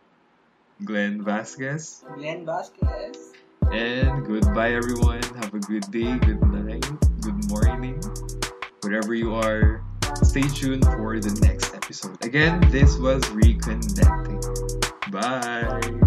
Glenn 0.84 1.22
Vasquez. 1.22 2.05
Glenn 2.14 2.47
Vasquez. 2.47 3.32
And 3.72 4.24
goodbye, 4.24 4.74
everyone. 4.74 5.22
Have 5.43 5.55
a 5.55 5.59
good 5.59 5.91
day, 5.91 6.14
good 6.18 6.39
night, 6.39 6.39
good 6.39 6.39
morning, 6.39 6.45
wherever 8.87 9.14
you 9.14 9.34
are. 9.34 9.82
Stay 10.22 10.43
tuned 10.43 10.84
for 10.84 11.18
the 11.18 11.39
next 11.43 11.74
episode. 11.74 12.24
Again, 12.24 12.61
this 12.70 12.97
was 12.99 13.22
Reconnecting. 13.24 14.41
Bye. 15.11 16.05